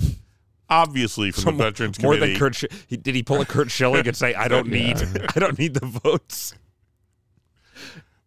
Obviously, 0.70 1.32
from 1.32 1.56
the 1.58 1.64
Veterans 1.64 2.00
more 2.00 2.14
Committee. 2.14 2.32
than 2.32 2.38
Curt. 2.40 2.54
Sch- 2.54 2.64
he, 2.86 2.96
did 2.96 3.14
he 3.14 3.22
pull 3.22 3.40
a 3.40 3.44
Curt 3.44 3.70
Schilling 3.70 4.06
and 4.06 4.16
say, 4.16 4.32
"I 4.34 4.48
don't 4.48 4.68
need, 4.68 4.96
I 5.34 5.38
don't 5.40 5.58
need 5.58 5.74
the 5.74 5.84
votes"? 5.86 6.54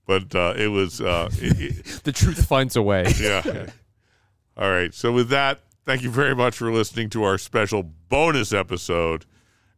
but 0.06 0.36
uh, 0.36 0.54
it 0.56 0.68
was 0.68 1.02
uh, 1.02 1.30
it- 1.34 1.60
it- 1.78 1.86
the 2.04 2.12
truth 2.12 2.46
finds 2.46 2.76
a 2.76 2.82
way. 2.82 3.06
yeah. 3.20 3.68
All 4.58 4.70
right. 4.70 4.94
So 4.94 5.12
with 5.12 5.30
that, 5.30 5.60
thank 5.86 6.02
you 6.04 6.10
very 6.12 6.36
much 6.36 6.58
for 6.58 6.72
listening 6.72 7.10
to 7.12 7.24
our 7.24 7.38
special 7.38 7.84
bonus 7.84 8.54
episode. 8.54 9.26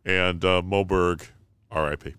And 0.06 0.44
uh, 0.46 0.62
Moe 0.62 0.84
Berg, 0.86 1.26
R.I.P. 1.72 2.16